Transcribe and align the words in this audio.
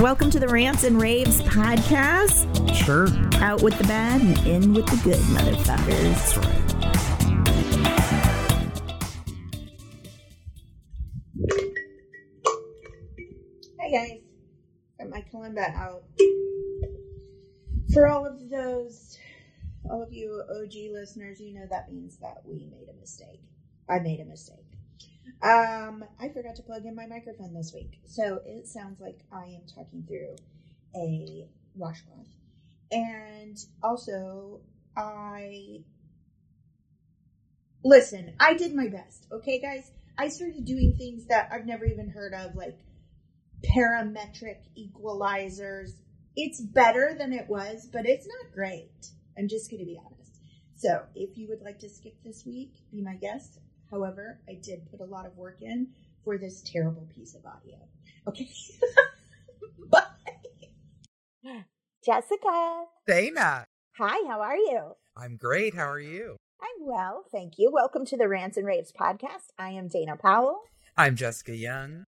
Welcome 0.00 0.30
to 0.30 0.40
the 0.40 0.48
Rants 0.48 0.84
and 0.84 0.98
Raves 0.98 1.42
podcast. 1.42 2.46
Sure. 2.74 3.06
Out 3.42 3.60
with 3.60 3.76
the 3.76 3.84
bad 3.84 4.22
and 4.22 4.38
in 4.46 4.72
with 4.72 4.86
the 4.86 4.96
good, 5.04 5.18
motherfuckers. 5.18 6.14
That's 6.14 6.38
right. 6.38 6.70
Hey 13.78 13.92
guys, 13.92 14.20
got 14.98 15.10
my 15.10 15.22
kalimba 15.30 15.76
out. 15.76 16.04
For 17.92 18.06
all 18.08 18.24
of 18.24 18.48
those, 18.48 19.18
all 19.90 20.02
of 20.02 20.14
you 20.14 20.42
OG 20.50 20.94
listeners, 20.94 21.40
you 21.40 21.52
know 21.52 21.66
that 21.68 21.92
means 21.92 22.16
that 22.22 22.38
we 22.46 22.64
made 22.70 22.88
a 22.88 22.98
mistake. 22.98 23.42
I 23.86 23.98
made 23.98 24.20
a 24.20 24.24
mistake. 24.24 24.69
Um, 25.42 26.04
I 26.18 26.28
forgot 26.28 26.56
to 26.56 26.62
plug 26.62 26.84
in 26.84 26.94
my 26.94 27.06
microphone 27.06 27.54
this 27.54 27.72
week, 27.72 28.00
so 28.04 28.40
it 28.44 28.66
sounds 28.66 29.00
like 29.00 29.20
I 29.32 29.44
am 29.44 29.62
talking 29.74 30.04
through 30.06 30.36
a 30.94 31.48
washcloth. 31.74 32.26
And 32.92 33.56
also, 33.82 34.60
I 34.96 35.82
listen. 37.84 38.34
I 38.38 38.54
did 38.54 38.74
my 38.74 38.88
best. 38.88 39.26
Okay, 39.32 39.60
guys. 39.60 39.92
I 40.18 40.28
started 40.28 40.66
doing 40.66 40.94
things 40.98 41.24
that 41.26 41.48
I've 41.50 41.64
never 41.64 41.86
even 41.86 42.10
heard 42.10 42.34
of, 42.34 42.54
like 42.54 42.78
parametric 43.74 44.58
equalizers. 44.78 45.92
It's 46.36 46.60
better 46.60 47.14
than 47.18 47.32
it 47.32 47.48
was, 47.48 47.88
but 47.90 48.06
it's 48.06 48.26
not 48.26 48.52
great. 48.52 49.10
I'm 49.38 49.48
just 49.48 49.70
going 49.70 49.80
to 49.80 49.86
be 49.86 49.98
honest. 50.04 50.42
So, 50.76 51.04
if 51.14 51.38
you 51.38 51.48
would 51.48 51.62
like 51.62 51.78
to 51.80 51.88
skip 51.88 52.16
this 52.24 52.44
week, 52.44 52.72
be 52.90 53.00
my 53.00 53.14
guest. 53.14 53.60
However, 53.90 54.40
I 54.48 54.54
did 54.62 54.90
put 54.90 55.00
a 55.00 55.04
lot 55.04 55.26
of 55.26 55.36
work 55.36 55.58
in 55.60 55.88
for 56.24 56.38
this 56.38 56.62
terrible 56.62 57.08
piece 57.14 57.34
of 57.34 57.44
audio. 57.44 57.76
Okay. 58.28 58.50
Bye. 59.90 61.64
Jessica. 62.04 62.84
Dana, 63.06 63.66
Hi, 63.98 64.26
how 64.26 64.40
are 64.40 64.56
you? 64.56 64.92
I'm 65.14 65.36
great. 65.36 65.74
How 65.74 65.90
are 65.90 66.00
you? 66.00 66.36
I'm 66.62 66.86
well, 66.86 67.24
thank 67.30 67.58
you. 67.58 67.70
Welcome 67.70 68.06
to 68.06 68.16
the 68.16 68.28
Rants 68.28 68.56
and 68.56 68.66
Raves 68.66 68.92
podcast. 68.98 69.48
I 69.58 69.72
am 69.72 69.88
Dana 69.88 70.16
Powell. 70.16 70.62
I'm 70.96 71.16
Jessica 71.16 71.54
Young. 71.54 72.04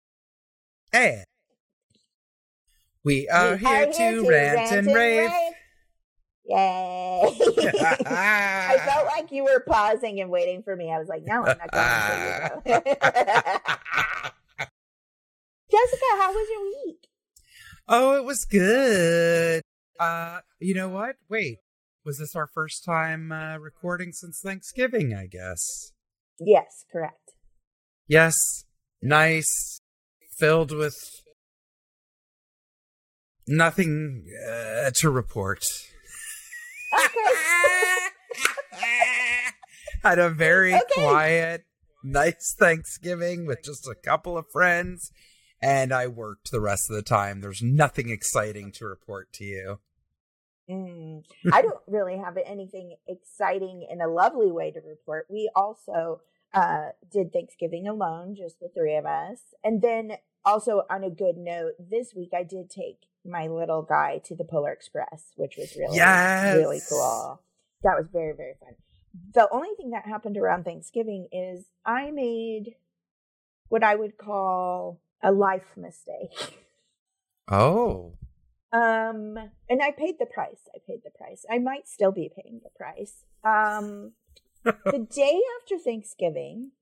And 0.92 1.24
we 3.04 3.28
are 3.28 3.52
We 3.52 3.58
here 3.58 3.92
to 3.92 4.28
rant 4.28 4.72
and 4.72 4.86
rave. 4.88 5.30
Yay. 6.48 7.22
I 8.06 8.78
felt 8.84 9.06
like 9.16 9.32
you 9.32 9.44
were 9.44 9.64
pausing 9.66 10.20
and 10.20 10.30
waiting 10.30 10.62
for 10.62 10.76
me. 10.76 10.92
I 10.92 10.98
was 10.98 11.08
like, 11.08 11.22
no, 11.24 11.44
I'm 11.44 11.58
not 11.58 11.72
going 11.72 12.62
to. 12.64 12.80
Jessica, 15.70 16.06
how 16.18 16.32
was 16.32 16.48
your 16.50 16.64
week? 16.86 17.08
oh, 17.88 18.16
it 18.16 18.24
was 18.24 18.44
good. 18.44 19.62
Uh, 19.98 20.40
you 20.60 20.74
know 20.74 20.88
what? 20.88 21.16
Wait, 21.28 21.58
was 22.04 22.18
this 22.18 22.36
our 22.36 22.46
first 22.46 22.84
time 22.84 23.32
uh, 23.32 23.58
recording 23.58 24.12
since 24.12 24.40
Thanksgiving? 24.40 25.14
I 25.14 25.26
guess. 25.26 25.92
Yes, 26.38 26.84
correct. 26.92 27.32
Yes, 28.06 28.36
nice, 29.02 29.80
filled 30.38 30.70
with 30.70 30.94
nothing 33.48 34.26
uh, 34.48 34.90
to 34.94 35.10
report. 35.10 35.64
Had 40.02 40.18
a 40.18 40.30
very 40.30 40.74
Okay. 40.74 40.84
quiet, 40.94 41.64
nice 42.04 42.54
Thanksgiving 42.58 43.46
with 43.46 43.62
just 43.64 43.86
a 43.88 43.94
couple 43.94 44.38
of 44.38 44.46
friends, 44.52 45.10
and 45.60 45.92
I 45.92 46.06
worked 46.06 46.50
the 46.50 46.60
rest 46.60 46.88
of 46.90 46.96
the 46.96 47.02
time. 47.02 47.40
There's 47.40 47.62
nothing 47.62 48.10
exciting 48.10 48.72
to 48.72 48.86
report 48.86 49.32
to 49.34 49.44
you. 49.44 49.80
Mm, 50.68 51.24
I 51.52 51.62
don't 51.62 51.80
really 51.86 52.18
have 52.18 52.36
anything 52.44 52.96
exciting 53.08 53.86
in 53.88 54.00
a 54.00 54.08
lovely 54.08 54.50
way 54.50 54.70
to 54.72 54.80
report. 54.80 55.26
We 55.30 55.50
also 55.54 56.20
uh, 56.52 56.90
did 57.10 57.32
Thanksgiving 57.32 57.86
alone, 57.88 58.34
just 58.36 58.60
the 58.60 58.68
three 58.68 58.96
of 58.96 59.06
us. 59.06 59.38
And 59.62 59.80
then 59.82 60.12
also 60.46 60.82
on 60.88 61.04
a 61.04 61.10
good 61.10 61.36
note, 61.36 61.72
this 61.78 62.14
week 62.14 62.30
I 62.34 62.44
did 62.44 62.70
take 62.70 63.00
my 63.24 63.48
little 63.48 63.82
guy 63.82 64.18
to 64.24 64.34
the 64.36 64.44
Polar 64.44 64.70
Express, 64.72 65.32
which 65.36 65.56
was 65.58 65.74
really, 65.76 65.96
Yes. 65.96 66.54
really 66.54 66.80
cool. 66.88 67.42
That 67.82 67.96
was 67.98 68.06
very, 68.12 68.32
very 68.34 68.54
fun. 68.60 68.76
The 69.34 69.48
only 69.50 69.70
thing 69.76 69.90
that 69.90 70.06
happened 70.06 70.36
around 70.38 70.64
Thanksgiving 70.64 71.28
is 71.32 71.66
I 71.84 72.10
made 72.10 72.76
what 73.68 73.82
I 73.82 73.96
would 73.96 74.16
call 74.16 75.00
a 75.22 75.32
life 75.32 75.76
mistake. 75.76 76.62
Oh, 77.48 78.12
Um, 78.72 79.38
and 79.70 79.80
I 79.82 79.90
paid 79.92 80.18
the 80.18 80.26
price. 80.26 80.68
I 80.74 80.78
paid 80.86 81.00
the 81.04 81.10
price. 81.10 81.46
I 81.50 81.58
might 81.58 81.88
still 81.88 82.12
be 82.12 82.28
paying 82.34 82.60
the 82.62 82.70
price. 82.76 83.24
Um, 83.44 84.12
the 84.64 85.06
day 85.08 85.40
after 85.60 85.78
Thanksgiving, 85.78 86.72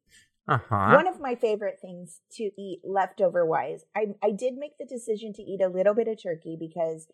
uh 0.46 0.58
huh. 0.68 0.92
one 0.94 1.08
of 1.08 1.20
my 1.20 1.34
favorite 1.34 1.78
things 1.80 2.20
to 2.32 2.50
eat 2.58 2.80
leftover 2.84 3.46
wise, 3.46 3.84
I, 3.96 4.08
I 4.22 4.30
did 4.30 4.54
make 4.56 4.76
the 4.78 4.84
decision 4.84 5.32
to 5.34 5.42
eat 5.42 5.62
a 5.62 5.68
little 5.68 5.94
bit 5.94 6.08
of 6.08 6.22
turkey 6.22 6.56
because 6.58 7.06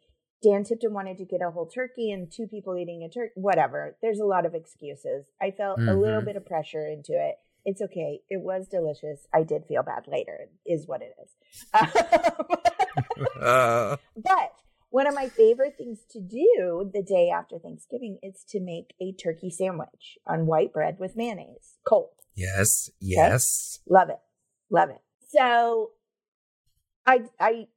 Dan 0.42 0.64
Tipton 0.64 0.94
wanted 0.94 1.18
to 1.18 1.26
get 1.26 1.42
a 1.42 1.50
whole 1.50 1.66
turkey 1.66 2.10
and 2.10 2.32
two 2.32 2.46
people 2.46 2.74
eating 2.76 3.02
a 3.02 3.10
turkey. 3.10 3.32
Whatever. 3.34 3.96
There's 4.00 4.20
a 4.20 4.24
lot 4.24 4.46
of 4.46 4.54
excuses. 4.54 5.26
I 5.40 5.50
felt 5.50 5.78
a 5.80 5.94
little 5.94 6.22
Mhm. 6.22 6.24
bit 6.24 6.36
of 6.36 6.46
pressure 6.46 6.86
into 6.86 7.12
it. 7.12 7.36
It's 7.66 7.82
okay. 7.82 8.22
It 8.30 8.40
was 8.40 8.66
delicious. 8.66 9.26
I 9.34 9.42
did 9.42 9.66
feel 9.66 9.82
bad 9.82 10.08
later, 10.08 10.48
is 10.64 10.88
what 10.88 11.02
it 11.02 11.14
is. 11.22 11.36
Uh, 11.74 13.96
But 14.16 14.52
one 14.88 15.06
of 15.06 15.14
my 15.14 15.28
favorite 15.28 15.76
things 15.76 16.00
to 16.10 16.20
do 16.20 16.90
the 16.92 17.02
day 17.02 17.28
after 17.30 17.58
Thanksgiving 17.58 18.18
is 18.22 18.44
to 18.48 18.60
make 18.60 18.94
a 19.00 19.12
turkey 19.12 19.50
sandwich 19.50 20.18
on 20.26 20.46
white 20.46 20.72
bread 20.72 20.98
with 20.98 21.16
mayonnaise, 21.16 21.76
cold. 21.86 22.08
Yes, 22.34 22.90
yes. 23.00 23.78
Love 23.88 24.10
it. 24.10 24.18
Love 24.70 24.90
it. 24.90 25.00
So 25.28 25.90
I 27.06 27.22
I 27.38 27.68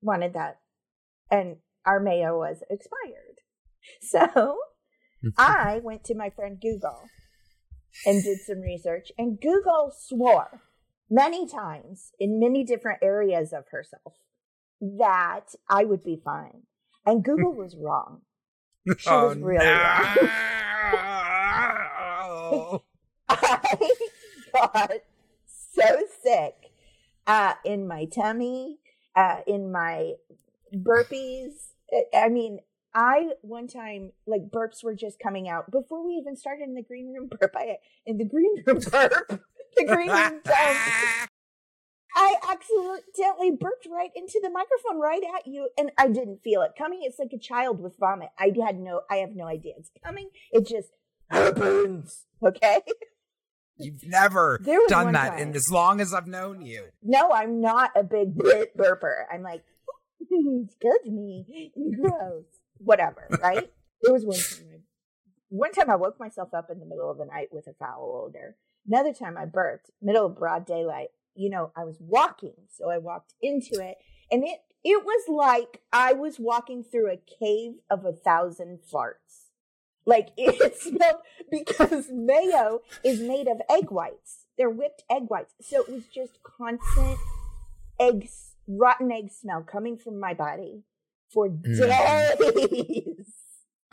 wanted 0.00 0.32
that 0.34 0.60
and 1.30 1.56
our 1.84 2.00
mayo 2.00 2.38
was 2.38 2.62
expired. 2.70 3.40
So 4.00 4.58
I 5.36 5.80
went 5.82 6.04
to 6.04 6.14
my 6.14 6.30
friend 6.30 6.60
Google 6.60 7.02
and 8.06 8.22
did 8.22 8.38
some 8.46 8.60
research 8.60 9.10
and 9.18 9.40
Google 9.40 9.92
swore 9.92 10.62
many 11.10 11.48
times 11.48 12.12
in 12.20 12.38
many 12.38 12.62
different 12.62 13.00
areas 13.02 13.52
of 13.52 13.64
herself 13.72 14.14
that 14.80 15.56
I 15.68 15.84
would 15.84 16.04
be 16.04 16.22
fine. 16.24 16.62
And 17.04 17.24
Google 17.24 17.54
was 17.54 17.76
wrong. 17.76 18.20
She 18.98 19.10
was 19.10 19.36
oh, 19.36 19.40
really 19.40 19.64
no. 19.64 20.14
I 23.42 23.90
got 24.52 24.90
so 25.46 25.98
sick 26.22 26.54
uh, 27.26 27.54
in 27.64 27.86
my 27.86 28.04
tummy, 28.06 28.78
uh, 29.16 29.38
in 29.46 29.72
my 29.72 30.12
burpees. 30.74 31.72
I- 32.14 32.28
mean, 32.28 32.60
I 32.94 33.30
one 33.40 33.68
time 33.68 34.12
like 34.26 34.50
burps 34.50 34.84
were 34.84 34.94
just 34.94 35.18
coming 35.18 35.48
out 35.48 35.70
before 35.70 36.04
we 36.04 36.12
even 36.12 36.36
started 36.36 36.64
in 36.64 36.74
the 36.74 36.82
green 36.82 37.12
room 37.12 37.28
burp. 37.40 37.52
I 37.56 37.76
in 38.06 38.18
the 38.18 38.24
green 38.24 38.62
room 38.66 38.80
burp, 38.90 39.42
the 39.76 39.84
green 39.86 40.10
room. 40.10 40.40
I 42.14 42.34
accidentally 42.50 43.52
burped 43.52 43.86
right 43.90 44.10
into 44.14 44.38
the 44.42 44.50
microphone 44.50 45.00
right 45.00 45.22
at 45.34 45.46
you, 45.46 45.70
and 45.78 45.90
I 45.96 46.08
didn't 46.08 46.42
feel 46.44 46.60
it 46.62 46.72
coming. 46.76 47.00
It's 47.02 47.18
like 47.18 47.32
a 47.32 47.38
child 47.38 47.80
with 47.80 47.96
vomit. 47.98 48.28
I 48.38 48.52
had 48.64 48.78
no, 48.78 49.00
I 49.10 49.16
have 49.16 49.34
no 49.34 49.46
idea 49.46 49.74
it's 49.78 49.90
coming. 50.04 50.28
It 50.50 50.66
just 50.66 50.90
happens. 51.30 52.26
Okay. 52.46 52.80
You've 53.82 54.06
never 54.06 54.58
done 54.88 55.12
that 55.12 55.30
time. 55.30 55.38
in 55.38 55.54
as 55.56 55.70
long 55.70 56.00
as 56.00 56.12
I've 56.14 56.26
known 56.26 56.62
you. 56.62 56.84
No, 57.02 57.30
I'm 57.32 57.60
not 57.60 57.90
a 57.96 58.02
big 58.02 58.34
bur- 58.34 58.68
burper. 58.76 59.24
I'm 59.32 59.42
like, 59.42 59.62
excuse 60.20 60.68
me, 61.06 61.72
You 61.74 61.96
gross, 62.00 62.44
whatever. 62.78 63.28
Right? 63.42 63.70
There 64.02 64.12
was 64.12 64.24
one 64.24 64.36
time. 64.38 64.66
I, 64.74 64.78
one 65.48 65.72
time 65.72 65.90
I 65.90 65.96
woke 65.96 66.18
myself 66.18 66.54
up 66.54 66.70
in 66.70 66.78
the 66.80 66.86
middle 66.86 67.10
of 67.10 67.18
the 67.18 67.26
night 67.26 67.48
with 67.52 67.66
a 67.66 67.74
foul 67.74 68.26
odor. 68.26 68.56
Another 68.88 69.12
time 69.12 69.36
I 69.36 69.44
burped, 69.44 69.90
middle 70.00 70.26
of 70.26 70.36
broad 70.36 70.66
daylight. 70.66 71.08
You 71.34 71.50
know, 71.50 71.72
I 71.76 71.84
was 71.84 71.96
walking, 72.00 72.54
so 72.68 72.90
I 72.90 72.98
walked 72.98 73.34
into 73.40 73.74
it, 73.80 73.96
and 74.30 74.44
it 74.44 74.58
it 74.84 75.04
was 75.04 75.28
like 75.28 75.80
I 75.92 76.12
was 76.14 76.38
walking 76.40 76.82
through 76.82 77.10
a 77.12 77.16
cave 77.38 77.74
of 77.90 78.04
a 78.04 78.12
thousand 78.12 78.80
farts. 78.92 79.41
Like 80.04 80.28
it 80.36 80.78
smelled 80.78 81.22
because 81.50 82.08
mayo 82.10 82.80
is 83.04 83.20
made 83.20 83.48
of 83.48 83.60
egg 83.70 83.90
whites. 83.90 84.46
They're 84.58 84.70
whipped 84.70 85.04
egg 85.10 85.24
whites. 85.28 85.54
So 85.60 85.82
it 85.82 85.88
was 85.88 86.06
just 86.06 86.38
constant 86.42 87.18
eggs, 88.00 88.54
rotten 88.66 89.10
egg 89.12 89.30
smell 89.30 89.62
coming 89.62 89.96
from 89.96 90.20
my 90.20 90.34
body 90.34 90.82
for 91.32 91.48
mm. 91.48 91.62
days. 91.62 93.26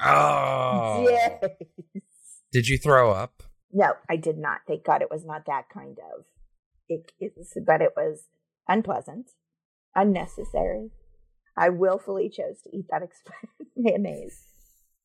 Oh. 0.01 1.05
Days. 1.05 2.03
Did 2.51 2.67
you 2.67 2.77
throw 2.77 3.11
up? 3.11 3.43
No, 3.71 3.93
I 4.09 4.15
did 4.15 4.37
not. 4.37 4.61
Thank 4.67 4.83
God 4.83 5.01
it 5.01 5.11
was 5.11 5.25
not 5.25 5.45
that 5.45 5.69
kind 5.71 5.97
of. 6.15 6.25
It, 6.87 7.11
it 7.19 7.33
but 7.65 7.81
it 7.81 7.93
was 7.95 8.23
unpleasant, 8.67 9.31
unnecessary, 9.95 10.89
I 11.59 11.69
willfully 11.69 12.29
chose 12.29 12.61
to 12.63 12.75
eat 12.75 12.85
that 12.89 13.03
expired 13.03 13.67
mayonnaise 13.75 14.45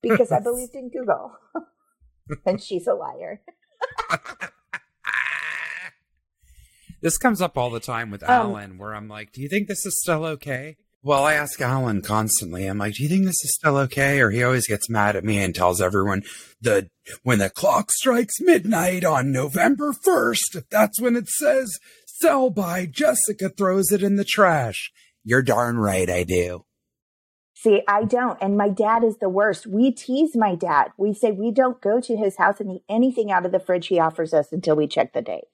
because 0.08 0.32
I 0.32 0.40
believed 0.40 0.74
in 0.74 0.90
Google. 0.90 1.32
and 2.46 2.62
she's 2.62 2.86
a 2.86 2.94
liar. 2.94 3.42
this 7.02 7.18
comes 7.18 7.40
up 7.40 7.56
all 7.58 7.70
the 7.70 7.80
time 7.80 8.10
with 8.10 8.22
Um, 8.22 8.30
Alan, 8.30 8.78
where 8.78 8.94
I'm 8.94 9.08
like, 9.08 9.32
"Do 9.32 9.42
you 9.42 9.48
think 9.48 9.68
this 9.68 9.84
is 9.84 10.00
still 10.00 10.24
okay?" 10.24 10.76
Well, 11.02 11.24
I 11.24 11.34
ask 11.34 11.60
Alan 11.60 12.00
constantly. 12.00 12.66
I'm 12.66 12.78
like, 12.78 12.94
"Do 12.94 13.02
you 13.02 13.08
think 13.10 13.24
this 13.26 13.44
is 13.44 13.54
still 13.54 13.76
okay?" 13.78 14.20
Or 14.20 14.30
he 14.30 14.42
always 14.42 14.66
gets 14.66 14.88
mad 14.88 15.16
at 15.16 15.24
me 15.24 15.38
and 15.38 15.54
tells 15.54 15.80
everyone 15.82 16.22
the 16.60 16.88
when 17.22 17.38
the 17.38 17.50
clock 17.50 17.92
strikes 17.92 18.40
midnight 18.40 19.04
on 19.04 19.30
November 19.32 19.92
first, 19.92 20.56
that's 20.70 21.00
when 21.00 21.16
it 21.16 21.28
says 21.28 21.70
sell 22.06 22.48
by, 22.48 22.86
Jessica 22.86 23.50
throws 23.50 23.92
it 23.92 24.02
in 24.02 24.16
the 24.16 24.24
trash. 24.24 24.90
You're 25.24 25.42
darn 25.42 25.76
right, 25.78 26.08
I 26.08 26.22
do. 26.24 26.64
See, 27.64 27.80
I 27.88 28.04
don't. 28.04 28.36
And 28.42 28.58
my 28.58 28.68
dad 28.68 29.02
is 29.04 29.16
the 29.16 29.30
worst. 29.30 29.66
We 29.66 29.90
tease 29.90 30.36
my 30.36 30.54
dad. 30.54 30.92
We 30.98 31.14
say 31.14 31.30
we 31.30 31.50
don't 31.50 31.80
go 31.80 31.98
to 31.98 32.14
his 32.14 32.36
house 32.36 32.60
and 32.60 32.70
eat 32.70 32.82
anything 32.90 33.32
out 33.32 33.46
of 33.46 33.52
the 33.52 33.58
fridge 33.58 33.86
he 33.86 33.98
offers 33.98 34.34
us 34.34 34.52
until 34.52 34.76
we 34.76 34.86
check 34.86 35.14
the 35.14 35.22
date. 35.22 35.44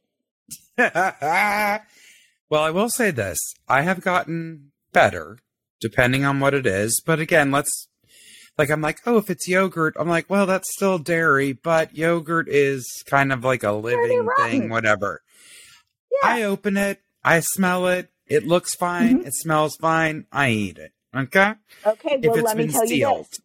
well, 0.76 2.62
I 2.62 2.70
will 2.72 2.88
say 2.88 3.12
this: 3.12 3.38
I 3.68 3.82
have 3.82 4.00
gotten 4.00 4.72
better, 4.92 5.38
depending 5.80 6.24
on 6.24 6.40
what 6.40 6.52
it 6.52 6.66
is. 6.66 7.00
But 7.06 7.20
again, 7.20 7.52
let's 7.52 7.86
like 8.58 8.70
I'm 8.70 8.80
like, 8.80 8.98
oh, 9.06 9.18
if 9.18 9.30
it's 9.30 9.46
yogurt, 9.46 9.94
I'm 9.96 10.08
like, 10.08 10.28
well, 10.28 10.46
that's 10.46 10.74
still 10.74 10.98
dairy, 10.98 11.52
but 11.52 11.96
yogurt 11.96 12.48
is 12.48 12.84
kind 13.06 13.32
of 13.32 13.44
like 13.44 13.62
a 13.62 13.70
living 13.70 14.28
thing, 14.36 14.68
whatever. 14.68 15.22
Yeah. 16.24 16.28
I 16.28 16.42
open 16.42 16.76
it, 16.76 17.00
I 17.22 17.38
smell 17.38 17.86
it, 17.86 18.10
it 18.26 18.44
looks 18.46 18.74
fine, 18.74 19.20
Mhm. 19.20 19.26
it 19.28 19.34
smells 19.34 19.76
fine, 19.76 20.26
I 20.32 20.50
eat 20.50 20.78
it. 20.78 20.92
Okay, 21.14 21.54
Okay, 21.86 22.18
well, 22.22 22.36
let 22.42 22.56
me 22.56 22.68
tell 22.68 22.86
you 22.86 23.06
this. 23.16 23.40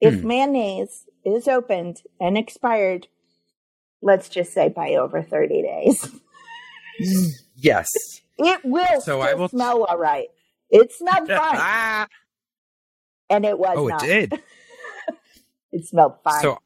If 0.00 0.20
Hmm. 0.20 0.26
mayonnaise 0.26 1.04
is 1.24 1.46
opened 1.46 2.02
and 2.20 2.36
expired, 2.38 3.06
let's 4.00 4.28
just 4.28 4.52
say 4.52 4.68
by 4.68 4.94
over 4.94 5.22
30 5.22 5.62
days, 5.62 6.08
yes. 7.56 7.88
it 8.38 8.64
will 8.64 9.00
So 9.02 9.20
I 9.20 9.34
will- 9.34 9.48
smell 9.48 9.84
all 9.84 9.98
right. 9.98 10.28
It 10.70 10.90
smelled 10.92 11.28
fine. 11.28 11.38
Ah, 11.38 12.06
and 13.28 13.44
it 13.44 13.58
was 13.58 13.74
oh, 13.76 13.86
it 13.88 13.90
not. 13.90 14.00
did. 14.00 14.32
It 15.74 15.86
smelled 15.86 16.16
fine. 16.22 16.42
So 16.42 16.58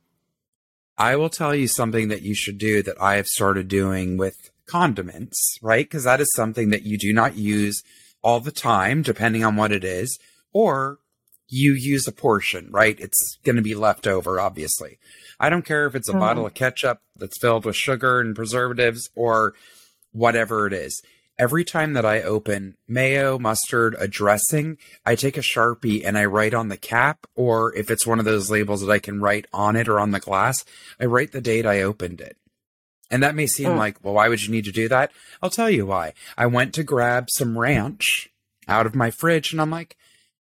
I 0.98 1.14
will 1.14 1.28
tell 1.28 1.54
you 1.54 1.68
something 1.68 2.08
that 2.08 2.22
you 2.22 2.34
should 2.34 2.58
do 2.58 2.82
that 2.82 3.00
I 3.00 3.14
have 3.16 3.26
started 3.28 3.68
doing 3.68 4.16
with 4.16 4.50
condiments, 4.66 5.58
right? 5.62 5.84
Because 5.84 6.02
that 6.04 6.20
is 6.20 6.28
something 6.34 6.70
that 6.70 6.82
you 6.82 6.98
do 6.98 7.12
not 7.12 7.36
use 7.36 7.84
all 8.22 8.40
the 8.40 8.52
time, 8.52 9.02
depending 9.02 9.44
on 9.44 9.56
what 9.56 9.72
it 9.72 9.84
is, 9.84 10.18
or 10.52 10.98
you 11.48 11.74
use 11.78 12.08
a 12.08 12.12
portion, 12.12 12.68
right? 12.72 12.98
It's 12.98 13.38
going 13.44 13.56
to 13.56 13.62
be 13.62 13.74
left 13.76 14.06
over, 14.06 14.40
obviously. 14.40 14.98
I 15.38 15.48
don't 15.48 15.64
care 15.64 15.86
if 15.86 15.94
it's 15.94 16.08
a 16.08 16.12
Mhm. 16.12 16.20
bottle 16.20 16.46
of 16.46 16.54
ketchup 16.54 17.00
that's 17.14 17.38
filled 17.40 17.64
with 17.64 17.76
sugar 17.76 18.20
and 18.20 18.34
preservatives 18.34 19.08
or 19.14 19.54
whatever 20.10 20.66
it 20.66 20.72
is. 20.72 21.00
Every 21.38 21.64
time 21.64 21.92
that 21.92 22.06
I 22.06 22.22
open 22.22 22.76
mayo, 22.88 23.38
mustard, 23.38 23.94
a 23.98 24.08
dressing, 24.08 24.78
I 25.04 25.14
take 25.14 25.36
a 25.36 25.42
Sharpie 25.42 26.02
and 26.04 26.16
I 26.16 26.24
write 26.24 26.54
on 26.54 26.68
the 26.68 26.78
cap, 26.78 27.26
or 27.34 27.74
if 27.76 27.90
it's 27.90 28.06
one 28.06 28.18
of 28.18 28.24
those 28.24 28.50
labels 28.50 28.80
that 28.80 28.90
I 28.90 28.98
can 28.98 29.20
write 29.20 29.46
on 29.52 29.76
it 29.76 29.86
or 29.86 30.00
on 30.00 30.12
the 30.12 30.18
glass, 30.18 30.64
I 30.98 31.04
write 31.04 31.32
the 31.32 31.42
date 31.42 31.66
I 31.66 31.82
opened 31.82 32.22
it. 32.22 32.38
And 33.10 33.22
that 33.22 33.34
may 33.34 33.46
seem 33.46 33.70
Mm. 33.70 33.76
like, 33.78 34.02
well, 34.04 34.14
why 34.14 34.28
would 34.28 34.42
you 34.42 34.50
need 34.50 34.64
to 34.64 34.72
do 34.72 34.88
that? 34.88 35.12
I'll 35.42 35.50
tell 35.50 35.70
you 35.70 35.86
why. 35.86 36.12
I 36.36 36.46
went 36.46 36.74
to 36.74 36.82
grab 36.82 37.28
some 37.30 37.56
ranch 37.58 38.28
out 38.68 38.86
of 38.86 38.94
my 38.94 39.10
fridge 39.10 39.52
and 39.52 39.60
I'm 39.60 39.70
like, 39.70 39.96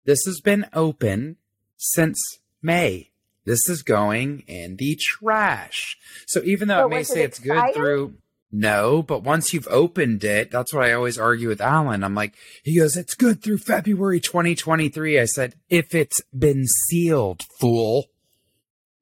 this 0.05 0.25
has 0.27 0.41
been 0.41 0.67
open 0.73 1.37
since 1.77 2.19
May. 2.63 3.11
This 3.45 3.69
is 3.69 3.83
going 3.83 4.45
in 4.47 4.77
the 4.77 4.97
trash. 4.99 5.99
So 6.27 6.41
even 6.45 6.69
though 6.69 6.83
But 6.83 6.87
it 6.87 6.91
may 6.91 6.99
was 6.99 7.11
it 7.11 7.15
say 7.15 7.23
it's 7.23 7.39
good 7.39 7.75
through 7.75 8.15
no, 8.57 9.03
but 9.03 9.25
once 9.25 9.53
you've 9.53 9.67
opened 9.69 10.23
it, 10.23 10.53
that's 10.53 10.73
what 10.73 10.85
I 10.85 10.93
always 10.93 11.19
argue 11.19 11.49
with 11.49 11.61
Alan. 11.61 12.05
I'm 12.05 12.15
like, 12.15 12.35
he 12.63 12.79
goes, 12.79 12.97
it's 12.97 13.15
good 13.15 13.43
through 13.43 13.59
February 13.59 14.21
2023. 14.21 15.19
I 15.19 15.25
said, 15.25 15.57
if 15.69 15.93
it's 15.93 16.23
been 16.33 16.65
sealed, 16.89 17.43
fool. 17.59 18.07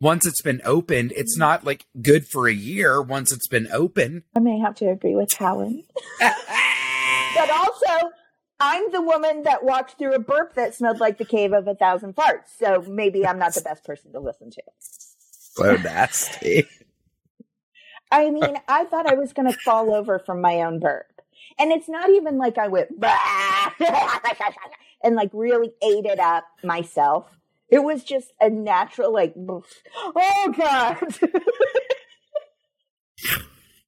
Once 0.02 0.26
it's 0.26 0.42
been 0.42 0.60
opened, 0.64 1.12
it's 1.14 1.38
not 1.38 1.62
like 1.62 1.86
good 2.02 2.26
for 2.26 2.48
a 2.48 2.52
year 2.52 3.00
once 3.00 3.30
it's 3.32 3.46
been 3.46 3.68
open. 3.72 4.24
I 4.34 4.40
may 4.40 4.58
have 4.58 4.74
to 4.76 4.90
agree 4.90 5.14
with 5.14 5.32
Helen. 5.32 5.84
But 7.34 7.50
also, 7.50 8.10
I'm 8.60 8.92
the 8.92 9.00
woman 9.00 9.44
that 9.44 9.64
walked 9.64 9.98
through 9.98 10.12
a 10.14 10.18
burp 10.18 10.54
that 10.54 10.74
smelled 10.74 11.00
like 11.00 11.16
the 11.16 11.24
cave 11.24 11.52
of 11.52 11.66
a 11.66 11.74
thousand 11.74 12.14
farts. 12.14 12.58
So 12.58 12.84
maybe 12.86 13.26
I'm 13.26 13.38
not 13.38 13.54
the 13.54 13.60
best 13.64 13.84
person 13.84 14.12
to 14.12 14.20
listen 14.20 14.50
to. 14.50 14.62
so 14.78 15.76
nasty. 15.76 16.66
I 18.12 18.30
mean, 18.30 18.58
I 18.68 18.84
thought 18.84 19.06
I 19.06 19.14
was 19.14 19.32
going 19.32 19.50
to 19.50 19.58
fall 19.60 19.94
over 19.94 20.18
from 20.18 20.42
my 20.42 20.56
own 20.56 20.78
burp. 20.78 21.22
And 21.58 21.72
it's 21.72 21.88
not 21.88 22.10
even 22.10 22.36
like 22.36 22.58
I 22.58 22.68
went 22.68 22.90
and 25.02 25.16
like 25.16 25.30
really 25.32 25.72
ate 25.82 26.04
it 26.04 26.18
up 26.18 26.44
myself. 26.62 27.30
It 27.72 27.82
was 27.82 28.04
just 28.04 28.32
a 28.40 28.48
natural, 28.50 29.12
like, 29.12 29.34
oh 29.36 30.54
God. 30.56 30.98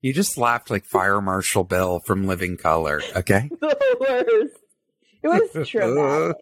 You 0.04 0.12
just 0.12 0.36
laughed 0.36 0.68
like 0.68 0.84
Fire 0.84 1.22
Marshal 1.22 1.64
Bill 1.64 1.98
from 1.98 2.26
Living 2.26 2.58
Color, 2.58 3.00
okay? 3.16 3.48
the 3.62 3.96
worst. 3.98 4.62
It 5.22 5.28
was 5.28 5.66
traumatic. 5.70 6.36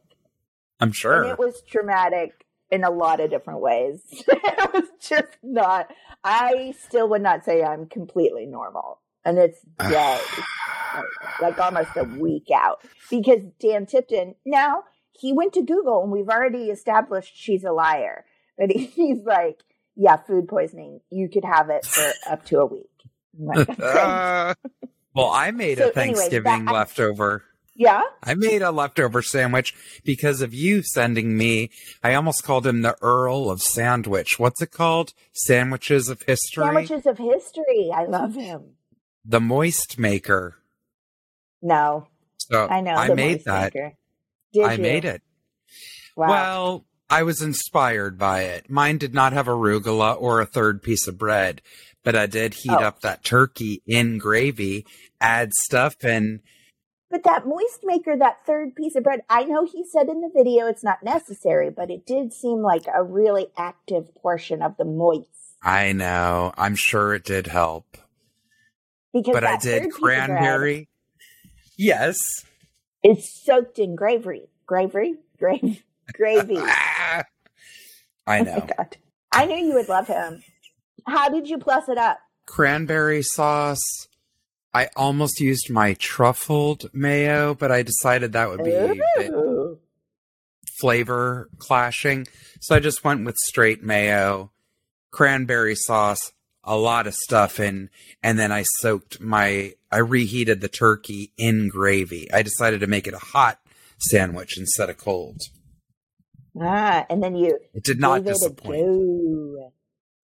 I'm 0.80 0.88
And 0.88 0.94
sure. 0.96 1.22
it 1.26 1.38
was 1.38 1.62
traumatic 1.70 2.44
in 2.72 2.82
a 2.82 2.90
lot 2.90 3.20
of 3.20 3.30
different 3.30 3.60
ways. 3.60 4.00
it 4.10 4.74
was 4.74 4.88
just 5.00 5.38
not, 5.44 5.86
I 6.24 6.74
still 6.76 7.08
would 7.10 7.22
not 7.22 7.44
say 7.44 7.62
I'm 7.62 7.86
completely 7.86 8.46
normal. 8.46 8.98
And 9.24 9.38
it's 9.38 9.60
days, 9.78 10.44
like 11.40 11.60
almost 11.60 11.90
a 11.94 12.02
week 12.02 12.48
out. 12.52 12.80
Because 13.10 13.42
Dan 13.60 13.86
Tipton, 13.86 14.34
now 14.44 14.82
he 15.12 15.32
went 15.32 15.52
to 15.54 15.62
Google 15.62 16.02
and 16.02 16.10
we've 16.12 16.28
already 16.28 16.70
established 16.70 17.32
she's 17.36 17.64
a 17.64 17.72
liar. 17.72 18.24
But 18.58 18.70
he's 18.72 19.22
like, 19.24 19.60
yeah, 19.96 20.16
food 20.16 20.48
poisoning. 20.48 21.00
You 21.10 21.28
could 21.28 21.44
have 21.44 21.70
it 21.70 21.84
for 21.86 22.10
up 22.30 22.44
to 22.46 22.60
a 22.60 22.66
week. 22.66 22.86
Like, 23.38 23.68
Uh, 23.80 24.54
well, 25.14 25.30
I 25.30 25.50
made 25.50 25.78
So 25.78 25.84
a 25.84 25.86
anyway, 25.88 26.14
Thanksgiving 26.16 26.64
that- 26.66 26.72
leftover. 26.74 27.44
yeah. 27.74 28.02
I 28.22 28.34
made 28.34 28.62
a 28.62 28.70
leftover 28.70 29.20
sandwich 29.22 29.74
because 30.04 30.40
of 30.40 30.54
you 30.54 30.82
sending 30.82 31.36
me. 31.36 31.70
I 32.02 32.14
almost 32.14 32.44
called 32.44 32.66
him 32.66 32.80
the 32.82 32.96
Earl 33.02 33.50
of 33.50 33.60
Sandwich. 33.62 34.38
What's 34.38 34.62
it 34.62 34.70
called? 34.70 35.12
Sandwiches 35.32 36.08
of 36.08 36.22
History. 36.22 36.64
Sandwiches 36.64 37.06
of 37.06 37.18
history. 37.18 37.90
I 37.94 38.04
love 38.04 38.34
him. 38.34 38.76
The 39.24 39.40
Moist 39.40 39.98
Maker. 39.98 40.56
No, 41.60 42.08
So 42.38 42.66
I 42.68 42.80
know. 42.80 42.94
I 42.94 43.08
the 43.08 43.14
made 43.16 43.32
moist 43.34 43.44
that. 43.46 43.74
maker. 43.74 43.92
Did 44.52 44.64
I 44.64 44.72
you? 44.74 44.82
made 44.82 45.04
it. 45.04 45.22
Wow. 46.16 46.28
Well, 46.28 46.84
I 47.10 47.22
was 47.22 47.40
inspired 47.42 48.18
by 48.18 48.42
it. 48.42 48.70
Mine 48.70 48.98
did 48.98 49.14
not 49.14 49.32
have 49.32 49.46
arugula 49.46 50.20
or 50.20 50.40
a 50.40 50.46
third 50.46 50.82
piece 50.82 51.06
of 51.06 51.18
bread, 51.18 51.62
but 52.02 52.14
I 52.16 52.26
did 52.26 52.54
heat 52.54 52.72
Oh. 52.72 52.84
up 52.84 53.00
that 53.00 53.24
turkey 53.24 53.82
in 53.86 54.18
gravy, 54.18 54.86
add 55.20 55.52
stuff, 55.54 55.96
and 56.02 56.40
But 57.10 57.24
that 57.24 57.46
moist 57.46 57.80
maker, 57.84 58.16
that 58.16 58.46
third 58.46 58.74
piece 58.74 58.96
of 58.96 59.04
bread, 59.04 59.20
I 59.28 59.44
know 59.44 59.66
he 59.66 59.84
said 59.84 60.08
in 60.08 60.22
the 60.22 60.30
video 60.34 60.66
it's 60.66 60.82
not 60.82 61.02
necessary, 61.02 61.68
but 61.68 61.90
it 61.90 62.06
did 62.06 62.32
seem 62.32 62.62
like 62.62 62.84
a 62.92 63.02
really 63.02 63.48
active 63.58 64.14
portion 64.14 64.62
of 64.62 64.76
the 64.78 64.86
moist. 64.86 65.28
I 65.62 65.92
know. 65.92 66.52
I'm 66.56 66.74
sure 66.74 67.12
it 67.14 67.24
did 67.24 67.46
help. 67.46 67.98
Because 69.12 69.34
But 69.34 69.44
I 69.44 69.58
did 69.58 69.90
bread 70.00 70.28
cranberry. 70.28 70.88
Yes. 71.76 72.44
Is 73.02 73.32
soaked 73.44 73.78
in 73.78 73.94
gravy. 73.96 74.48
Gravy? 74.66 75.16
Gravy. 75.38 75.82
Gravy. 76.14 76.56
oh. 76.58 76.64
I 76.64 77.22
my 78.26 78.40
know. 78.40 78.66
God. 78.76 78.96
I 79.32 79.46
knew 79.46 79.56
you 79.56 79.74
would 79.74 79.88
love 79.88 80.06
him. 80.06 80.42
How 81.06 81.28
did 81.28 81.48
you 81.48 81.58
plus 81.58 81.88
it 81.88 81.98
up? 81.98 82.18
Cranberry 82.46 83.22
sauce. 83.22 84.08
I 84.74 84.88
almost 84.96 85.40
used 85.40 85.68
my 85.70 85.94
truffled 85.94 86.92
mayo, 86.94 87.54
but 87.54 87.70
I 87.70 87.82
decided 87.82 88.32
that 88.32 88.48
would 88.48 88.64
be 88.64 88.72
a 88.72 88.94
bit 89.18 89.30
Ooh. 89.30 89.78
flavor 90.78 91.50
clashing. 91.58 92.26
So 92.60 92.74
I 92.76 92.78
just 92.80 93.04
went 93.04 93.24
with 93.24 93.36
straight 93.36 93.82
mayo, 93.82 94.50
cranberry 95.10 95.74
sauce, 95.74 96.32
a 96.64 96.76
lot 96.76 97.06
of 97.06 97.14
stuff 97.14 97.58
in, 97.60 97.90
and 98.22 98.38
then 98.38 98.52
I 98.52 98.62
soaked 98.78 99.20
my, 99.20 99.72
I 99.90 99.98
reheated 99.98 100.60
the 100.60 100.68
turkey 100.68 101.32
in 101.36 101.68
gravy. 101.68 102.32
I 102.32 102.42
decided 102.42 102.80
to 102.80 102.86
make 102.86 103.06
it 103.06 103.14
a 103.14 103.18
hot 103.18 103.58
sandwich 103.98 104.56
instead 104.58 104.88
of 104.90 104.98
cold. 104.98 105.40
Ah, 106.60 107.06
and 107.08 107.22
then 107.22 107.34
you 107.34 107.58
It 107.74 107.82
did 107.84 107.98
not 107.98 108.18
gave 108.18 108.26
it 108.26 108.30
a 108.30 108.32
disappoint. 108.34 108.76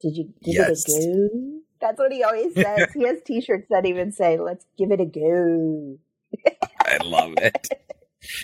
Did 0.01 0.17
you 0.17 0.25
give 0.45 0.55
Yes. 0.55 0.83
it 0.87 1.05
a 1.05 1.29
go? 1.29 1.61
That's 1.81 1.99
what 1.99 2.13
he 2.13 2.23
always 2.23 2.55
says. 2.55 2.89
he 2.95 3.05
has 3.05 3.19
t-shirts 3.25 3.67
that 3.71 3.87
even 3.87 4.13
say, 4.13 4.37
let's 4.39 4.65
give 4.77 4.91
it 4.91 5.01
a 5.01 5.07
go. 5.07 5.99
I 6.85 6.99
love 7.05 7.35
it. 7.39 7.69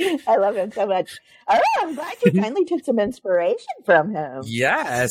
I 0.27 0.37
love 0.37 0.57
him 0.57 0.73
so 0.73 0.87
much. 0.87 1.19
Oh, 1.49 1.61
I'm 1.81 1.95
glad 1.95 2.15
you 2.25 2.33
finally 2.41 2.65
took 2.65 2.85
some 2.85 2.99
inspiration 2.99 3.67
from 3.85 4.15
him. 4.15 4.43
Yes. 4.47 5.11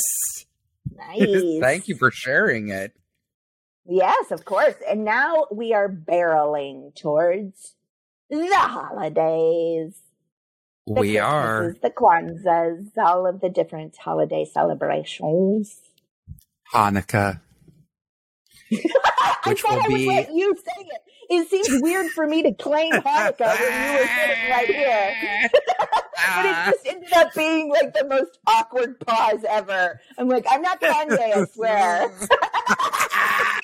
Nice. 1.17 1.59
Thank 1.61 1.87
you 1.87 1.95
for 1.95 2.11
sharing 2.11 2.69
it. 2.69 2.93
Yes, 3.85 4.31
of 4.31 4.45
course. 4.45 4.75
And 4.89 5.03
now 5.03 5.47
we 5.51 5.73
are 5.73 5.89
barreling 5.89 6.95
towards 6.95 7.75
the 8.29 8.49
holidays. 8.55 9.95
The 10.87 10.93
we 10.93 11.17
are. 11.17 11.75
The 11.81 11.89
Kwanzaa's, 11.89 12.91
all 12.97 13.25
of 13.27 13.41
the 13.41 13.49
different 13.49 13.95
holiday 13.97 14.45
celebrations. 14.45 15.77
Hanukkah. 16.73 17.41
I 18.73 19.35
Which 19.47 19.61
thought 19.61 19.71
will 19.75 19.81
I 19.81 19.87
would 19.89 19.95
be- 19.97 20.07
let 20.07 20.33
you 20.33 20.55
say 20.55 20.85
it. 20.85 21.01
It 21.41 21.49
seems 21.49 21.81
weird 21.81 22.07
for 22.11 22.27
me 22.27 22.43
to 22.43 22.53
claim 22.53 22.91
Hanukkah 22.91 23.39
when 23.39 23.93
you 23.93 23.99
were 23.99 24.07
sitting 24.07 24.49
right 24.51 24.67
here. 24.67 25.49
but 25.83 26.45
it 26.45 26.71
just 26.73 26.87
ended 26.87 27.13
up 27.13 27.33
being 27.35 27.69
like 27.69 27.93
the 27.93 28.05
most 28.07 28.37
awkward 28.47 28.99
pause 28.99 29.43
ever. 29.47 29.99
I'm 30.17 30.27
like, 30.29 30.45
I'm 30.49 30.61
not 30.61 30.79
Kanye, 30.81 31.19
I 31.19 31.45
swear. 31.53 32.11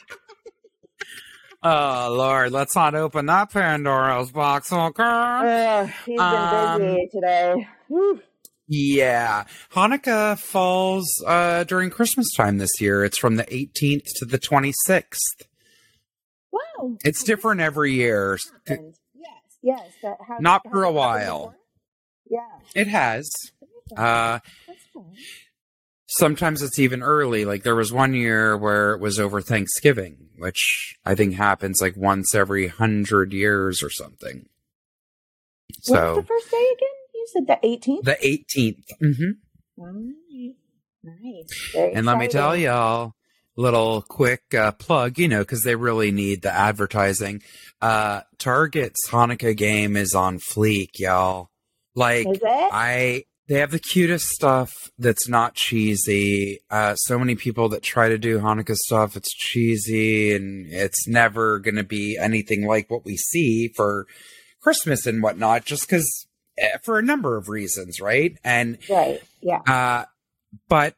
oh 1.63 2.15
Lord, 2.17 2.51
let's 2.51 2.75
not 2.75 2.95
open 2.95 3.25
that 3.27 3.51
Pandora's 3.51 4.31
box, 4.31 4.71
okay? 4.71 5.03
Ugh, 5.03 5.89
he's 6.05 6.17
been 6.17 6.19
Um, 6.19 6.81
busy 6.81 7.09
today. 7.11 7.67
Whew. 7.87 8.21
Yeah. 8.67 9.45
Hanukkah 9.73 10.37
falls 10.37 11.07
uh 11.25 11.63
during 11.63 11.89
Christmas 11.89 12.27
time 12.37 12.59
this 12.59 12.79
year. 12.79 13.03
It's 13.03 13.17
from 13.17 13.35
the 13.35 13.45
18th 13.45 14.05
to 14.17 14.25
the 14.25 14.37
26th. 14.39 15.15
Wow. 16.51 16.97
It's 17.03 17.23
different 17.23 17.61
every 17.61 17.93
year. 17.93 18.37
Yes, 18.67 18.79
yes. 19.61 19.91
That 20.01 20.17
has, 20.27 20.41
Not 20.41 20.61
for 20.69 20.83
a 20.83 20.91
while. 20.91 21.55
Yeah. 22.29 22.39
It 22.75 22.87
has. 22.87 23.29
Uh 23.95 24.39
sometimes 26.07 26.61
it's 26.61 26.79
even 26.79 27.01
early. 27.03 27.45
Like 27.45 27.63
there 27.63 27.75
was 27.75 27.91
one 27.93 28.13
year 28.13 28.57
where 28.57 28.93
it 28.93 28.99
was 28.99 29.19
over 29.19 29.41
Thanksgiving, 29.41 30.29
which 30.37 30.95
I 31.05 31.15
think 31.15 31.35
happens 31.35 31.81
like 31.81 31.95
once 31.95 32.33
every 32.35 32.67
hundred 32.67 33.33
years 33.33 33.81
or 33.83 33.89
something. 33.89 34.47
What's 35.75 35.87
So 35.87 36.15
the 36.15 36.23
first 36.23 36.51
day 36.51 36.57
again? 36.77 36.89
You 37.13 37.27
said 37.33 37.47
the 37.47 37.67
18th? 37.67 38.03
the 38.03 38.17
18th. 38.23 38.83
Mm-hmm. 39.03 39.81
All 39.81 39.85
right. 39.87 40.55
Nice. 41.03 41.71
Very 41.73 41.93
And 41.93 42.05
let 42.05 42.17
me 42.17 42.27
tell 42.27 42.55
y'all, 42.55 43.13
little 43.59 44.01
quick 44.01 44.53
uh, 44.55 44.71
plug, 44.71 45.19
you 45.19 45.27
know, 45.27 45.39
because 45.39 45.63
they 45.63 45.75
really 45.75 46.11
need 46.11 46.41
the 46.41 46.51
advertising. 46.51 47.43
Uh, 47.81 48.21
Target's 48.37 49.09
Hanukkah 49.09 49.55
game 49.55 49.97
is 49.97 50.13
on 50.13 50.39
fleek, 50.39 50.97
y'all. 50.97 51.49
Like? 51.93 52.25
I 52.71 53.25
they 53.49 53.55
have 53.55 53.71
the 53.71 53.79
cutest 53.79 54.29
stuff 54.29 54.91
that's 54.99 55.27
not 55.27 55.55
cheesy. 55.55 56.59
Uh, 56.69 56.95
so 56.95 57.17
many 57.17 57.35
people 57.35 57.67
that 57.69 57.81
try 57.81 58.07
to 58.07 58.17
do 58.17 58.39
Hanukkah 58.39 58.75
stuff, 58.75 59.17
it's 59.17 59.33
cheesy 59.33 60.35
and 60.35 60.67
it's 60.71 61.07
never 61.07 61.57
going 61.57 61.75
to 61.75 61.83
be 61.83 62.15
anything 62.15 62.65
like 62.67 62.91
what 62.91 63.03
we 63.05 63.17
see 63.17 63.69
for 63.75 64.05
Christmas 64.61 65.07
and 65.07 65.23
whatnot, 65.23 65.65
just 65.65 65.87
because 65.87 66.27
for 66.83 66.99
a 66.99 67.03
number 67.03 67.37
of 67.37 67.49
reasons, 67.49 67.99
right? 67.99 68.37
And 68.43 68.77
right. 68.87 69.21
Yeah. 69.41 69.61
uh, 69.67 70.05
but 70.67 70.95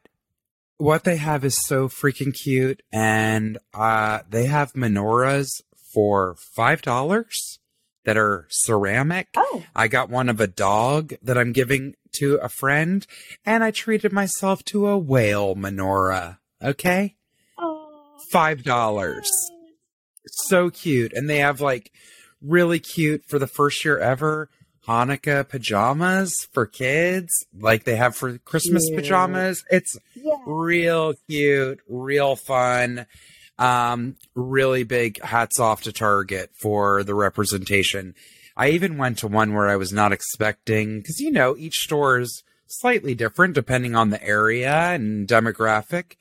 what 0.78 1.04
they 1.04 1.16
have 1.16 1.44
is 1.44 1.58
so 1.66 1.88
freaking 1.88 2.34
cute, 2.34 2.82
and 2.92 3.58
uh, 3.74 4.20
they 4.28 4.46
have 4.46 4.72
menorahs 4.72 5.62
for 5.92 6.36
five 6.54 6.82
dollars 6.82 7.58
that 8.04 8.16
are 8.16 8.46
ceramic. 8.50 9.28
Oh, 9.36 9.64
I 9.74 9.88
got 9.88 10.10
one 10.10 10.28
of 10.28 10.40
a 10.40 10.46
dog 10.46 11.14
that 11.22 11.38
I'm 11.38 11.52
giving 11.52 11.94
to 12.16 12.36
a 12.36 12.48
friend, 12.48 13.06
and 13.44 13.62
I 13.62 13.70
treated 13.70 14.12
myself 14.12 14.64
to 14.66 14.88
a 14.88 14.98
whale 14.98 15.54
menorah. 15.54 16.38
Okay, 16.62 17.16
oh. 17.58 18.16
five 18.30 18.62
dollars. 18.62 19.30
So 20.26 20.70
cute, 20.70 21.12
and 21.12 21.28
they 21.28 21.38
have 21.38 21.60
like 21.60 21.92
really 22.40 22.80
cute 22.80 23.24
for 23.26 23.38
the 23.38 23.46
first 23.46 23.84
year 23.84 23.98
ever. 23.98 24.50
Hanukkah 24.86 25.48
pajamas 25.48 26.32
for 26.52 26.66
kids, 26.66 27.30
like 27.58 27.84
they 27.84 27.96
have 27.96 28.16
for 28.16 28.38
Christmas 28.38 28.82
pajamas. 28.94 29.64
It's 29.70 29.96
Yeah. 30.14 30.36
real 30.46 31.14
cute, 31.28 31.80
real 31.88 32.36
fun. 32.36 33.06
Um, 33.58 34.16
really 34.34 34.82
big 34.82 35.20
hats 35.22 35.60
off 35.60 35.82
to 35.82 35.92
Target 35.92 36.50
for 36.60 37.04
the 37.04 37.14
representation. 37.14 38.14
I 38.56 38.70
even 38.70 38.98
went 38.98 39.18
to 39.18 39.28
one 39.28 39.54
where 39.54 39.68
I 39.68 39.76
was 39.76 39.92
not 39.92 40.12
expecting 40.12 40.98
because 40.98 41.20
you 41.20 41.30
know 41.30 41.54
each 41.56 41.76
store 41.76 42.18
is 42.18 42.42
slightly 42.66 43.14
different 43.14 43.54
depending 43.54 43.94
on 43.94 44.10
the 44.10 44.22
area 44.22 44.72
and 44.92 45.28
demographic. 45.28 46.16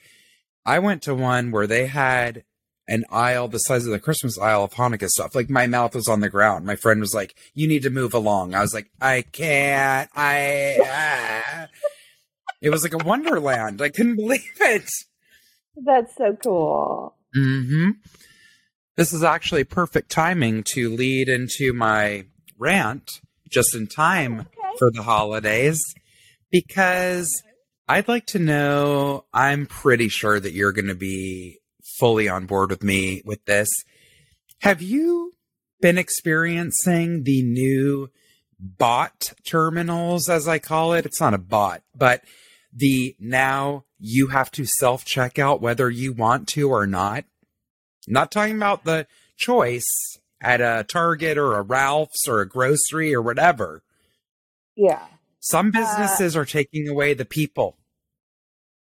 I 0.66 0.80
went 0.80 1.02
to 1.04 1.16
one 1.16 1.50
where 1.52 1.66
they 1.68 1.88
had 1.88 2.44
an 2.92 3.06
aisle 3.10 3.48
the 3.48 3.58
size 3.60 3.86
of 3.86 3.92
the 3.92 4.00
Christmas 4.00 4.38
aisle 4.38 4.64
of 4.66 4.74
Hanukkah 4.74 5.08
stuff. 5.08 5.34
Like 5.34 5.50
my 5.50 5.66
mouth 5.68 5.96
was 5.96 6.08
on 6.08 6.20
the 6.20 6.30
ground. 6.30 6.66
My 6.66 6.76
friend 6.76 7.00
was 7.00 7.14
like, 7.14 7.34
"You 7.54 7.68
need 7.68 7.84
to 7.84 7.90
move 7.90 8.14
along." 8.14 8.54
I 8.54 8.62
was 8.62 8.74
like, 8.74 8.90
"I 9.02 9.24
can't." 9.24 10.10
I. 10.16 10.78
ah." 10.84 11.68
It 12.62 12.70
was 12.70 12.84
like 12.84 12.94
a 12.94 13.04
wonderland. 13.04 13.82
I 13.82 13.90
couldn't 13.90 14.18
believe 14.18 14.44
it. 14.60 14.90
That's 15.86 16.16
so 16.18 16.38
cool. 16.44 17.16
hmm 17.34 17.92
This 18.98 19.14
is 19.14 19.24
actually 19.24 19.64
perfect 19.64 20.12
timing 20.12 20.64
to 20.74 20.90
lead 20.94 21.30
into 21.30 21.74
my 21.74 22.26
rant 22.60 23.10
just 23.50 23.74
in 23.74 23.88
time 23.88 24.42
Okay. 24.42 24.76
for 24.78 24.92
the 24.94 25.04
holidays 25.04 25.80
because 26.52 27.30
I'd 27.88 28.08
like 28.08 28.26
to 28.28 28.40
know. 28.40 29.26
I'm 29.34 29.66
pretty 29.66 30.10
sure 30.10 30.40
that 30.40 30.52
you're 30.54 30.72
going 30.74 30.88
to 30.88 30.96
be 30.96 31.61
fully 32.02 32.28
on 32.28 32.48
board 32.48 32.72
with 32.72 32.82
me 32.82 33.22
with 33.24 33.46
this. 33.46 33.70
Have 34.62 34.82
you 34.82 35.34
been 35.82 36.00
experiencing 36.00 37.24
the 37.24 37.44
new 37.44 38.10
bot 38.60 39.34
terminals, 39.46 40.28
as 40.28 40.48
I 40.48 40.58
call 40.58 40.94
it? 40.94 41.06
It's 41.06 41.22
not 41.22 41.36
a 41.36 41.38
bot, 41.38 41.84
but 41.96 42.24
the 42.74 43.16
now 43.20 43.86
you 44.00 44.28
have 44.28 44.52
to 44.54 44.66
self 44.66 45.06
check 45.06 45.38
out 45.38 45.62
whether 45.62 45.92
you 45.92 46.12
want 46.12 46.48
to 46.50 46.72
or 46.72 46.88
not. 46.88 47.24
Not 48.08 48.32
talking 48.32 48.56
about 48.56 48.84
the 48.84 49.06
choice 49.38 50.18
at 50.42 50.60
a 50.60 50.84
Target 50.84 51.38
or 51.38 51.56
a 51.56 51.62
Ralph's 51.62 52.28
or 52.28 52.42
a 52.42 52.48
grocery 52.48 53.14
or 53.14 53.22
whatever. 53.22 53.84
Yeah. 54.76 55.06
Some 55.40 55.68
uh, 55.68 55.80
businesses 55.80 56.36
are 56.36 56.46
taking 56.46 56.88
away 56.88 57.14
the 57.14 57.26
people. 57.26 57.78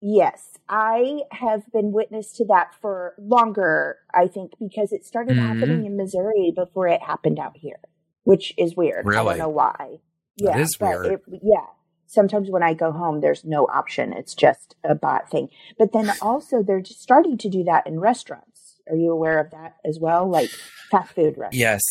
Yes. 0.01 0.50
I 0.73 1.23
have 1.33 1.63
been 1.73 1.91
witness 1.91 2.33
to 2.37 2.45
that 2.47 2.75
for 2.81 3.15
longer, 3.19 3.99
I 4.15 4.29
think, 4.29 4.53
because 4.61 4.93
it 4.93 5.05
started 5.05 5.37
Mhm. 5.37 5.47
happening 5.47 5.85
in 5.85 5.97
Missouri 5.97 6.53
before 6.55 6.87
it 6.87 7.03
happened 7.03 7.41
out 7.41 7.57
here, 7.57 7.81
which 8.23 8.55
is 8.57 8.77
weird. 8.77 9.05
Really? 9.05 9.35
I 9.35 9.39
don't 9.39 9.39
know 9.39 9.49
why. 9.49 9.99
That 10.39 10.57
Yeah. 10.57 10.59
is 10.59 10.77
but 10.79 10.89
weird. 11.01 11.07
It, 11.33 11.41
yeah. 11.43 11.67
Sometimes 12.07 12.51
when 12.51 12.63
I 12.63 12.73
go 12.75 12.93
home, 12.93 13.21
there's 13.21 13.45
no 13.45 13.67
option. 13.67 14.13
It's 14.13 14.35
just 14.35 14.77
a 14.85 14.95
bot 14.95 15.29
thing. 15.29 15.49
But 15.79 15.93
then 15.93 16.11
also, 16.23 16.63
they're 16.63 16.81
just 16.81 17.01
starting 17.03 17.37
to 17.39 17.49
do 17.49 17.65
that 17.65 17.87
in 17.87 17.99
restaurants. 18.01 18.81
Are 18.89 18.97
you 18.97 19.11
aware 19.13 19.39
of 19.39 19.51
that 19.51 19.75
as 19.85 19.99
well? 20.01 20.27
Like 20.29 20.51
fast 20.91 21.13
food 21.13 21.37
restaurants. 21.37 21.57
Yes. 21.57 21.83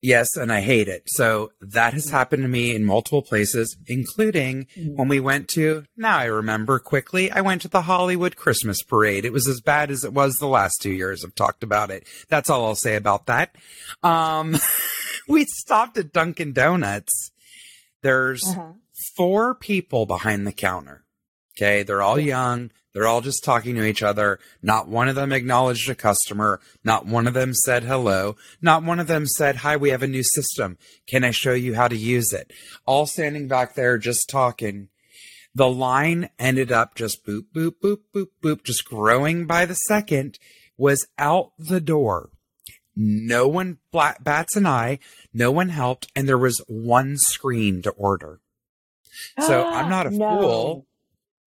Yes, 0.00 0.36
and 0.36 0.52
I 0.52 0.60
hate 0.60 0.86
it. 0.86 1.02
So 1.06 1.50
that 1.60 1.92
has 1.92 2.08
happened 2.10 2.42
to 2.44 2.48
me 2.48 2.72
in 2.74 2.84
multiple 2.84 3.20
places, 3.22 3.76
including 3.88 4.66
Mhm. 4.76 4.94
when 4.94 5.08
we 5.08 5.18
went 5.18 5.48
to, 5.50 5.84
now 5.96 6.18
I 6.18 6.26
remember 6.26 6.78
quickly, 6.78 7.32
I 7.32 7.40
went 7.40 7.62
to 7.62 7.68
the 7.68 7.82
Hollywood 7.82 8.36
Christmas 8.36 8.80
parade. 8.82 9.24
It 9.24 9.32
was 9.32 9.48
as 9.48 9.60
bad 9.60 9.90
as 9.90 10.04
it 10.04 10.12
was 10.12 10.34
the 10.36 10.46
last 10.46 10.80
two 10.80 10.92
years. 10.92 11.24
I've 11.24 11.34
talked 11.34 11.64
about 11.64 11.90
it. 11.90 12.06
That's 12.28 12.48
all 12.48 12.64
I'll 12.66 12.76
say 12.76 12.94
about 12.94 13.26
that. 13.26 13.56
Um, 14.04 14.56
we 15.28 15.44
stopped 15.46 15.98
at 15.98 16.12
Dunkin' 16.12 16.52
Donuts. 16.52 17.32
There's 18.02 18.44
Uh-huh. 18.46 18.74
four 19.16 19.54
people 19.56 20.06
behind 20.06 20.46
the 20.46 20.52
counter. 20.52 21.04
Okay. 21.56 21.82
They're 21.82 22.02
all 22.02 22.20
young. 22.20 22.70
They're 22.98 23.06
all 23.06 23.20
just 23.20 23.44
talking 23.44 23.76
to 23.76 23.84
each 23.84 24.02
other. 24.02 24.40
Not 24.60 24.88
one 24.88 25.08
of 25.08 25.14
them 25.14 25.30
acknowledged 25.30 25.88
a 25.88 25.94
customer. 25.94 26.60
Not 26.82 27.06
one 27.06 27.28
of 27.28 27.34
them 27.34 27.54
said 27.54 27.84
hello. 27.84 28.34
Not 28.60 28.82
one 28.82 28.98
of 28.98 29.06
them 29.06 29.24
said, 29.24 29.54
Hi, 29.58 29.76
we 29.76 29.90
have 29.90 30.02
a 30.02 30.08
new 30.08 30.24
system. 30.24 30.78
Can 31.06 31.22
I 31.22 31.30
show 31.30 31.52
you 31.52 31.76
how 31.76 31.86
to 31.86 31.96
use 31.96 32.32
it? 32.32 32.52
All 32.86 33.06
standing 33.06 33.46
back 33.46 33.76
there 33.76 33.98
just 33.98 34.28
talking. 34.28 34.88
The 35.54 35.68
line 35.70 36.30
ended 36.40 36.72
up 36.72 36.96
just 36.96 37.24
boop, 37.24 37.42
boop, 37.54 37.74
boop, 37.80 37.98
boop, 38.12 38.30
boop, 38.42 38.64
just 38.64 38.84
growing 38.84 39.46
by 39.46 39.64
the 39.64 39.74
second, 39.74 40.36
was 40.76 41.06
out 41.18 41.52
the 41.56 41.80
door. 41.80 42.30
No 42.96 43.46
one 43.46 43.78
bats 43.92 44.56
an 44.56 44.66
eye. 44.66 44.98
No 45.32 45.52
one 45.52 45.68
helped. 45.68 46.10
And 46.16 46.26
there 46.28 46.36
was 46.36 46.60
one 46.66 47.16
screen 47.16 47.80
to 47.82 47.90
order. 47.90 48.40
So 49.38 49.64
I'm 49.68 49.88
not 49.88 50.08
a 50.08 50.10
No. 50.10 50.40
fool 50.40 50.87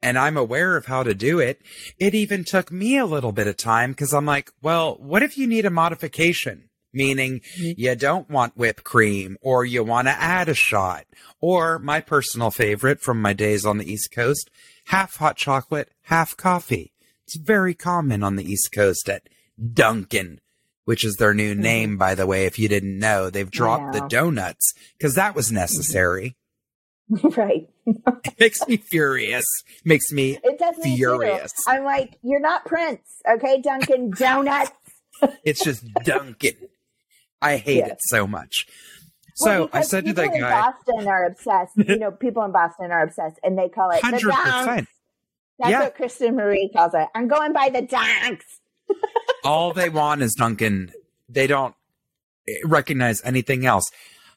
and 0.01 0.17
I'm 0.17 0.37
aware 0.37 0.75
of 0.77 0.85
how 0.85 1.03
to 1.03 1.13
do 1.13 1.39
it. 1.39 1.61
It 1.99 2.13
even 2.15 2.43
took 2.43 2.71
me 2.71 2.97
a 2.97 3.05
little 3.05 3.31
bit 3.31 3.47
of 3.47 3.57
time 3.57 3.91
because 3.91 4.13
I'm 4.13 4.25
like, 4.25 4.51
well, 4.61 4.95
what 4.99 5.23
if 5.23 5.37
you 5.37 5.47
need 5.47 5.65
a 5.65 5.69
modification? 5.69 6.69
meaning 6.93 7.39
Mhm. 7.57 7.73
you 7.77 7.95
don't 7.95 8.29
want 8.29 8.57
whipped 8.57 8.83
cream 8.83 9.37
or 9.39 9.63
you 9.63 9.81
want 9.81 10.09
to 10.09 10.21
add 10.21 10.49
a 10.49 10.53
shot. 10.53 11.05
Or 11.39 11.79
my 11.79 12.01
personal 12.01 12.51
favorite 12.51 12.99
from 12.99 13.21
my 13.21 13.31
days 13.31 13.65
on 13.65 13.77
the 13.77 13.89
East 13.89 14.11
Coast, 14.11 14.49
half 14.87 15.15
hot 15.15 15.37
chocolate, 15.37 15.89
half 16.07 16.35
coffee. 16.35 16.91
It's 17.25 17.37
very 17.37 17.73
common 17.73 18.23
on 18.23 18.35
the 18.35 18.43
East 18.43 18.73
Coast 18.73 19.07
at 19.07 19.29
Dunkin', 19.73 20.41
which 20.83 21.05
is 21.05 21.15
their 21.15 21.33
new 21.33 21.55
Mhm. 21.55 21.59
name, 21.59 21.97
by 21.97 22.13
the 22.13 22.27
way. 22.27 22.45
If 22.45 22.59
you 22.59 22.67
didn't 22.67 22.99
know, 22.99 23.29
they've 23.29 23.49
dropped 23.49 23.93
the 23.93 24.05
donuts 24.09 24.73
because 24.97 25.15
that 25.15 25.33
was 25.33 25.49
necessary. 25.49 26.35
right. 27.37 27.69
It 27.85 28.39
makes 28.39 28.67
me 28.67 28.77
furious. 28.77 29.45
Makes 29.83 30.11
me 30.11 30.37
It 30.43 30.57
does 30.59 30.77
me. 30.79 30.95
Furious. 30.95 31.51
I'm 31.67 31.83
like, 31.83 32.17
you're 32.23 32.39
not 32.39 32.65
Prince, 32.65 33.01
okay, 33.29 33.61
Dunkin' 33.61 34.11
Donuts. 34.11 34.71
It's 35.43 35.63
just 35.63 35.85
Dunkin'. 36.03 36.55
I 37.43 37.57
hate 37.57 37.77
Yes. 37.77 37.91
it 37.91 37.97
so 38.09 38.25
much. 38.25 38.65
Well, 39.39 39.67
So 39.67 39.69
I 39.71 39.81
said 39.81 40.05
to 40.05 40.13
that 40.13 40.33
in 40.33 40.41
guy, 40.41 40.49
Boston 40.71 41.07
are 41.07 41.25
obsessed. 41.25 41.73
You 41.77 41.97
know, 41.99 42.09
people 42.25 42.43
in 42.43 42.51
Boston 42.51 42.91
are 42.91 43.03
obsessed, 43.03 43.37
and 43.43 43.55
they 43.57 43.69
call 43.69 43.91
it 43.91 44.01
the 44.01 44.07
hundred 44.07 44.31
percent. 44.33 44.87
That's 45.59 45.69
Yeah. 45.71 45.79
what 45.81 45.95
Kristen 45.95 46.35
Marie 46.35 46.71
calls 46.75 46.93
it. 46.95 47.07
I'm 47.13 47.27
going 47.27 47.53
by 47.53 47.69
the 47.69 47.83
donks. 47.83 48.45
All 49.43 49.73
they 49.73 49.89
want 49.89 50.21
is 50.23 50.33
Dunkin'. 50.33 50.91
They 51.29 51.45
don't 51.45 51.75
recognize 52.65 53.21
anything 53.23 53.63
else. 53.65 53.85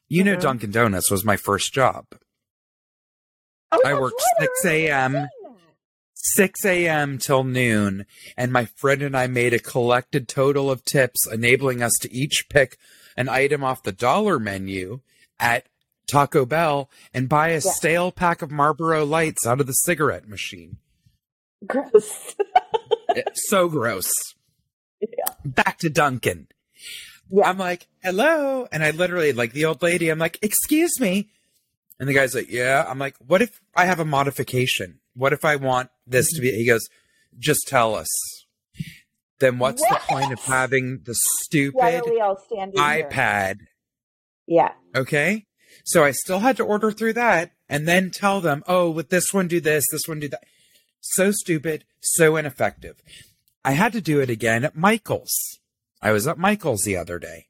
You 0.07 0.23
know, 0.23 0.35
Mhm. 0.35 0.41
Dunkin' 0.41 0.71
Donuts 0.71 1.09
was 1.09 1.25
my 1.25 1.35
first 1.35 1.73
job. 1.73 2.05
Oh, 3.71 3.81
I 3.85 3.93
worked 3.93 4.21
right, 4.39 4.47
6 4.61 4.65
a.m. 4.65 5.27
6 6.13 6.65
a.m. 6.65 7.17
till 7.17 7.43
noon, 7.43 8.05
and 8.37 8.51
my 8.51 8.65
friend 8.65 9.01
and 9.01 9.15
I 9.15 9.27
made 9.27 9.53
a 9.53 9.59
collected 9.59 10.27
total 10.27 10.71
of 10.71 10.83
tips, 10.85 11.27
enabling 11.27 11.83
us 11.83 11.93
to 12.01 12.11
each 12.13 12.47
pick 12.49 12.77
an 13.17 13.29
item 13.29 13.63
off 13.63 13.83
the 13.83 13.91
dollar 13.91 14.39
menu 14.39 15.01
at 15.39 15.67
Taco 16.07 16.45
Bell 16.45 16.89
and 17.13 17.29
buy 17.29 17.49
a 17.49 17.53
Yeah. 17.55 17.59
stale 17.71 18.11
pack 18.11 18.41
of 18.41 18.49
Marlboro 18.51 19.05
Lights 19.05 19.45
out 19.45 19.59
of 19.61 19.67
the 19.67 19.73
cigarette 19.73 20.27
machine. 20.27 20.77
Gross. 21.65 22.35
Eh, 23.15 23.21
so 23.33 23.69
gross. 23.69 24.11
Yeah. 25.01 25.33
Back 25.43 25.77
to 25.79 25.89
Dunkin'. 25.89 26.47
Yeah. 27.29 27.47
I'm 27.49 27.57
like, 27.59 27.87
hello. 28.01 28.67
And 28.71 28.83
I 28.83 28.91
literally, 28.91 29.33
like 29.33 29.51
the 29.51 29.65
old 29.65 29.81
lady, 29.83 30.09
I'm 30.09 30.17
like, 30.17 30.39
excuse 30.41 30.99
me. 30.99 31.29
And 31.99 32.09
the 32.09 32.13
guy's 32.13 32.35
like, 32.35 32.49
yeah. 32.49 32.85
I'm 32.87 32.99
like, 32.99 33.15
what 33.19 33.41
if 33.41 33.61
I 33.75 33.85
have 33.85 33.99
a 33.99 34.05
modification? 34.05 34.99
What 35.13 35.33
if 35.33 35.45
I 35.45 35.55
want 35.55 35.89
this 36.05 36.31
to 36.33 36.41
be? 36.41 36.49
Mm-hmm. 36.49 36.57
He 36.57 36.67
goes, 36.67 36.87
just 37.37 37.67
tell 37.67 37.95
us. 37.95 38.07
Then 39.39 39.59
what's 39.59 39.81
the 39.81 39.99
point 40.07 40.31
of 40.31 40.39
having 40.39 41.01
the 41.03 41.15
stupid 41.41 41.81
are 41.81 42.09
we 42.09 42.21
all 42.21 42.37
standing 42.37 42.81
here? 42.81 43.09
iPad? 43.09 43.57
Yeah. 44.47 44.71
Okay. 44.95 45.45
So 45.83 46.03
I 46.03 46.11
still 46.11 46.39
had 46.39 46.57
to 46.57 46.63
order 46.63 46.91
through 46.91 47.13
that 47.13 47.51
and 47.67 47.87
then 47.87 48.11
tell 48.11 48.39
them, 48.39 48.63
oh, 48.67 48.89
with 48.89 49.09
this 49.09 49.33
one, 49.33 49.47
do 49.47 49.59
this, 49.59 49.85
this 49.91 50.07
one, 50.07 50.19
do 50.19 50.29
that. 50.29 50.43
So 51.01 51.31
stupid, 51.31 51.83
so 51.99 52.37
ineffective. 52.37 52.95
I 53.63 53.71
had 53.71 53.91
to 53.93 54.01
do 54.01 54.21
it 54.21 54.29
again 54.29 54.63
at 54.63 54.75
Michael's. 54.75 55.59
I 56.01 56.11
was 56.11 56.27
at 56.27 56.37
Michael's 56.37 56.83
the 56.83 56.97
other 56.97 57.19
day 57.19 57.47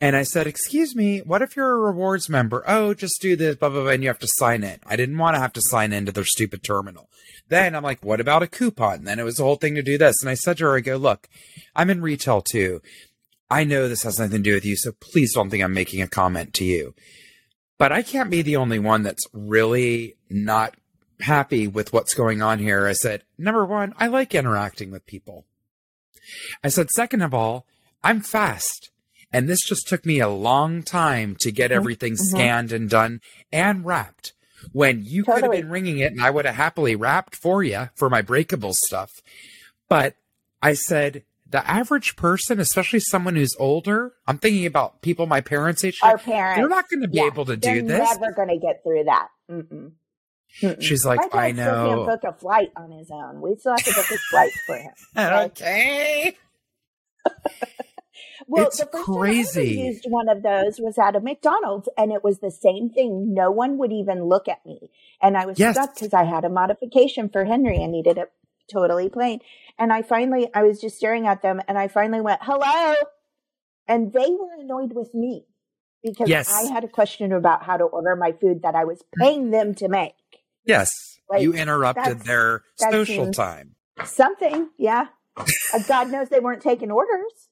and 0.00 0.16
I 0.16 0.22
said, 0.22 0.46
excuse 0.46 0.94
me, 0.94 1.20
what 1.20 1.42
if 1.42 1.56
you're 1.56 1.72
a 1.72 1.80
rewards 1.80 2.28
member? 2.28 2.62
Oh, 2.66 2.94
just 2.94 3.20
do 3.20 3.36
this, 3.36 3.56
blah, 3.56 3.68
blah, 3.68 3.82
blah, 3.82 3.90
and 3.90 4.02
you 4.02 4.08
have 4.08 4.18
to 4.20 4.28
sign 4.28 4.64
in. 4.64 4.78
I 4.86 4.96
didn't 4.96 5.18
want 5.18 5.36
to 5.36 5.40
have 5.40 5.52
to 5.54 5.62
sign 5.62 5.92
into 5.92 6.12
their 6.12 6.24
stupid 6.24 6.62
terminal. 6.62 7.08
Then 7.48 7.74
I'm 7.74 7.82
like, 7.82 8.04
what 8.04 8.20
about 8.20 8.42
a 8.42 8.46
coupon? 8.46 9.04
Then 9.04 9.18
it 9.18 9.24
was 9.24 9.36
the 9.36 9.44
whole 9.44 9.56
thing 9.56 9.74
to 9.74 9.82
do 9.82 9.98
this. 9.98 10.16
And 10.20 10.30
I 10.30 10.34
said 10.34 10.58
to 10.58 10.64
her, 10.64 10.76
I 10.76 10.80
go, 10.80 10.96
look, 10.96 11.28
I'm 11.74 11.90
in 11.90 12.02
retail 12.02 12.42
too. 12.42 12.82
I 13.50 13.64
know 13.64 13.88
this 13.88 14.02
has 14.02 14.18
nothing 14.18 14.42
to 14.42 14.50
do 14.50 14.54
with 14.54 14.64
you, 14.64 14.76
so 14.76 14.92
please 14.92 15.32
don't 15.34 15.48
think 15.48 15.64
I'm 15.64 15.72
making 15.72 16.02
a 16.02 16.08
comment 16.08 16.52
to 16.54 16.64
you. 16.64 16.94
But 17.78 17.92
I 17.92 18.02
can't 18.02 18.30
be 18.30 18.42
the 18.42 18.56
only 18.56 18.78
one 18.78 19.02
that's 19.02 19.26
really 19.32 20.16
not 20.28 20.74
happy 21.20 21.66
with 21.66 21.92
what's 21.92 22.14
going 22.14 22.42
on 22.42 22.58
here. 22.58 22.86
I 22.86 22.92
said, 22.92 23.22
number 23.38 23.64
one, 23.64 23.94
I 23.98 24.08
like 24.08 24.34
interacting 24.34 24.90
with 24.90 25.06
people. 25.06 25.46
I 26.62 26.68
said, 26.68 26.90
second 26.90 27.22
of 27.22 27.32
all, 27.32 27.66
I'm 28.04 28.20
fast. 28.20 28.90
And 29.32 29.48
this 29.48 29.60
just 29.62 29.86
took 29.88 30.06
me 30.06 30.20
a 30.20 30.28
long 30.28 30.82
time 30.82 31.36
to 31.40 31.52
get 31.52 31.70
Mhm, 31.70 31.74
everything 31.74 32.12
mhm. 32.14 32.18
scanned 32.18 32.72
and 32.72 32.88
done 32.88 33.20
and 33.52 33.84
wrapped. 33.84 34.32
When 34.72 35.04
you 35.04 35.22
could 35.24 35.42
have 35.42 35.52
been 35.52 35.70
ringing 35.70 35.98
it 35.98 36.12
and 36.12 36.20
I 36.20 36.30
would 36.30 36.44
have 36.46 36.54
happily 36.56 36.96
wrapped 36.96 37.36
for 37.36 37.62
you 37.62 37.90
for 37.94 38.08
my 38.10 38.22
breakable 38.22 38.74
stuff. 38.74 39.10
But 39.88 40.14
I 40.62 40.72
said, 40.74 41.24
the 41.48 41.66
average 41.70 42.16
person, 42.16 42.58
especially 42.60 43.00
someone 43.00 43.36
who's 43.36 43.54
older, 43.58 44.12
I'm 44.26 44.36
thinking 44.38 44.66
about 44.66 45.00
people 45.00 45.26
my 45.26 45.40
parents' 45.40 45.84
age, 45.84 45.98
Our 46.02 46.18
parents. 46.18 46.58
they're 46.58 46.68
not 46.68 46.88
going 46.90 47.02
to 47.02 47.08
be 47.08 47.18
yeah, 47.18 47.26
able 47.26 47.44
to 47.46 47.56
do 47.56 47.80
this. 47.82 47.88
they're 47.88 47.98
never 48.20 48.32
going 48.32 48.48
to 48.48 48.58
get 48.58 48.82
through 48.82 49.04
that. 49.04 49.28
Mm-mm. 49.50 49.92
Mm-mm. 50.62 50.82
She's 50.82 51.04
like, 51.06 51.20
I 51.34 51.52
still 51.52 51.64
know. 51.64 52.04
can't 52.06 52.22
book 52.22 52.34
a 52.34 52.38
flight 52.38 52.70
on 52.76 52.90
his 52.90 53.10
own. 53.10 53.40
We 53.40 53.54
still 53.56 53.72
have 53.72 53.84
to 53.84 53.94
book 53.94 54.06
his 54.06 54.20
flight 54.30 54.50
for 54.66 54.76
him. 54.76 54.92
Okay. 55.16 56.36
Well, 58.46 58.66
It's 58.66 58.78
the 58.78 58.86
first 58.86 59.04
crazy. 59.04 59.76
time 59.76 59.84
I 59.84 59.86
used 59.88 60.04
one 60.08 60.28
of 60.28 60.42
those 60.42 60.78
was 60.80 60.98
at 60.98 61.16
a 61.16 61.20
McDonald's, 61.20 61.88
and 61.96 62.12
it 62.12 62.22
was 62.22 62.38
the 62.38 62.50
same 62.50 62.90
thing. 62.90 63.34
No 63.34 63.50
one 63.50 63.78
would 63.78 63.92
even 63.92 64.24
look 64.24 64.48
at 64.48 64.64
me, 64.64 64.90
and 65.20 65.36
I 65.36 65.46
was 65.46 65.58
Yes. 65.58 65.74
stuck 65.76 65.94
because 65.94 66.14
I 66.14 66.24
had 66.24 66.44
a 66.44 66.48
modification 66.48 67.28
for 67.28 67.44
Henry. 67.44 67.82
I 67.82 67.86
needed 67.86 68.18
it 68.18 68.30
totally 68.70 69.08
plain, 69.08 69.40
and 69.78 69.92
I 69.92 70.02
finally, 70.02 70.48
I 70.54 70.62
was 70.62 70.80
just 70.80 70.96
staring 70.96 71.26
at 71.26 71.42
them, 71.42 71.60
and 71.66 71.78
I 71.78 71.88
finally 71.88 72.20
went, 72.20 72.40
"Hello," 72.42 72.94
and 73.86 74.12
they 74.12 74.30
were 74.30 74.54
annoyed 74.60 74.92
with 74.92 75.14
me 75.14 75.46
because 76.02 76.28
Yes. 76.28 76.52
I 76.54 76.70
had 76.72 76.84
a 76.84 76.88
question 76.88 77.32
about 77.32 77.62
how 77.64 77.76
to 77.76 77.84
order 77.84 78.14
my 78.14 78.32
food 78.32 78.62
that 78.62 78.74
I 78.74 78.84
was 78.84 79.02
paying 79.18 79.50
them 79.50 79.74
to 79.76 79.88
make. 79.88 80.14
Yes. 80.64 80.90
Like, 81.30 81.42
you 81.42 81.52
interrupted 81.54 82.20
their 82.20 82.62
social 82.76 83.30
time. 83.32 83.74
Something, 84.04 84.70
yeah. 84.76 85.08
Uh, 85.36 85.80
God 85.86 86.10
knows 86.10 86.28
they 86.28 86.40
weren't 86.40 86.62
taking 86.62 86.90
orders. 86.90 87.47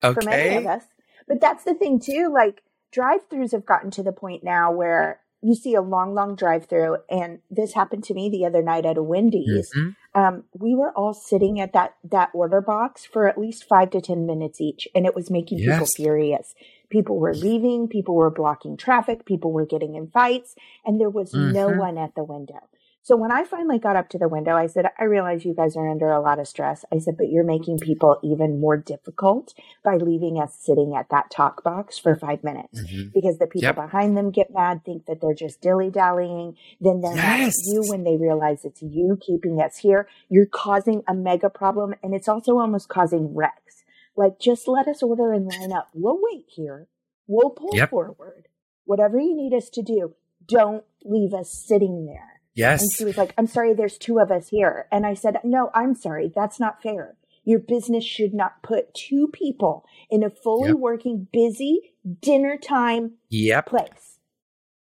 For 0.00 0.14
many 0.24 0.56
of 0.56 0.66
us. 0.66 0.82
But 1.28 1.40
that's 1.40 1.64
the 1.64 1.74
thing 1.74 2.00
too. 2.00 2.30
Like 2.32 2.62
drive-throughs 2.92 3.52
have 3.52 3.66
gotten 3.66 3.90
to 3.92 4.02
the 4.02 4.12
point 4.12 4.44
now 4.44 4.72
where 4.72 5.20
you 5.42 5.54
see 5.54 5.74
a 5.74 5.82
long, 5.82 6.14
long 6.14 6.34
drive-through, 6.34 6.96
and 7.10 7.40
this 7.50 7.74
happened 7.74 8.02
to 8.04 8.14
me 8.14 8.30
the 8.30 8.46
other 8.46 8.62
night 8.62 8.86
at 8.86 8.96
a 8.96 9.02
Wendy's. 9.02 9.70
Mhm. 9.76 9.94
Um, 10.14 10.44
we 10.58 10.74
were 10.74 10.92
all 10.96 11.12
sitting 11.12 11.60
at 11.60 11.72
that 11.74 11.94
that 12.04 12.30
order 12.32 12.60
box 12.60 13.04
for 13.04 13.28
at 13.28 13.36
least 13.38 13.64
five 13.68 13.90
to 13.90 14.00
ten 14.00 14.24
minutes 14.26 14.60
each, 14.60 14.88
and 14.94 15.04
it 15.04 15.14
was 15.14 15.30
making 15.30 15.58
people 15.58 15.86
furious. 15.86 16.54
People 16.88 17.18
were 17.18 17.34
leaving, 17.34 17.86
people 17.88 18.14
were 18.14 18.30
blocking 18.30 18.76
traffic, 18.76 19.24
people 19.26 19.52
were 19.52 19.66
getting 19.66 19.94
in 19.94 20.08
fights, 20.08 20.54
and 20.84 21.00
there 21.00 21.10
was 21.10 21.34
no 21.34 21.68
Mhm. 21.68 21.78
one 21.78 21.98
at 21.98 22.14
the 22.14 22.24
window. 22.24 22.60
So 23.06 23.14
when 23.16 23.30
I 23.30 23.44
finally 23.44 23.78
got 23.78 23.94
up 23.94 24.08
to 24.08 24.18
the 24.18 24.26
window, 24.26 24.56
I 24.56 24.66
said, 24.66 24.86
I 24.98 25.04
realize 25.04 25.44
you 25.44 25.54
guys 25.54 25.76
are 25.76 25.88
under 25.88 26.10
a 26.10 26.20
lot 26.20 26.40
of 26.40 26.48
stress. 26.48 26.84
I 26.92 26.98
said, 26.98 27.16
but 27.16 27.28
you're 27.30 27.44
making 27.44 27.78
people 27.78 28.18
even 28.24 28.58
more 28.58 28.76
difficult 28.76 29.54
by 29.84 29.94
leaving 29.96 30.40
us 30.42 30.58
sitting 30.60 30.96
at 30.96 31.08
that 31.10 31.30
talk 31.30 31.62
box 31.62 31.98
for 31.98 32.16
five 32.16 32.42
minutes 32.42 32.82
Mhm. 32.82 33.12
because 33.12 33.38
the 33.38 33.46
people 33.46 33.62
Yep. 33.68 33.76
behind 33.76 34.16
them 34.16 34.32
get 34.32 34.52
mad, 34.52 34.84
think 34.84 35.06
that 35.06 35.20
they're 35.20 35.34
just 35.34 35.60
dilly 35.60 35.88
dallying. 35.88 36.56
Then 36.80 37.00
they're 37.00 37.14
mad 37.14 37.38
Yes. 37.38 37.54
at 37.60 37.72
you 37.72 37.84
when 37.88 38.02
they 38.02 38.16
realize 38.16 38.64
it's 38.64 38.82
you 38.82 39.16
keeping 39.20 39.60
us 39.60 39.76
here. 39.76 40.08
You're 40.28 40.46
causing 40.46 41.04
a 41.06 41.14
mega 41.14 41.48
problem 41.48 41.94
and 42.02 42.12
it's 42.12 42.26
also 42.28 42.58
almost 42.58 42.88
causing 42.88 43.36
wrecks. 43.36 43.84
Like, 44.16 44.40
just 44.40 44.66
let 44.66 44.88
us 44.88 45.00
order 45.04 45.30
and 45.30 45.46
line 45.46 45.70
up. 45.72 45.90
We'll 45.94 46.18
wait 46.20 46.46
here. 46.48 46.88
We'll 47.28 47.50
pull 47.50 47.76
Yep. 47.76 47.90
forward. 47.90 48.48
Whatever 48.84 49.20
you 49.20 49.36
need 49.36 49.54
us 49.54 49.70
to 49.70 49.82
do, 49.82 50.14
don't 50.44 50.82
leave 51.04 51.32
us 51.34 51.50
sitting 51.52 52.04
there. 52.06 52.35
Yes. 52.56 52.82
And 52.82 52.90
she 52.92 53.04
was 53.04 53.16
like, 53.16 53.32
I'm 53.38 53.46
sorry, 53.46 53.74
there's 53.74 53.98
two 53.98 54.18
of 54.18 54.30
us 54.32 54.48
here. 54.48 54.86
And 54.90 55.06
I 55.06 55.14
said, 55.14 55.36
No, 55.44 55.70
I'm 55.74 55.94
sorry. 55.94 56.32
That's 56.34 56.58
not 56.58 56.82
fair. 56.82 57.16
Your 57.44 57.60
business 57.60 58.02
should 58.02 58.34
not 58.34 58.62
put 58.62 58.92
two 58.94 59.28
people 59.28 59.84
in 60.10 60.24
a 60.24 60.30
fully 60.30 60.70
Yep. 60.70 60.78
working, 60.78 61.28
busy 61.32 61.94
dinner 62.20 62.56
time 62.56 63.12
Yep. 63.28 63.66
place. 63.66 64.18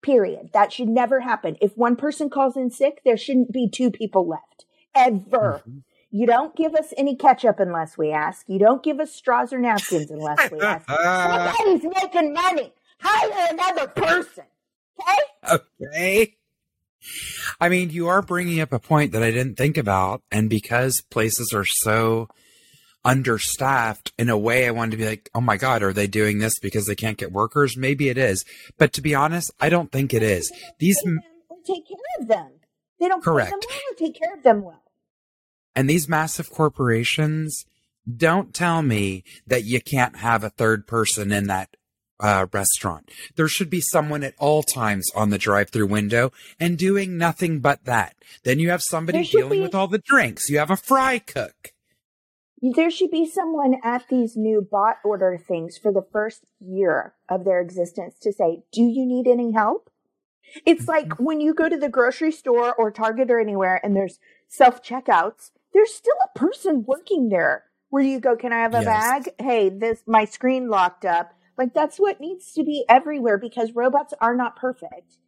Period. 0.03 0.51
That 0.55 0.73
should 0.73 0.89
never 0.89 1.21
happen. 1.21 1.57
If 1.61 1.77
one 1.77 1.95
person 1.95 2.31
calls 2.31 2.57
in 2.57 2.71
sick, 2.71 3.03
there 3.05 3.19
shouldn't 3.19 3.53
be 3.53 3.69
two 3.69 3.91
people 3.91 4.27
left. 4.27 4.65
Ever. 4.95 5.63
Mhm. 5.69 5.83
You 6.11 6.27
don't 6.27 6.57
give 6.57 6.75
us 6.75 6.93
any 6.97 7.15
ketchup 7.15 7.61
unless 7.61 7.97
we 7.97 8.11
ask. 8.11 8.49
You 8.49 8.59
don't 8.59 8.83
give 8.83 8.99
us 8.99 9.13
straws 9.13 9.53
or 9.53 9.59
napkins 9.61 10.11
unless 10.11 10.51
we 10.51 10.59
ask. 10.61 10.89
Somebody's 10.89 11.85
making 12.03 12.33
money. 12.33 12.73
Hire 13.01 13.49
another 13.53 13.87
person. 13.89 14.45
Okay? 14.99 15.55
okay. 15.85 16.37
I 17.61 17.69
mean, 17.69 17.91
you 17.91 18.09
are 18.09 18.23
bringing 18.23 18.61
up 18.61 18.73
a 18.73 18.79
point 18.79 19.13
that 19.13 19.23
I 19.23 19.31
didn't 19.31 19.57
think 19.57 19.77
about. 19.77 20.23
And 20.31 20.49
because 20.51 21.01
places 21.11 21.53
are 21.55 21.65
so 21.65 22.29
understaffed, 23.05 24.13
in 24.19 24.29
a 24.29 24.37
way, 24.39 24.67
I 24.67 24.71
wanted 24.73 24.93
to 24.93 24.97
be 24.99 25.07
like, 25.07 25.31
oh 25.35 25.41
my 25.41 25.57
God, 25.57 25.83
are 25.83 25.93
they 25.93 26.07
doing 26.07 26.39
this 26.39 26.59
because 26.59 26.87
they 26.87 26.95
can't 26.95 27.17
get 27.19 27.33
workers? 27.33 27.77
Maybe 27.77 28.09
it 28.09 28.19
is. 28.19 28.45
But 28.79 28.93
to 28.95 29.01
be 29.01 29.15
honest, 29.15 29.51
I 29.61 29.69
don't 29.69 29.91
think 29.91 30.13
it 30.13 30.23
is. 30.23 30.53
These, 30.79 30.99
Pay 31.03 31.11
them 31.11 31.21
or 31.49 31.57
take 31.67 31.89
care 31.89 31.97
of 32.21 32.29
them. 32.29 32.53
They 32.99 33.09
don't 33.09 33.25
Correct. 33.25 33.51
them 33.51 33.61
well 33.63 33.97
take 33.97 34.19
care 34.19 34.35
of 34.35 34.43
them 34.43 34.63
well. 34.63 34.83
and 35.75 35.89
these 35.89 36.07
massive 36.09 36.51
corporations 36.51 37.65
don't 38.17 38.53
tell 38.53 38.83
me 38.83 39.25
that 39.47 39.65
you 39.65 39.81
can't 39.81 40.17
have 40.17 40.45
a 40.45 40.51
third 40.51 40.87
person 40.87 41.33
in 41.33 41.47
that 41.47 41.71
uh, 42.21 42.47
restaurant. 42.53 43.11
There 43.37 43.49
should 43.49 43.71
be 43.71 43.81
someone 43.81 44.23
at 44.23 44.35
all 44.39 44.63
times 44.63 45.11
on 45.15 45.31
the 45.31 45.39
drive-through 45.39 45.87
window 45.87 46.33
and 46.59 46.79
doing 46.79 47.17
nothing 47.19 47.61
but 47.61 47.85
that. 47.85 48.15
Then 48.45 48.59
you 48.59 48.71
have 48.71 48.83
somebody 48.83 49.25
dealing 49.25 49.51
be- 49.59 49.61
with 49.63 49.75
all 49.75 49.89
the 49.89 49.99
drinks. 49.99 50.49
You 50.49 50.59
have 50.59 50.71
a 50.71 50.77
fry 50.77 51.19
cook. 51.19 51.73
There 52.63 52.91
should 52.91 53.11
be 53.11 53.25
someone 53.27 53.77
at 53.83 54.05
these 54.11 54.37
new 54.37 54.61
bot 54.61 54.97
order 55.03 55.39
things 55.39 55.79
for 55.79 55.91
the 55.93 56.05
first 56.13 56.45
year 56.61 57.15
of 57.29 57.45
their 57.45 57.61
existence 57.61 58.19
to 58.21 58.33
say, 58.33 58.65
Do 58.73 58.83
you 58.83 59.07
need 59.07 59.27
any 59.27 59.53
help? 59.53 59.91
It's 60.67 60.87
like 60.89 61.19
when 61.19 61.41
you 61.41 61.55
go 61.55 61.69
to 61.69 61.77
the 61.79 61.89
grocery 61.89 62.33
store 62.33 62.75
or 62.75 62.91
Target 62.91 63.31
or 63.31 63.41
anywhere 63.41 63.81
and 63.83 63.97
there's 63.97 64.19
self 64.49 64.83
checkouts, 64.83 65.53
there's 65.73 65.95
still 65.95 66.17
a 66.35 66.39
person 66.39 66.85
working 66.87 67.29
there 67.31 67.65
where 67.89 68.03
you 68.03 68.21
go, 68.21 68.37
Can 68.37 68.53
I 68.53 68.59
have 68.61 68.75
a 68.75 68.83
Yes. 68.83 68.85
bag? 68.85 69.31
Hey, 69.39 69.71
this 69.71 70.03
my 70.07 70.27
screen 70.27 70.69
locked 70.69 71.07
up. 71.07 71.33
Like 71.61 71.75
that's 71.75 71.99
what 71.99 72.21
needs 72.23 72.55
to 72.55 72.65
be 72.65 72.87
everywhere 72.89 73.37
because 73.37 73.73
robots 73.75 74.15
are 74.19 74.35
not 74.35 74.57
perfect. 74.57 75.19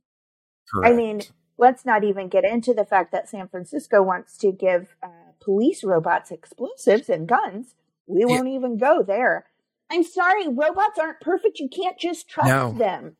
Correct. 0.72 0.90
I 0.90 0.96
mean, 0.96 1.20
let's 1.58 1.84
not 1.84 2.04
even 2.04 2.28
get 2.28 2.42
into 2.42 2.72
the 2.72 2.86
fact 2.86 3.12
that 3.12 3.28
San 3.28 3.48
Francisco 3.48 4.02
wants 4.02 4.38
to 4.38 4.50
give 4.50 4.96
uh, 5.02 5.08
police 5.42 5.84
robots 5.84 6.30
explosives 6.30 7.10
and 7.10 7.28
guns. 7.28 7.74
We 8.06 8.20
Yeah. 8.20 8.26
won't 8.28 8.48
even 8.48 8.78
go 8.78 9.02
there. 9.02 9.44
I'm 9.90 10.02
sorry, 10.04 10.48
robots 10.48 10.98
aren't 10.98 11.20
perfect. 11.20 11.58
You 11.58 11.68
can't 11.68 11.98
just 11.98 12.30
trust 12.30 12.48
No. 12.48 12.72
them. 12.72 13.16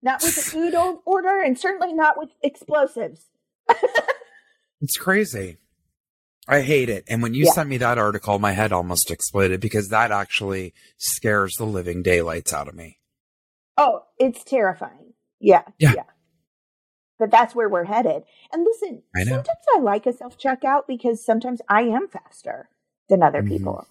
Not 0.00 0.22
with 0.22 0.38
a 0.38 0.42
food 0.52 0.76
order, 1.04 1.42
and 1.42 1.58
certainly 1.58 1.92
not 1.92 2.16
with 2.16 2.30
explosives. 2.44 3.26
It's 4.80 4.98
crazy. 4.98 5.56
I 6.48 6.60
hate 6.62 6.88
it. 6.88 7.04
And 7.08 7.22
when 7.22 7.34
you 7.34 7.44
Yeah. 7.46 7.52
sent 7.52 7.68
me 7.68 7.76
that 7.78 7.98
article, 7.98 8.38
my 8.38 8.52
head 8.52 8.72
almost 8.72 9.10
exploded 9.10 9.60
because 9.60 9.88
that 9.88 10.12
actually 10.12 10.74
scares 10.96 11.54
the 11.56 11.64
living 11.66 12.02
daylights 12.02 12.52
out 12.52 12.68
of 12.68 12.74
me. 12.74 12.98
Oh, 13.76 14.04
it's 14.18 14.44
terrifying. 14.44 15.14
Yeah, 15.40 15.62
Yeah. 15.78 15.92
yeah. 15.94 16.02
But 17.18 17.30
that's 17.30 17.54
where 17.54 17.68
we're 17.68 17.84
headed. 17.84 18.24
And 18.52 18.64
listen, 18.64 19.02
I 19.14 19.24
sometimes 19.24 19.64
I 19.74 19.80
like 19.80 20.06
a 20.06 20.12
self 20.12 20.38
checkout 20.38 20.86
because 20.86 21.24
sometimes 21.24 21.60
I 21.68 21.82
am 21.82 22.08
faster 22.08 22.68
than 23.08 23.22
other 23.22 23.42
Mhm. 23.42 23.48
people, 23.48 23.86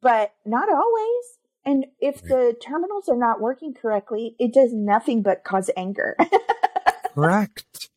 but 0.00 0.34
not 0.44 0.68
always. 0.68 1.38
And 1.64 1.86
if 2.00 2.22
the 2.22 2.56
terminals 2.60 3.08
are 3.08 3.16
not 3.16 3.40
working 3.40 3.74
correctly, 3.74 4.36
it 4.38 4.52
does 4.54 4.72
nothing 4.72 5.22
but 5.22 5.42
cause 5.44 5.68
anger. 5.76 6.16
Correct. 7.14 7.90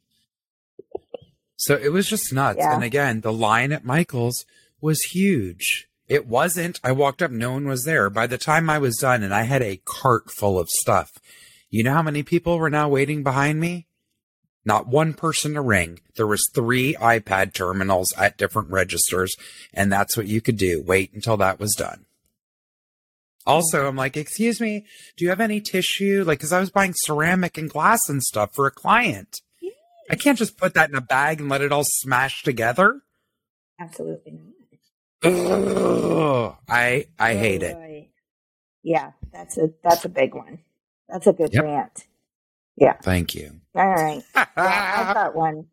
So 1.59 1.75
it 1.75 1.91
was 1.91 2.07
just 2.07 2.31
nuts. 2.31 2.59
Yeah. 2.59 2.73
And 2.73 2.85
again, 2.85 3.19
the 3.19 3.33
line 3.33 3.73
at 3.73 3.83
Michael's 3.83 4.45
was 4.79 5.01
huge. 5.01 5.89
It 6.07 6.25
wasn't. 6.25 6.79
I 6.85 6.93
walked 6.93 7.21
up, 7.21 7.31
no 7.31 7.51
one 7.51 7.67
was 7.67 7.83
there. 7.83 8.09
By 8.09 8.27
the 8.27 8.37
time 8.37 8.69
I 8.69 8.79
was 8.79 8.95
done 8.95 9.23
and 9.23 9.33
I 9.33 9.43
had 9.43 9.61
a 9.61 9.81
cart 9.83 10.31
full 10.31 10.57
of 10.57 10.69
stuff, 10.69 11.11
you 11.69 11.83
know 11.83 11.91
how 11.91 12.01
many 12.01 12.23
people 12.23 12.57
were 12.57 12.69
now 12.69 12.87
waiting 12.87 13.23
behind 13.23 13.59
me? 13.59 13.87
Not 14.63 14.87
one 14.87 15.13
person 15.13 15.53
to 15.55 15.61
ring. 15.61 15.99
There 16.15 16.25
was 16.25 16.49
three 16.55 16.95
iPad 16.95 17.53
terminals 17.53 18.13
at 18.17 18.37
different 18.37 18.69
registers, 18.71 19.35
and 19.73 19.91
that's 19.91 20.15
what 20.15 20.27
you 20.27 20.39
could 20.39 20.57
do. 20.57 20.81
Wait 20.81 21.11
until 21.13 21.35
that 21.37 21.59
was 21.59 21.75
done. 21.77 22.05
Also, 23.45 23.85
I'm 23.85 23.97
like, 23.97 24.15
excuse 24.15 24.61
me, 24.61 24.85
do 25.17 25.25
you 25.25 25.29
have 25.29 25.41
any 25.41 25.59
tissue? 25.59 26.23
Like, 26.25 26.39
cause 26.39 26.53
I 26.53 26.59
was 26.61 26.69
buying 26.69 26.93
ceramic 26.95 27.57
and 27.57 27.69
glass 27.69 28.07
and 28.07 28.23
stuff 28.23 28.53
for 28.53 28.65
a 28.65 28.71
client. 28.71 29.41
I 30.09 30.15
can't 30.15 30.37
just 30.37 30.57
put 30.57 30.73
that 30.73 30.89
in 30.89 30.95
a 30.95 31.01
bag 31.01 31.39
and 31.39 31.49
let 31.49 31.61
it 31.61 31.71
all 31.71 31.83
smash 31.85 32.43
together. 32.43 33.01
Absolutely 33.79 34.31
not. 34.33 34.45
Ugh. 35.23 36.55
I 36.67 37.05
I 37.19 37.35
hate 37.35 37.63
it. 37.63 38.09
Yeah, 38.83 39.11
that's 39.31 39.57
a 39.57 39.69
that's 39.83 40.05
a 40.05 40.09
big 40.09 40.33
one. 40.33 40.59
That's 41.07 41.27
a 41.27 41.33
good 41.33 41.53
Yep. 41.53 41.63
rant. 41.63 42.07
Yeah. 42.77 42.93
Thank 43.01 43.35
you. 43.35 43.59
All 43.75 43.87
right. 43.87 44.23
Yeah, 44.35 44.45
I've 44.55 45.13
got 45.13 45.35
one. 45.35 45.67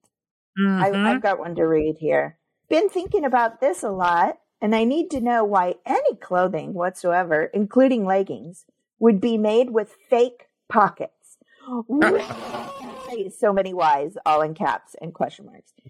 I, 0.59 0.91
Mhm. 0.91 1.07
I've 1.07 1.23
got 1.23 1.39
one 1.39 1.55
to 1.57 1.63
read 1.65 1.97
here. 1.99 2.39
Been 2.69 2.89
thinking 2.89 3.25
about 3.25 3.61
this 3.61 3.83
a 3.83 3.91
lot, 3.91 4.39
and 4.61 4.75
I 4.75 4.85
need 4.85 5.11
to 5.13 5.21
know 5.21 5.45
why 5.45 5.77
any 5.85 6.17
clothing 6.17 6.75
whatsoever, 6.75 7.45
including 7.55 8.05
leggings, 8.05 8.65
would 8.99 9.21
be 9.21 9.39
made 9.39 9.71
with 9.71 9.95
fake 10.11 10.49
pockets. 10.69 11.37
Why? 13.07 13.29
so 13.29 13.53
many 13.53 13.73
whys, 13.75 14.17
all 14.27 14.43
in 14.43 14.55
caps 14.55 14.95
and 15.01 15.13
question 15.15 15.47
marks. 15.47 15.73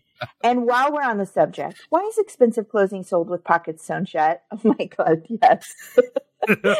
And 0.43 0.65
while 0.67 0.91
we're 0.91 1.03
on 1.03 1.19
the 1.19 1.27
subject, 1.27 1.79
why 1.91 2.01
is 2.01 2.17
expensive 2.17 2.71
clothing 2.71 3.03
sold 3.05 3.29
with 3.29 3.45
pockets 3.45 3.85
sewn 3.85 4.07
shut? 4.07 4.43
Oh 4.51 4.59
my 4.79 4.87
god, 4.87 5.27
yes. 5.29 5.75
you 6.49 6.57
know 6.63 6.75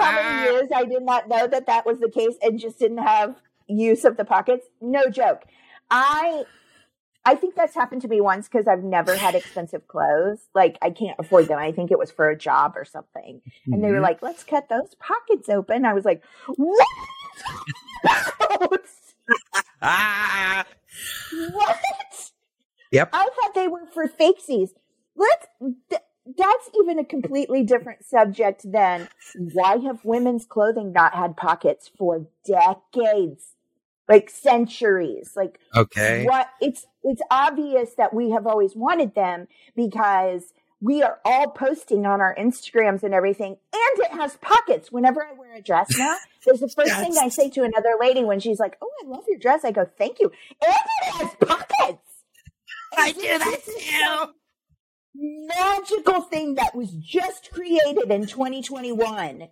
how 0.00 0.12
many 0.12 0.42
years 0.50 0.68
I 0.74 0.84
did 0.84 1.04
not 1.04 1.28
know 1.28 1.46
that 1.46 1.66
that 1.66 1.86
was 1.86 2.00
the 2.00 2.10
case 2.10 2.34
and 2.42 2.58
just 2.58 2.80
didn't 2.80 2.98
have 2.98 3.36
use 3.68 4.04
of 4.04 4.16
the 4.16 4.24
pockets? 4.24 4.66
No 4.80 5.08
joke. 5.08 5.44
I 5.92 6.42
I 7.24 7.36
think 7.36 7.54
that's 7.54 7.74
happened 7.74 8.02
to 8.02 8.08
me 8.08 8.20
once 8.20 8.48
because 8.48 8.66
I've 8.66 8.82
never 8.82 9.14
had 9.16 9.36
expensive 9.36 9.86
clothes. 9.86 10.48
Like 10.52 10.76
I 10.82 10.90
can't 10.90 11.16
afford 11.20 11.46
them. 11.46 11.58
I 11.60 11.70
think 11.70 11.92
it 11.92 11.98
was 12.00 12.10
for 12.10 12.28
a 12.30 12.36
job 12.36 12.72
or 12.76 12.84
something. 12.84 13.42
And 13.66 13.82
they 13.84 13.92
were 13.92 13.98
Mhm. 13.98 14.02
like, 14.02 14.22
"Let's 14.22 14.42
cut 14.42 14.68
those 14.68 14.96
pockets 14.96 15.48
open." 15.48 15.84
I 15.84 15.92
was 15.92 16.04
like, 16.04 16.22
"What? 16.56 16.86
Ah! 19.82 20.64
what?" 21.52 21.76
Yep. 22.92 23.10
I 23.12 23.24
thought 23.24 23.54
they 23.54 23.68
were 23.68 23.86
for 23.92 24.06
fakesies. 24.08 24.70
Let's. 25.16 25.46
Th- 25.90 26.02
that's 26.36 26.70
even 26.80 26.98
a 26.98 27.04
completely 27.04 27.62
different 27.62 28.04
subject 28.04 28.70
than 28.70 29.08
why 29.52 29.76
have 29.76 30.04
women's 30.04 30.44
clothing 30.44 30.92
not 30.92 31.14
had 31.14 31.36
pockets 31.36 31.88
for 31.96 32.26
decades, 32.44 33.54
like 34.08 34.28
centuries, 34.28 35.34
like 35.36 35.60
Okay. 35.76 36.24
what 36.24 36.48
it's 36.60 36.86
it's 37.04 37.22
obvious 37.30 37.94
that 37.96 38.12
we 38.12 38.30
have 38.30 38.44
always 38.46 38.74
wanted 38.74 39.14
them 39.14 39.46
because 39.76 40.52
we 40.80 41.02
are 41.02 41.18
all 41.24 41.50
posting 41.50 42.04
on 42.06 42.20
our 42.20 42.34
Instagrams 42.34 43.02
and 43.02 43.14
everything, 43.14 43.56
and 43.72 44.04
it 44.04 44.12
has 44.12 44.36
pockets. 44.36 44.92
Whenever 44.92 45.24
I 45.24 45.32
wear 45.32 45.54
a 45.54 45.62
dress 45.62 45.96
now, 45.98 46.16
there's 46.46 46.60
the 46.60 46.68
first 46.68 46.94
thing 46.96 47.14
I 47.20 47.28
say 47.28 47.48
to 47.50 47.62
another 47.62 47.94
lady 47.98 48.24
when 48.24 48.40
she's 48.40 48.60
like, 48.60 48.76
"Oh, 48.82 48.90
I 49.04 49.08
love 49.08 49.24
your 49.28 49.38
dress." 49.38 49.64
I 49.64 49.72
go, 49.72 49.88
"Thank 49.98 50.20
you," 50.20 50.30
and 50.64 50.74
it 51.02 51.14
has 51.14 51.34
pockets. 51.40 52.02
I 52.98 53.12
do 53.12 53.20
that 53.20 53.60
too. 53.64 54.32
Magical 55.18 56.20
thing 56.22 56.56
that 56.56 56.74
was 56.74 56.90
just 56.90 57.50
created 57.52 58.10
in 58.10 58.26
2021. 58.26 59.48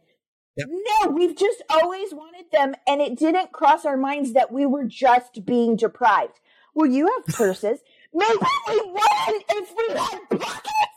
Yep. 0.57 0.69
No, 0.71 1.11
we've 1.11 1.37
just 1.37 1.63
always 1.71 2.13
wanted 2.13 2.45
them, 2.53 2.75
and 2.87 3.01
it 3.01 3.19
didn't 3.19 3.53
cross 3.53 3.85
our 3.85 3.97
minds 3.97 4.35
that 4.35 4.53
we 4.53 4.67
were 4.67 4.85
just 4.85 5.45
being 5.45 5.75
deprived. 5.75 6.39
Well, 6.75 6.87
you 6.87 7.11
have 7.17 7.35
purses. 7.35 7.81
Maybe 8.15 8.39
we 8.69 8.77
wouldn't 8.77 9.45
if 9.49 9.75
we 9.77 9.89
had 9.95 10.31
pockets. 10.31 10.94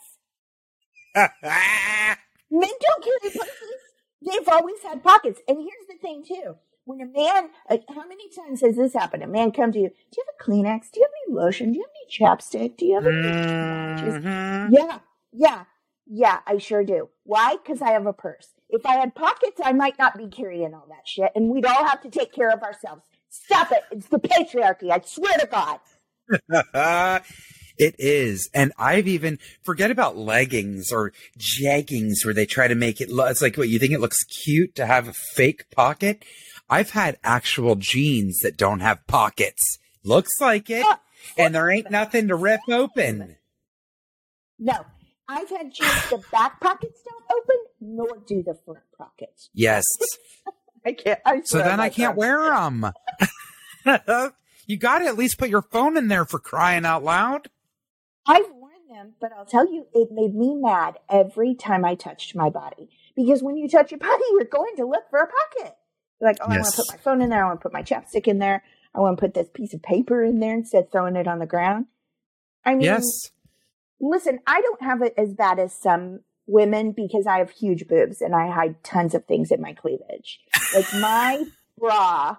Men 2.51 2.69
don't 2.69 3.03
carry 3.03 3.31
purses. 3.31 3.77
They've 4.25 4.47
always 4.49 4.81
had 4.83 5.03
pockets. 5.03 5.41
And 5.47 5.57
here's 5.57 5.87
the 5.89 5.97
thing, 6.01 6.23
too. 6.27 6.55
When 6.85 7.01
a 7.01 7.05
man, 7.05 7.49
uh, 7.69 7.77
how 7.93 8.07
many 8.07 8.29
times 8.29 8.61
has 8.61 8.77
this 8.77 8.93
happened? 8.93 9.21
A 9.23 9.27
man 9.27 9.51
come 9.51 9.71
to 9.73 9.79
you, 9.79 9.89
do 9.89 9.95
you 10.17 10.23
have 10.25 10.35
a 10.39 10.43
Kleenex? 10.43 10.91
Do 10.91 10.99
you 11.01 11.05
have 11.05 11.11
any 11.27 11.35
lotion? 11.35 11.71
Do 11.73 11.79
you 11.79 11.83
have 11.83 11.91
any 11.91 12.07
chapstick? 12.37 12.77
Do 12.77 12.85
you 12.85 12.95
have 12.95 13.05
any? 13.05 13.15
Mhm. 13.17 14.69
Yeah, 14.71 14.99
yeah, 15.33 15.63
yeah, 16.05 16.39
I 16.47 16.57
sure 16.59 16.85
do. 16.85 17.09
Why? 17.23 17.57
Because 17.57 17.81
I 17.81 17.89
have 17.91 18.05
a 18.05 18.13
purse. 18.13 18.53
If 18.69 18.85
I 18.85 18.95
had 18.95 19.15
pockets, 19.15 19.59
I 19.63 19.73
might 19.73 19.99
not 19.99 20.17
be 20.17 20.27
carrying 20.27 20.73
all 20.73 20.85
that 20.89 21.05
shit, 21.07 21.31
and 21.35 21.49
we'd 21.49 21.65
all 21.65 21.85
have 21.85 22.01
to 22.03 22.09
take 22.09 22.31
care 22.31 22.49
of 22.51 22.63
ourselves. 22.63 23.03
Stop 23.29 23.71
it. 23.73 23.83
It's 23.91 24.07
the 24.07 24.19
patriarchy. 24.19 24.89
I 24.89 25.01
swear 25.05 25.37
to 25.39 25.47
God. 25.47 25.79
it 27.77 27.95
is. 27.99 28.49
And 28.53 28.73
I've 28.77 29.07
even 29.07 29.39
forget 29.63 29.91
about 29.91 30.17
leggings 30.17 30.91
or 30.91 31.13
jeggings 31.37 32.25
where 32.25 32.33
they 32.33 32.45
try 32.45 32.67
to 32.67 32.75
make 32.75 33.01
it 33.01 33.09
look 33.09 33.29
it's 33.29 33.41
like 33.41 33.57
what 33.57 33.69
you 33.69 33.79
think 33.79 33.93
it 33.93 33.99
looks 33.99 34.23
cute 34.23 34.75
to 34.75 34.85
have 34.85 35.07
a 35.07 35.13
fake 35.13 35.69
pocket. 35.71 36.23
I've 36.69 36.91
had 36.91 37.17
actual 37.23 37.75
jeans 37.75 38.39
that 38.39 38.57
don't 38.57 38.81
have 38.81 39.05
pockets. 39.07 39.77
Looks 40.03 40.31
like 40.41 40.69
it. 40.69 40.85
And 41.37 41.53
there 41.53 41.69
ain't 41.69 41.91
nothing 41.91 42.27
to 42.29 42.35
rip 42.35 42.61
open. 42.69 43.37
No, 44.59 44.85
I've 45.27 45.49
had 45.49 45.73
jeans 45.73 46.09
the 46.09 46.23
back 46.31 46.59
pockets 46.59 47.01
don't 47.07 47.23
open, 47.37 47.55
nor 47.81 48.23
do 48.25 48.43
the 48.43 48.57
front 48.65 48.79
pockets. 48.97 49.49
Yes. 49.53 49.83
I 50.85 50.93
can't. 50.93 51.19
I 51.25 51.41
So 51.43 51.57
then 51.57 51.79
I 51.79 51.89
can't 51.89 52.15
wear 52.15 52.39
them. 52.49 52.91
you 54.67 54.77
got 54.77 54.99
to 54.99 55.05
at 55.05 55.17
least 55.17 55.37
put 55.37 55.49
your 55.49 55.61
phone 55.61 55.97
in 55.97 56.07
there 56.07 56.25
for 56.25 56.39
crying 56.39 56.85
out 56.85 57.03
loud. 57.03 57.49
I've 58.27 58.49
worn 58.51 58.71
them, 58.89 59.13
but 59.19 59.31
I'll 59.33 59.45
tell 59.45 59.71
you, 59.71 59.87
it 59.93 60.09
made 60.11 60.35
me 60.35 60.55
mad 60.55 60.97
every 61.09 61.55
time 61.55 61.85
I 61.85 61.95
touched 61.95 62.35
my 62.35 62.49
body. 62.49 62.89
Because 63.15 63.41
when 63.41 63.57
you 63.57 63.67
touch 63.67 63.91
your 63.91 63.99
body, 63.99 64.23
you're 64.31 64.45
going 64.45 64.75
to 64.77 64.85
look 64.85 65.09
for 65.09 65.19
a 65.19 65.27
pocket. 65.27 65.75
You're 66.19 66.29
like, 66.29 66.37
oh, 66.41 66.45
I 66.45 66.57
want 66.57 66.65
to 66.73 66.77
put 66.77 66.91
my 66.91 66.97
phone 66.97 67.21
in 67.21 67.29
there. 67.29 67.43
I 67.43 67.47
want 67.47 67.59
to 67.59 67.63
put 67.63 67.73
my 67.73 67.83
chapstick 67.83 68.27
in 68.27 68.39
there. 68.39 68.63
I 68.95 68.99
want 68.99 69.17
to 69.17 69.21
put 69.21 69.33
this 69.33 69.49
piece 69.53 69.73
of 69.73 69.83
paper 69.83 70.23
in 70.23 70.39
there 70.39 70.53
instead 70.55 70.85
of 70.85 70.91
throwing 70.91 71.15
it 71.15 71.27
on 71.27 71.39
the 71.39 71.45
ground. 71.45 71.85
I 72.65 72.73
mean, 72.73 72.81
Yes. 72.85 73.03
listen, 73.99 74.39
I 74.47 74.61
don't 74.61 74.81
have 74.81 75.01
it 75.01 75.13
as 75.17 75.33
bad 75.33 75.59
as 75.59 75.79
some 75.79 76.21
women 76.47 76.91
because 76.91 77.27
I 77.27 77.37
have 77.37 77.51
huge 77.51 77.87
boobs 77.87 78.21
and 78.21 78.33
I 78.33 78.49
hide 78.49 78.83
tons 78.83 79.13
of 79.13 79.25
things 79.25 79.51
in 79.51 79.61
my 79.61 79.73
cleavage. 79.73 80.39
Like 80.73 80.91
my 80.95 81.43
bra, 81.77 82.37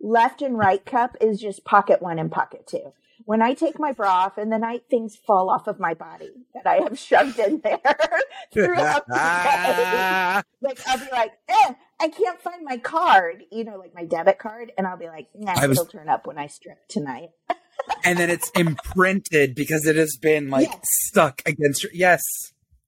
left 0.00 0.42
and 0.42 0.58
right 0.58 0.84
cup 0.84 1.16
is 1.20 1.40
just 1.40 1.64
pocket 1.64 2.02
one 2.02 2.18
and 2.18 2.32
pocket 2.32 2.66
two. 2.66 2.92
When 3.24 3.42
I 3.42 3.54
take 3.54 3.78
my 3.78 3.92
bra 3.92 4.10
off 4.24 4.38
in 4.38 4.50
the 4.50 4.58
night, 4.58 4.84
things 4.90 5.16
fall 5.16 5.50
off 5.50 5.66
of 5.66 5.78
my 5.78 5.94
body 5.94 6.32
that 6.54 6.66
I 6.66 6.76
have 6.82 6.98
shoved 6.98 7.38
in 7.38 7.60
there 7.62 7.80
throughout 8.52 9.06
the 9.06 9.14
day. 9.44 10.42
Like 10.62 10.78
I'll 10.86 10.98
be 10.98 11.10
like, 11.10 11.32
eh, 11.48 11.72
I 12.00 12.08
can't 12.08 12.40
find 12.40 12.64
my 12.64 12.76
card, 12.76 13.42
you 13.50 13.64
know, 13.64 13.78
like 13.78 13.94
my 13.96 14.04
debit 14.04 14.38
card, 14.38 14.70
and 14.78 14.86
I'll 14.86 14.96
be 14.96 15.08
like, 15.08 15.26
nah, 15.34 15.54
I 15.56 15.66
was- 15.66 15.76
it'll 15.76 15.90
turn 15.90 16.08
up 16.08 16.24
when 16.24 16.38
I 16.38 16.46
strip 16.46 16.78
tonight. 16.88 17.30
and 18.04 18.16
then 18.16 18.30
it's 18.30 18.48
imprinted 18.50 19.56
because 19.56 19.86
it 19.86 19.96
has 19.96 20.16
been 20.22 20.50
like 20.50 20.68
Yes. 20.68 20.80
stuck 21.08 21.42
against 21.46 21.82
your. 21.82 21.90
Yes, 21.92 22.22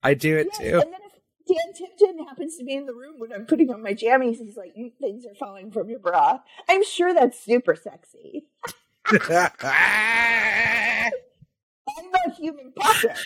I 0.04 0.14
do 0.14 0.36
it 0.36 0.46
Yes, 0.52 0.58
too. 0.58 0.80
And 0.80 0.92
then 0.92 1.00
if 1.04 1.12
Dan 1.48 1.74
Tipton 1.74 2.24
happens 2.28 2.56
to 2.58 2.64
be 2.64 2.74
in 2.74 2.86
the 2.86 2.94
room 2.94 3.16
when 3.18 3.32
I'm 3.32 3.44
putting 3.44 3.70
on 3.72 3.82
my 3.82 3.92
jammies, 3.94 4.36
he's 4.38 4.56
like, 4.56 4.72
"Mm, 4.78 4.92
things 5.00 5.26
are 5.26 5.34
falling 5.34 5.72
from 5.72 5.90
your 5.90 5.98
bra. 5.98 6.38
I'm 6.68 6.84
sure 6.84 7.12
that's 7.12 7.42
super 7.44 7.74
sexy. 7.74 8.46
I'm 9.10 9.20
a 12.26 12.30
human 12.36 12.72
pocket. 12.76 13.18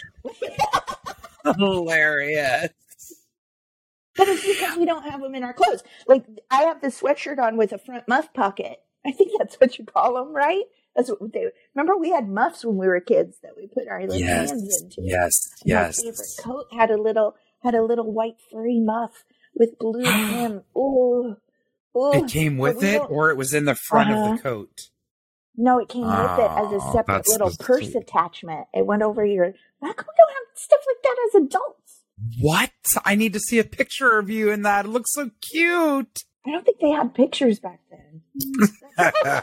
Hilarious. 1.59 2.71
But 4.17 4.29
it's 4.29 4.45
because 4.47 4.77
we 4.77 4.85
don't 4.85 5.05
have 5.09 5.21
them 5.21 5.35
in 5.35 5.45
our 5.45 5.53
clothes. 5.53 5.83
Like 6.07 6.25
I 6.51 6.63
have 6.63 6.81
this 6.81 7.01
sweatshirt 7.01 7.39
on 7.39 7.57
with 7.57 7.73
a 7.73 7.79
front 7.79 8.09
muff 8.09 8.33
pocket. 8.35 8.79
I 9.07 9.13
think 9.13 9.31
that's 9.39 9.55
what 9.57 9.79
you 9.79 9.85
call 9.85 10.15
them, 10.15 10.35
right? 10.35 10.65
That's 10.97 11.09
what 11.11 11.33
they 11.33 11.47
remember. 11.75 11.97
We 11.97 12.11
had 12.11 12.29
muffs 12.29 12.65
when 12.65 12.77
we 12.77 12.89
were 12.89 13.01
kids 13.01 13.37
that 13.45 13.53
we 13.57 13.69
put 13.69 13.87
our 13.89 14.01
little 14.01 14.17
Yes, 14.19 14.51
hands 14.51 14.83
into. 14.83 15.03
yes, 15.03 15.49
And 15.65 15.73
my 15.75 15.81
yes. 15.83 16.03
favorite 16.03 16.37
coat 16.45 16.67
had 16.77 16.91
a 16.91 17.01
little 17.01 17.37
had 17.63 17.75
a 17.77 17.85
little 17.85 18.13
white 18.13 18.37
furry 18.51 18.81
muff 18.81 19.25
with 19.55 19.79
blue 19.79 20.03
trim. 20.27 20.63
Ooh, 20.77 21.37
ooh. 21.97 22.13
It 22.13 22.29
came 22.29 22.59
with 22.59 22.83
it, 22.83 23.01
or 23.09 23.31
it 23.31 23.37
was 23.37 23.55
in 23.55 23.65
the 23.67 23.77
front 23.77 24.11
of 24.11 24.19
Uh-huh. 24.19 24.35
the 24.37 24.43
coat. 24.43 24.89
No, 25.61 25.81
it 25.81 25.89
came 25.89 26.07
with 26.07 26.39
it 26.39 26.51
as 26.53 26.73
a 26.73 26.79
Oh, 26.81 26.93
separate 26.93 27.29
little 27.29 27.51
purse 27.59 27.93
attachment. 27.97 28.69
It 28.73 28.87
went 28.87 29.03
over 29.03 29.25
your. 29.27 29.47
How 29.83 29.93
come 29.93 30.07
we 30.09 30.15
don't 30.17 30.31
have 30.31 30.47
stuff 30.55 30.79
like 30.87 31.03
that 31.03 31.17
as 31.27 31.35
adults? 31.43 32.05
What? 32.41 32.71
I 33.05 33.17
need 33.17 33.33
to 33.33 33.41
see 33.41 33.59
a 33.59 33.65
picture 33.65 34.19
of 34.19 34.31
you 34.31 34.51
in 34.51 34.63
that. 34.63 34.85
It 34.85 34.89
looks 34.89 35.13
so 35.13 35.31
cute. 35.51 36.21
I 36.47 36.51
don't 36.53 36.65
think 36.65 36.79
they 36.81 36.91
had 36.91 37.13
pictures 37.13 37.59
back 37.59 37.81
then. 37.91 38.23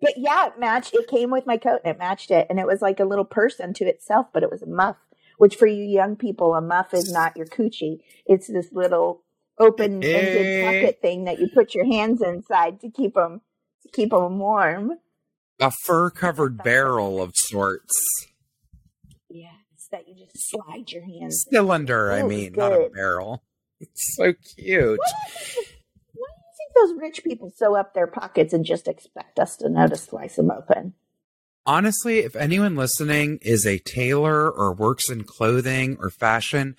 but 0.00 0.14
yeah, 0.16 0.46
it 0.46 0.58
matched. 0.58 0.94
It 0.94 1.06
came 1.08 1.30
with 1.30 1.46
my 1.46 1.58
coat 1.58 1.80
and 1.84 1.94
it 1.94 1.98
matched 1.98 2.30
it, 2.30 2.46
and 2.48 2.58
it 2.58 2.66
was 2.66 2.80
like 2.80 3.00
a 3.00 3.04
little 3.04 3.24
purse 3.24 3.60
unto 3.60 3.84
itself, 3.84 4.28
but 4.32 4.42
it 4.42 4.50
was 4.50 4.62
a 4.62 4.66
muff. 4.66 4.96
Which 5.36 5.56
for 5.56 5.66
you 5.66 5.84
young 5.84 6.16
people, 6.16 6.54
a 6.54 6.60
muff 6.60 6.92
is 6.94 7.10
not 7.12 7.36
your 7.36 7.46
coochie. 7.46 8.00
It's 8.26 8.46
this 8.46 8.72
little 8.72 9.22
open-ended 9.60 10.06
Eh. 10.46 10.64
pocket 10.64 10.98
thing 11.02 11.24
that 11.24 11.38
you 11.38 11.48
put 11.54 11.74
your 11.74 11.84
hands 11.84 12.20
inside 12.22 12.80
to 12.80 12.90
keep 12.90 13.14
them 13.14 13.42
to 13.82 13.88
keep 13.92 14.10
them 14.10 14.38
warm. 14.38 14.92
a 15.60 15.70
fur 15.84 16.08
covered 16.10 16.62
barrel 16.62 17.20
of 17.22 17.32
sorts. 17.36 17.92
Yes, 19.28 19.52
that 19.92 20.08
you 20.08 20.14
just 20.16 20.32
slide 20.50 20.90
your 20.90 21.02
hands. 21.04 21.44
Cylinder, 21.50 22.10
I 22.12 22.22
Oh, 22.22 22.28
mean, 22.28 22.52
not 22.54 22.72
a 22.72 22.88
barrel. 22.92 23.42
It's 23.78 24.16
so 24.16 24.32
cute. 24.56 24.98
Why 24.98 25.26
do 25.28 25.34
think- 25.54 25.68
why 26.14 26.28
do 26.28 26.40
you 26.40 26.52
think 26.56 26.72
those 26.74 27.00
rich 27.00 27.22
people 27.24 27.50
sew 27.54 27.76
up 27.76 27.94
their 27.94 28.06
pockets 28.06 28.52
and 28.52 28.64
just 28.64 28.88
expect 28.88 29.38
us 29.38 29.56
to 29.58 29.68
know 29.68 29.86
to 29.86 29.96
slice 29.96 30.36
them 30.36 30.50
open? 30.50 30.94
Honestly, 31.66 32.20
if 32.20 32.34
anyone 32.36 32.74
listening 32.74 33.38
is 33.42 33.66
a 33.66 33.78
tailor 33.78 34.50
or 34.50 34.72
works 34.72 35.10
in 35.10 35.24
clothing 35.24 35.96
or 36.00 36.08
fashion, 36.10 36.74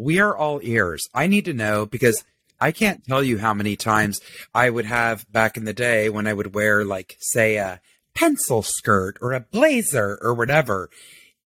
we 0.00 0.18
are 0.18 0.36
all 0.36 0.60
ears. 0.62 1.02
I 1.14 1.26
need 1.26 1.44
to 1.44 1.52
know 1.52 1.86
because 1.86 2.24
I 2.60 2.72
can't 2.72 3.04
tell 3.04 3.22
you 3.22 3.38
how 3.38 3.54
many 3.54 3.76
times 3.76 4.20
I 4.54 4.70
would 4.70 4.86
have 4.86 5.30
back 5.30 5.56
in 5.56 5.64
the 5.64 5.72
day 5.72 6.08
when 6.08 6.26
I 6.26 6.32
would 6.32 6.54
wear, 6.54 6.84
like, 6.84 7.16
say, 7.20 7.56
a 7.56 7.80
pencil 8.14 8.62
skirt 8.62 9.18
or 9.20 9.32
a 9.32 9.40
blazer 9.40 10.18
or 10.20 10.34
whatever. 10.34 10.90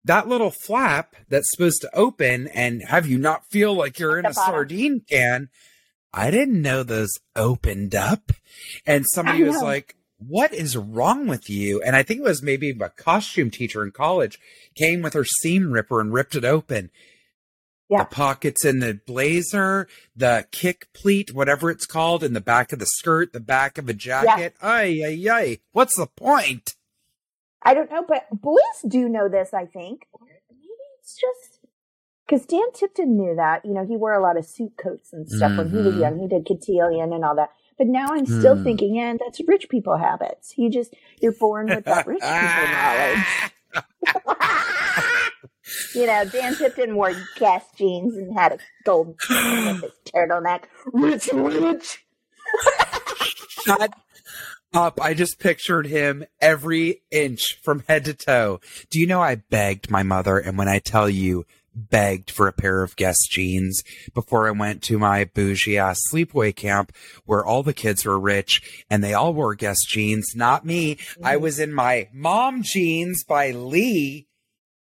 That 0.04 0.28
little 0.28 0.50
flap 0.50 1.14
that's 1.28 1.50
supposed 1.50 1.82
to 1.82 1.94
open 1.94 2.48
and 2.48 2.82
have 2.88 3.06
you 3.06 3.18
not 3.18 3.42
feel 3.50 3.74
like 3.74 3.98
you're 3.98 4.18
in 4.18 4.24
a 4.24 4.32
bottom. 4.32 4.52
sardine 4.52 5.00
can. 5.08 5.50
I 6.12 6.30
didn't 6.30 6.62
know 6.62 6.82
those 6.82 7.10
opened 7.36 7.94
up. 7.94 8.32
And 8.86 9.04
somebody 9.12 9.44
was 9.44 9.60
like, 9.62 9.94
what 10.18 10.54
is 10.54 10.76
wrong 10.76 11.26
with 11.26 11.50
you? 11.50 11.82
And 11.82 11.94
I 11.94 12.02
think 12.02 12.20
it 12.20 12.24
was 12.24 12.42
maybe 12.42 12.70
a 12.70 12.88
costume 12.88 13.50
teacher 13.50 13.84
in 13.84 13.90
college 13.90 14.38
came 14.74 15.02
with 15.02 15.12
her 15.12 15.24
seam 15.24 15.70
ripper 15.70 16.00
and 16.00 16.12
ripped 16.12 16.34
it 16.34 16.44
open. 16.44 16.90
Yeah. 17.88 18.00
The 18.00 18.04
pockets 18.10 18.64
in 18.66 18.80
the 18.80 19.00
blazer, 19.06 19.88
the 20.14 20.46
kick 20.52 20.88
pleat, 20.92 21.32
whatever 21.34 21.70
it's 21.70 21.86
called, 21.86 22.22
in 22.22 22.34
the 22.34 22.40
back 22.40 22.72
of 22.72 22.78
the 22.80 22.86
skirt, 22.86 23.32
the 23.32 23.40
back 23.40 23.78
of 23.78 23.88
a 23.88 23.94
jacket. 23.94 24.54
Ay, 24.60 25.00
ay, 25.04 25.26
ay. 25.30 25.58
What's 25.72 25.96
the 25.96 26.06
point? 26.06 26.74
I 27.62 27.72
don't 27.74 27.90
know, 27.90 28.04
but 28.06 28.26
boys 28.30 28.58
do 28.86 29.08
know 29.08 29.28
this, 29.28 29.54
I 29.54 29.64
think. 29.64 30.06
Or 30.12 30.20
maybe 30.50 30.68
it's 31.00 31.14
just 31.18 31.60
because 32.26 32.44
Dan 32.46 32.70
Tipton 32.74 33.16
knew 33.16 33.34
that. 33.36 33.64
You 33.64 33.72
know, 33.72 33.86
he 33.86 33.96
wore 33.96 34.12
a 34.12 34.22
lot 34.22 34.36
of 34.36 34.44
suit 34.46 34.74
coats 34.76 35.12
and 35.14 35.26
stuff 35.28 35.56
when 35.56 35.70
he 35.70 35.76
was 35.76 35.94
Mhm. 35.94 36.00
young. 36.00 36.18
He 36.20 36.28
did 36.28 36.46
cotillion 36.46 37.12
and 37.14 37.24
all 37.24 37.34
that. 37.36 37.50
But 37.78 37.86
now 37.86 38.08
I'm 38.10 38.26
still 38.26 38.56
Hmm. 38.56 38.64
thinking, 38.64 38.98
and 38.98 39.18
that's 39.18 39.40
rich 39.48 39.68
people 39.70 39.96
habits. 39.96 40.52
You 40.58 40.68
just 40.68 40.94
you're 41.20 41.32
born 41.32 41.68
with 41.68 41.84
that 41.86 42.06
rich 42.06 42.20
people 42.20 42.68
knowledge. 42.70 43.24
you 45.94 46.06
know, 46.06 46.24
Dan 46.24 46.54
Tipton 46.56 46.94
wore 46.96 47.14
Guess 47.38 47.64
jeans 47.76 48.16
and 48.16 48.36
had 48.38 48.52
a 48.52 48.58
gold 48.84 49.18
chain 49.20 49.66
with 49.66 49.82
his 49.82 50.12
turtleneck. 50.14 50.64
Rich, 50.92 51.28
rich. 51.32 52.04
Shut 53.64 53.90
up. 54.74 54.98
I 55.00 55.14
just 55.14 55.38
pictured 55.38 55.86
him 55.86 56.24
every 56.40 57.02
inch 57.10 57.58
from 57.62 57.82
head 57.88 58.04
to 58.04 58.14
toe. 58.14 58.60
Do 58.90 59.00
you 59.00 59.06
know 59.06 59.20
I 59.22 59.36
begged 59.36 59.90
my 59.90 60.02
mother, 60.02 60.38
and 60.38 60.56
when 60.58 60.68
I 60.68 60.78
tell 60.78 61.08
you, 61.08 61.46
begged 61.74 62.30
for 62.30 62.48
a 62.48 62.52
pair 62.52 62.82
of 62.82 62.96
Guess 62.96 63.26
jeans 63.28 63.82
before 64.12 64.48
I 64.48 64.50
went 64.50 64.82
to 64.84 64.98
my 64.98 65.24
bougie 65.24 65.78
ass 65.78 65.98
sleepaway 66.12 66.54
camp 66.54 66.92
where 67.24 67.44
all 67.44 67.62
the 67.62 67.72
kids 67.72 68.04
were 68.04 68.18
rich 68.18 68.84
and 68.90 69.02
they 69.02 69.14
all 69.14 69.32
wore 69.32 69.54
Guess 69.54 69.84
jeans, 69.86 70.32
not 70.34 70.66
me. 70.66 70.98
I 71.22 71.36
Mhm. 71.36 71.40
was 71.40 71.58
in 71.60 71.72
my 71.72 72.08
mom 72.12 72.62
jeans 72.64 73.22
by 73.22 73.52
Lee. 73.52 74.26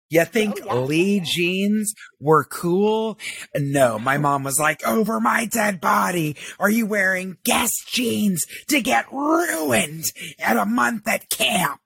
You 0.09 0.25
think 0.25 0.61
Oh, 0.63 0.67
yeah. 0.67 0.75
Lee 0.87 1.21
jeans 1.21 1.93
were 2.21 2.45
cool? 2.45 3.19
No, 3.57 3.99
my 3.99 4.19
mom 4.19 4.45
was 4.45 4.59
like, 4.59 4.87
over 4.87 5.21
my 5.21 5.47
dead 5.47 5.81
body. 5.81 6.37
Are 6.61 6.71
you 6.71 6.87
wearing 6.87 7.39
Guess 7.45 7.73
jeans 7.87 8.45
to 8.69 8.81
get 8.81 9.13
ruined 9.13 10.05
at 10.39 10.57
a 10.57 10.65
month 10.65 11.09
at 11.09 11.29
camp? 11.29 11.81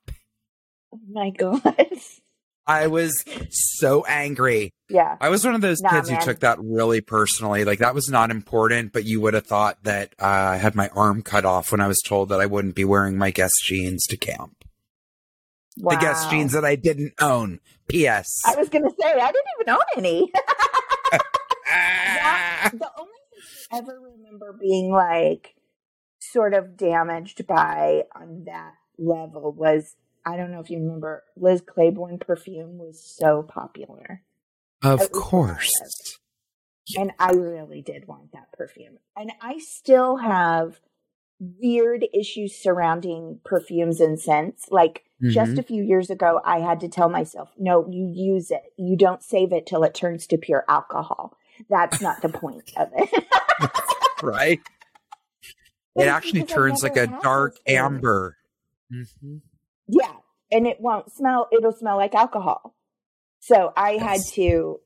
Oh 0.93 1.01
my 1.11 1.31
god. 1.31 1.63
I 2.67 2.87
was 2.89 3.25
so 3.51 4.05
angry. 4.05 4.75
yeah. 4.89 5.17
I 5.21 5.29
was 5.31 5.45
one 5.45 5.55
of 5.57 5.61
those 5.61 5.81
Nah, 5.81 5.91
kids 5.91 6.11
man. 6.11 6.21
who 6.21 6.25
took 6.27 6.41
that 6.41 6.59
really 6.61 7.01
personally. 7.01 7.65
Like 7.65 7.79
that 7.81 7.95
was 7.95 8.09
not 8.09 8.31
important, 8.31 8.93
but 8.93 9.05
you 9.05 9.21
would 9.23 9.35
have 9.35 9.47
thought 9.47 9.83
that 9.85 10.15
uh, 10.21 10.27
I 10.27 10.57
had 10.57 10.75
my 10.77 10.89
arm 10.95 11.23
cut 11.23 11.45
off 11.45 11.73
when 11.73 11.81
I 11.81 11.89
was 11.89 12.01
told 12.05 12.29
that 12.29 12.41
I 12.41 12.47
wouldn't 12.47 12.75
be 12.77 12.85
wearing 12.85 13.17
my 13.19 13.31
Guess 13.31 13.55
jeans 13.65 14.05
to 14.09 14.17
camp. 14.17 14.57
The 15.77 15.97
Guess 15.97 16.27
jeans 16.27 16.53
that 16.53 16.65
I 16.65 16.77
didn't 16.77 17.15
own. 17.21 17.59
P.S. 17.91 18.43
I 18.47 18.57
was 18.57 18.69
gonna 18.69 18.91
say 19.01 19.09
I 19.09 19.33
didn't 19.33 19.47
even 19.61 19.75
own 19.75 19.81
any. 19.97 20.31
That- 20.33 20.67
the 22.73 22.91
only 22.99 23.13
thing 23.33 23.43
I 23.73 23.79
ever 23.79 24.01
remember 24.01 24.57
being 24.61 24.91
like 24.91 25.55
sort 26.21 26.55
of 26.55 26.77
damaged 26.77 27.47
by 27.47 28.05
on 28.15 28.45
that 28.45 28.75
level 28.99 29.53
was 29.53 29.97
I 30.25 30.37
don't 30.37 30.53
know 30.53 30.61
if 30.61 30.71
you 30.71 30.79
remember 30.79 31.25
Liz 31.37 31.63
Claiborne 31.67 32.19
perfume 32.19 32.79
was 32.79 33.03
so 33.03 33.43
popular. 33.43 34.23
Of 34.83 35.11
course. 35.13 35.71
And 36.97 37.13
I 37.19 37.33
really 37.33 37.83
did 37.83 38.07
want 38.07 38.33
that 38.33 38.53
perfume. 38.53 38.99
And 39.17 39.33
I 39.41 39.59
still 39.59 40.17
have 40.17 40.81
weird 41.41 42.07
issues 42.13 42.55
surrounding 42.55 43.41
perfumes 43.45 44.01
and 44.01 44.21
scents. 44.21 44.69
Like 44.71 45.05
just 45.23 45.53
Mhm. 45.53 45.59
a 45.59 45.63
few 45.63 45.83
years 45.83 46.11
ago, 46.11 46.41
I 46.45 46.61
had 46.61 46.81
to 46.81 46.89
tell 46.89 47.09
myself, 47.09 47.51
no, 47.59 47.89
you 47.89 48.07
use 48.07 48.51
it. 48.51 48.73
You 48.77 48.97
don't 48.97 49.23
save 49.23 49.53
it 49.53 49.67
till 49.67 49.83
it 49.83 49.95
turns 49.95 50.27
to 50.29 50.39
pure 50.39 50.65
alcohol. 50.69 51.37
That's 51.69 52.01
not 52.01 52.23
the 52.23 52.29
point 52.29 52.71
of 52.77 52.91
it. 52.95 53.25
right? 54.23 54.61
But 55.95 56.07
It 56.07 56.09
actually 56.09 56.45
turns 56.45 56.83
like 56.83 56.97
a 56.97 57.07
dark 57.07 57.57
amber. 57.67 58.37
hmm 58.91 59.39
Yeah, 59.89 60.13
and 60.53 60.67
it 60.67 60.81
won't 60.81 61.11
smell. 61.11 61.49
It'll 61.53 61.73
smell 61.73 61.97
like 61.97 62.15
alcohol. 62.15 62.75
So 63.41 63.73
I 63.77 63.93
had 63.93 64.21
to 64.35 64.81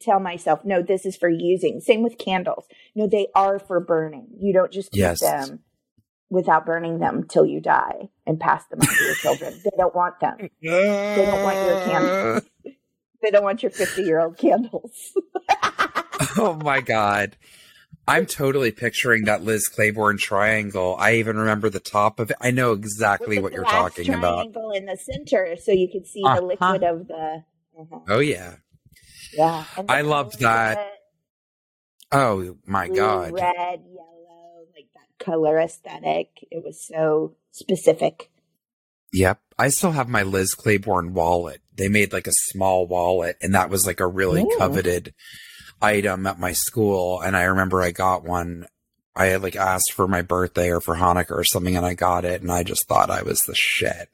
tell 0.00 0.20
myself, 0.20 0.64
no, 0.64 0.82
this 0.82 1.06
is 1.06 1.16
for 1.16 1.28
using. 1.28 1.80
Same 1.80 2.02
with 2.02 2.18
candles. 2.18 2.66
No, 2.94 3.06
they 3.06 3.28
are 3.34 3.58
for 3.58 3.80
burning. 3.80 4.28
You 4.38 4.52
don't 4.52 4.72
just 4.72 4.90
keep 4.92 5.00
Yes. 5.00 5.20
them 5.20 5.60
without 6.34 6.66
burning 6.66 6.98
them 6.98 7.24
till 7.26 7.46
you 7.46 7.60
die 7.60 8.08
and 8.26 8.38
pass 8.38 8.66
them 8.66 8.80
on 8.80 8.86
to 8.86 9.04
your 9.04 9.14
children. 9.14 9.54
They 9.64 9.70
don't 9.78 9.94
want 9.94 10.20
them. 10.20 10.36
They 10.60 11.24
don't 11.26 11.42
want 11.42 11.56
your 11.66 11.80
candles. 11.84 12.42
They 13.22 13.30
don't 13.30 13.42
want 13.44 13.62
your 13.62 13.70
50 13.70 14.02
year 14.02 14.20
old 14.20 14.36
candles. 14.36 15.12
oh 16.36 16.60
my 16.62 16.82
god. 16.82 17.38
I'm 18.06 18.26
totally 18.26 18.70
picturing 18.70 19.24
that 19.24 19.42
Liz 19.42 19.66
Claiborne 19.68 20.18
triangle. 20.18 20.94
I 20.98 21.14
even 21.14 21.38
remember 21.38 21.70
the 21.70 21.80
top 21.80 22.20
of 22.20 22.30
it. 22.30 22.36
I 22.42 22.50
know 22.50 22.72
exactly 22.72 23.38
what 23.38 23.54
you're 23.54 23.64
talking 23.64 24.12
about. 24.12 24.52
triangle 24.52 24.72
in 24.72 24.84
the 24.84 24.98
center, 24.98 25.56
so 25.56 25.72
you 25.72 25.88
could 25.90 26.06
see 26.06 26.22
Uh-huh. 26.22 26.36
the 26.40 26.46
liquid 26.46 26.82
of 26.82 27.08
the. 27.08 27.44
uh-huh. 27.80 27.98
Oh 28.10 28.18
yeah. 28.18 28.56
Yeah, 29.32 29.64
I 29.88 30.02
loved 30.02 30.40
that. 30.40 30.92
Oh 32.12 32.58
my 32.66 32.88
god. 32.88 33.32
red, 33.32 33.80
yellow, 33.86 34.13
color 35.24 35.58
aesthetic. 35.58 36.46
It 36.50 36.64
was 36.64 36.86
so 36.86 37.34
specific. 37.50 38.30
Yep. 39.12 39.40
I 39.58 39.68
still 39.68 39.92
have 39.92 40.08
my 40.08 40.22
Liz 40.22 40.54
Claiborne 40.54 41.14
wallet. 41.14 41.60
They 41.74 41.88
made 41.88 42.12
like 42.12 42.26
a 42.26 42.32
small 42.50 42.86
wallet 42.86 43.36
and 43.40 43.54
that 43.54 43.70
was 43.70 43.86
like 43.86 44.00
a 44.00 44.06
really 44.06 44.42
Ooh. 44.42 44.56
coveted 44.58 45.14
item 45.80 46.26
at 46.26 46.38
my 46.38 46.52
school. 46.52 47.20
And 47.20 47.36
I 47.36 47.44
remember 47.44 47.80
I 47.80 47.92
got 47.92 48.24
one. 48.24 48.66
I 49.14 49.26
had 49.26 49.42
like 49.42 49.54
asked 49.54 49.92
for 49.92 50.08
my 50.08 50.22
birthday 50.22 50.70
or 50.70 50.80
for 50.80 50.96
Hanukkah 50.96 51.30
or 51.30 51.44
something 51.44 51.76
and 51.76 51.86
I 51.86 51.94
got 51.94 52.24
it 52.24 52.42
and 52.42 52.50
I 52.50 52.64
just 52.64 52.88
thought 52.88 53.10
I 53.10 53.22
was 53.22 53.42
the 53.42 53.54
shit. 53.54 54.08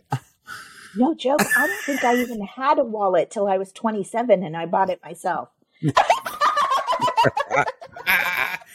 No 0.97 1.15
joke. 1.15 1.41
I 1.57 1.67
don't 1.67 1.85
think 1.85 2.05
I 2.05 2.17
even 2.17 2.43
had 2.43 2.79
a 2.79 2.85
wallet 2.85 3.31
till 3.31 3.47
I 3.47 3.57
was 3.57 3.73
27 3.73 4.43
and 4.43 4.57
I 4.57 4.67
bought 4.67 4.91
it 4.91 5.01
myself. 5.03 5.49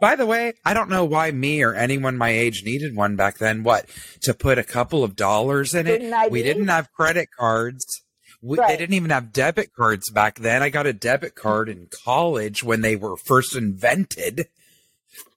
By 0.00 0.14
the 0.16 0.26
way, 0.26 0.52
I 0.64 0.74
don't 0.74 0.90
know 0.90 1.04
why 1.04 1.30
me 1.30 1.62
or 1.62 1.74
anyone 1.74 2.16
my 2.18 2.28
age 2.28 2.62
needed 2.64 2.94
one 2.94 3.16
back 3.16 3.38
then. 3.38 3.62
What? 3.62 3.86
To 4.22 4.34
put 4.34 4.58
a 4.58 4.64
couple 4.64 5.02
of 5.02 5.16
dollars 5.16 5.74
in 5.74 5.86
it? 5.86 6.12
ID? 6.12 6.30
We 6.30 6.42
didn't 6.42 6.68
have 6.68 6.92
credit 6.92 7.28
cards. 7.38 8.02
We, 8.42 8.58
They 8.58 8.76
didn't 8.76 8.94
even 8.94 9.10
have 9.10 9.32
debit 9.32 9.70
cards 9.74 10.10
back 10.10 10.38
then. 10.38 10.62
I 10.62 10.68
got 10.68 10.86
a 10.86 10.92
debit 10.92 11.34
card 11.34 11.68
in 11.70 11.88
college 12.04 12.62
when 12.62 12.82
they 12.82 12.94
were 12.94 13.16
first 13.16 13.56
invented. 13.56 14.48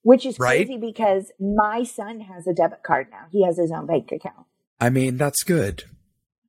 Which 0.03 0.25
is 0.25 0.37
Right? 0.37 0.65
crazy 0.65 0.79
because 0.79 1.31
my 1.39 1.83
son 1.83 2.19
has 2.19 2.45
a 2.45 2.53
debit 2.53 2.83
card 2.83 3.07
now. 3.09 3.25
He 3.31 3.45
has 3.45 3.57
his 3.57 3.71
own 3.71 3.85
bank 3.85 4.11
account. 4.11 4.45
I 4.79 4.89
mean, 4.89 5.17
that's 5.17 5.43
good. 5.43 5.85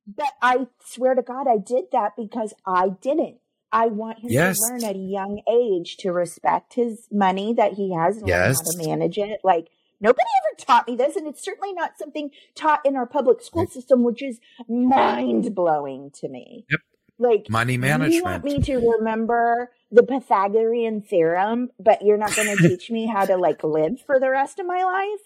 But 0.05 0.31
I 0.41 0.67
swear 0.85 1.15
to 1.15 1.21
God, 1.21 1.47
I 1.47 1.57
did 1.57 1.85
that 1.93 2.13
because 2.17 2.53
I 2.65 2.89
didn't. 2.89 3.37
I 3.71 3.87
want 3.87 4.19
him 4.19 4.29
Yes. 4.31 4.57
to 4.59 4.73
learn 4.73 4.83
at 4.83 4.95
a 4.95 4.99
young 4.99 5.41
age 5.49 5.97
to 5.97 6.11
respect 6.11 6.73
his 6.73 7.07
money 7.11 7.53
that 7.53 7.73
he 7.73 7.93
has 7.93 8.17
and 8.17 8.27
learn 8.27 8.29
Yes. 8.29 8.57
how 8.65 8.71
to 8.81 8.87
manage 8.89 9.17
it. 9.17 9.39
Like 9.43 9.69
nobody 9.99 10.19
ever 10.49 10.57
taught 10.65 10.87
me 10.87 10.95
this, 10.95 11.15
and 11.15 11.27
it's 11.27 11.43
certainly 11.43 11.73
not 11.73 11.97
something 11.97 12.31
taught 12.55 12.85
in 12.85 12.95
our 12.95 13.05
public 13.05 13.41
school 13.41 13.67
system, 13.67 14.03
which 14.03 14.21
is 14.21 14.39
mind 14.67 15.55
blowing 15.55 16.11
to 16.15 16.27
me. 16.27 16.65
Yep. 16.69 16.79
Like 17.19 17.49
Money 17.49 17.77
management. 17.77 18.13
You 18.13 18.23
want 18.23 18.43
me 18.43 18.59
to 18.61 18.77
remember 18.97 19.71
the 19.91 20.01
Pythagorean 20.03 21.01
theorem, 21.03 21.69
but 21.79 22.01
you're 22.01 22.17
not 22.17 22.35
going 22.35 22.47
to 22.57 22.67
teach 22.67 22.89
me 22.89 23.05
how 23.05 23.25
to 23.25 23.37
like 23.37 23.63
live 23.63 24.01
for 24.05 24.19
the 24.19 24.29
rest 24.29 24.57
of 24.59 24.65
my 24.65 24.83
life? 24.83 25.21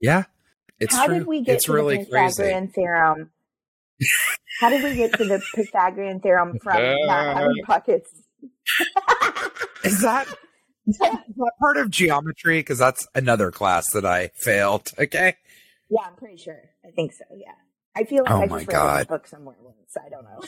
yeah, 0.00 0.24
it's 0.80 0.94
how 0.94 1.06
true. 1.06 1.18
did 1.18 1.26
we 1.26 1.40
get 1.42 1.56
it's 1.56 1.64
to 1.66 1.72
really 1.72 1.98
the 1.98 2.06
crazy. 2.06 2.42
Pythagorean 2.42 2.68
theorem? 2.68 3.30
How 4.60 4.70
did 4.70 4.82
we 4.82 4.94
get 4.96 5.12
to 5.14 5.24
the 5.24 5.42
Pythagorean 5.54 6.20
theorem 6.20 6.58
from 6.62 6.76
not 7.06 7.36
having 7.36 7.62
pockets? 7.64 8.10
Is 9.84 10.00
that, 10.02 10.26
is 10.86 10.98
that 10.98 11.24
part 11.60 11.76
of 11.76 11.90
geometry? 11.90 12.60
Because 12.60 12.78
that's 12.78 13.06
another 13.14 13.50
class 13.50 13.90
that 13.92 14.04
I 14.04 14.28
failed. 14.34 14.92
Okay. 14.98 15.36
yeah, 15.90 16.02
I'm 16.06 16.14
pretty 16.16 16.36
sure. 16.36 16.60
I 16.84 16.90
think 16.90 17.12
so. 17.12 17.24
Yeah, 17.36 17.52
I 17.96 18.04
feel 18.04 18.24
like 18.24 18.32
Oh 18.32 18.42
I 18.42 18.46
my 18.46 18.58
just 18.58 18.72
read 18.72 18.94
it 18.94 18.94
in 18.96 19.02
a 19.02 19.04
book 19.06 19.26
somewhere 19.26 19.56
once. 19.60 19.96
I 19.96 20.08
don't 20.08 20.24
know. 20.24 20.40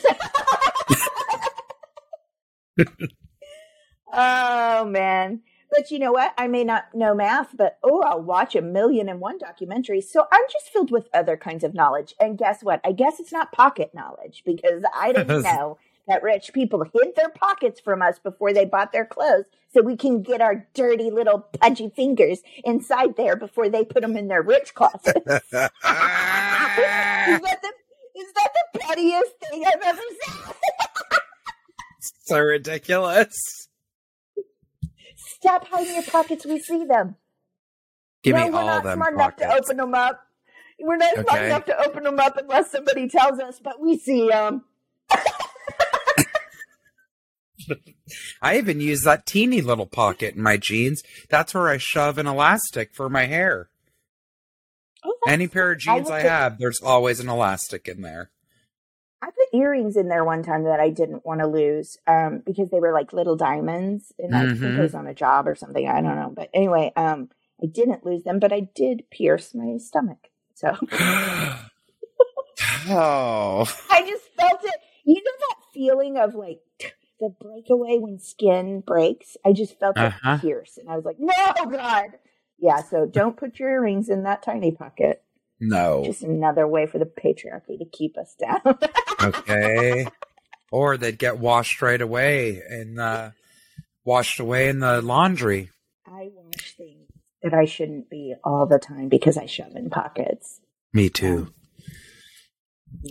oh 4.13 4.85
man. 4.85 5.41
But 5.71 5.89
you 5.89 5.99
know 5.99 6.11
what? 6.11 6.33
I 6.37 6.47
may 6.47 6.65
not 6.65 6.93
know 6.93 7.15
math, 7.15 7.55
but 7.55 7.77
oh, 7.81 8.01
I'll 8.01 8.21
watch 8.21 8.55
a 8.55 8.61
million 8.61 9.07
and 9.07 9.21
one 9.21 9.39
documentaries. 9.39 10.03
So 10.03 10.27
I'm 10.29 10.43
just 10.51 10.69
filled 10.69 10.91
with 10.91 11.07
other 11.13 11.37
kinds 11.37 11.63
of 11.63 11.73
knowledge. 11.73 12.13
And 12.19 12.37
guess 12.37 12.61
what? 12.61 12.81
I 12.83 12.91
guess 12.91 13.21
it's 13.21 13.31
not 13.31 13.53
pocket 13.53 13.91
knowledge 13.93 14.43
because 14.45 14.83
I 14.93 15.13
didn't 15.13 15.43
know 15.43 15.77
that 16.07 16.23
rich 16.23 16.51
people 16.53 16.83
hid 16.83 17.15
their 17.15 17.29
pockets 17.29 17.79
from 17.79 18.01
us 18.01 18.19
before 18.19 18.51
they 18.51 18.65
bought 18.65 18.91
their 18.91 19.05
clothes 19.05 19.45
so 19.73 19.81
we 19.81 19.95
can 19.95 20.21
get 20.21 20.41
our 20.41 20.67
dirty 20.73 21.09
little 21.09 21.39
pudgy 21.61 21.89
fingers 21.95 22.41
inside 22.65 23.15
there 23.15 23.37
before 23.37 23.69
they 23.69 23.85
put 23.85 24.01
them 24.01 24.17
in 24.17 24.27
their 24.27 24.41
rich 24.41 24.73
closet. 24.73 25.23
is, 25.25 25.41
that 25.53 25.71
the, 27.61 27.71
is 28.17 28.33
that 28.33 28.49
the 28.73 28.79
pettiest 28.79 29.31
thing 29.49 29.63
I've 29.65 29.81
ever 29.81 30.01
said? 30.21 30.53
so 32.23 32.39
ridiculous. 32.39 33.69
Stop 35.41 35.67
hiding 35.67 35.95
your 35.95 36.03
pockets. 36.03 36.45
We 36.45 36.59
see 36.59 36.85
them. 36.85 37.15
Give 38.21 38.35
no, 38.35 38.45
me 38.45 38.51
we're 38.51 38.63
not 38.63 38.83
smart 38.83 39.15
enough 39.15 39.35
to 39.37 39.51
open 39.51 39.77
them 39.77 39.95
up. 39.95 40.21
We're 40.79 40.97
not 40.97 41.13
smart 41.15 41.43
enough 41.43 41.65
to 41.65 41.77
open 41.83 42.03
them 42.03 42.19
up 42.19 42.37
unless 42.37 42.71
somebody 42.71 43.09
tells 43.09 43.39
us, 43.39 43.59
but 43.59 43.81
we 43.81 43.97
see 43.97 44.29
them. 44.29 44.65
I 48.41 48.57
even 48.57 48.79
use 48.81 49.03
that 49.03 49.25
teeny 49.25 49.61
little 49.61 49.85
pocket 49.87 50.35
in 50.35 50.43
my 50.43 50.57
jeans. 50.57 51.01
That's 51.29 51.53
where 51.53 51.69
I 51.69 51.77
shove 51.77 52.17
an 52.19 52.27
elastic 52.27 52.93
for 52.93 53.09
my 53.09 53.25
hair. 53.25 53.69
Oh, 55.03 55.15
Any 55.27 55.47
pair 55.47 55.71
of 55.71 55.79
jeans 55.79 56.09
I, 56.09 56.19
at- 56.19 56.25
have, 56.25 56.59
there's 56.59 56.81
always 56.81 57.19
an 57.19 57.29
elastic 57.29 57.87
in 57.87 58.01
there. 58.01 58.29
I 59.51 59.57
put 59.57 59.61
earrings 59.63 59.97
in 59.97 60.07
there 60.07 60.23
one 60.23 60.43
time 60.43 60.63
that 60.63 60.79
I 60.79 60.89
didn't 60.89 61.25
want 61.25 61.41
to 61.41 61.47
lose 61.47 61.97
um, 62.07 62.41
because 62.45 62.69
they 62.69 62.79
were 62.79 62.93
like 62.93 63.13
little 63.13 63.35
diamonds, 63.35 64.13
and 64.19 64.35
I 64.35 64.41
think 64.47 64.61
Mhm. 64.75 64.77
it 64.77 64.81
was 64.81 64.95
on 64.95 65.07
a 65.07 65.13
job 65.13 65.47
or 65.47 65.55
something. 65.55 65.87
I 65.87 66.01
don't 66.01 66.15
know, 66.15 66.31
but 66.35 66.49
anyway, 66.53 66.91
um, 66.95 67.29
I 67.61 67.67
didn't 67.67 68.05
lose 68.05 68.23
them, 68.23 68.39
but 68.39 68.53
I 68.53 68.61
did 68.61 69.09
pierce 69.11 69.53
my 69.53 69.77
stomach. 69.77 70.29
So 70.55 70.69
oh, 72.89 73.65
I 73.89 74.01
just 74.07 74.29
felt 74.39 74.63
it. 74.63 74.75
You 75.05 75.15
know 75.15 75.31
that 75.49 75.55
feeling 75.73 76.17
of 76.17 76.35
like 76.35 76.59
the 77.19 77.29
breakaway 77.29 77.97
when 77.97 78.19
skin 78.19 78.81
breaks? 78.81 79.37
I 79.45 79.53
just 79.53 79.79
felt 79.79 79.97
Uh-huh. 79.97 80.33
it 80.35 80.41
pierce, 80.41 80.77
and 80.77 80.89
I 80.89 80.95
was 80.95 81.05
like, 81.05 81.19
"No, 81.19 81.33
God!" 81.69 82.17
Yeah. 82.59 82.81
So 82.81 83.05
don't 83.05 83.37
put 83.37 83.59
your 83.59 83.69
earrings 83.69 84.09
in 84.09 84.23
that 84.23 84.43
tiny 84.43 84.71
pocket. 84.71 85.23
No. 85.61 86.03
Just 86.05 86.23
another 86.23 86.67
way 86.67 86.85
for 86.87 86.97
the 86.99 87.05
patriarchy 87.05 87.77
to 87.79 87.85
keep 87.85 88.17
us 88.17 88.35
down. 88.37 88.77
Okay. 89.23 90.07
or 90.71 90.97
they'd 90.97 91.19
get 91.19 91.37
washed 91.37 91.81
right 91.83 92.01
away 92.01 92.59
and 92.67 92.99
uh, 92.99 93.29
washed 94.03 94.39
away 94.39 94.67
in 94.67 94.79
the 94.79 94.99
laundry. 95.01 95.69
I 96.07 96.29
wash 96.33 96.73
things 96.75 97.07
that 97.43 97.53
I 97.53 97.65
shouldn't 97.65 98.09
be 98.09 98.33
all 98.43 98.65
the 98.65 98.79
time 98.79 99.09
because 99.09 99.37
I 99.37 99.45
shove 99.45 99.75
in 99.75 99.91
pockets. 99.91 100.59
Me 100.91 101.07
too. 101.09 101.53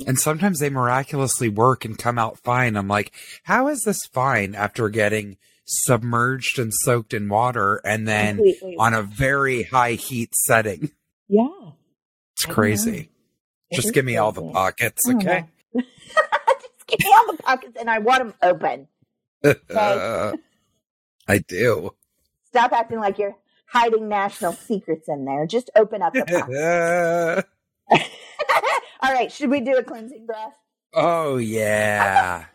And 0.07 0.19
sometimes 0.19 0.59
they 0.59 0.69
miraculously 0.69 1.49
work 1.49 1.85
and 1.85 1.97
come 1.97 2.19
out 2.19 2.39
fine. 2.39 2.77
I'm 2.77 2.89
like, 2.89 3.13
how 3.45 3.69
is 3.69 3.83
this 3.85 4.05
fine 4.07 4.55
after 4.57 4.89
getting 4.89 5.37
submerged 5.65 6.59
and 6.59 6.73
soaked 6.75 7.15
in 7.15 7.29
water 7.29 7.81
and 7.85 8.07
then 8.09 8.37
Completely. 8.37 8.75
on 8.81 8.95
a 8.95 9.03
very 9.03 9.63
high 9.63 9.93
heat 9.93 10.35
setting? 10.35 10.91
yeah. 11.29 11.47
It's 12.40 12.48
oh, 12.48 12.55
crazy. 12.55 13.11
It 13.70 13.76
Just 13.76 13.92
give 13.92 14.07
me 14.07 14.16
all 14.16 14.33
the 14.33 14.40
pockets, 14.40 15.03
oh, 15.07 15.14
okay? 15.14 15.44
Just 15.74 16.87
give 16.87 17.00
me 17.00 17.12
all 17.14 17.37
the 17.37 17.42
pockets 17.42 17.76
and 17.79 17.90
I 17.90 17.98
want 17.98 18.20
them 18.20 18.35
open. 18.42 18.88
Okay, 19.44 19.59
I 21.29 21.38
do. 21.46 21.90
Stop 22.46 22.72
acting 22.72 22.98
like 22.98 23.18
you're 23.18 23.37
hiding 23.66 24.09
national 24.09 24.55
secrets 24.55 25.07
in 25.07 25.26
there. 25.26 25.46
Just 25.46 25.68
open 25.76 26.00
up 26.00 26.14
the 26.14 27.44
pockets. 27.90 28.09
all 29.03 29.12
right. 29.12 29.31
Should 29.31 29.50
we 29.50 29.61
do 29.61 29.76
a 29.76 29.83
cleansing 29.83 30.24
breath? 30.24 30.55
oh 30.94 31.37
yeah. 31.37 32.46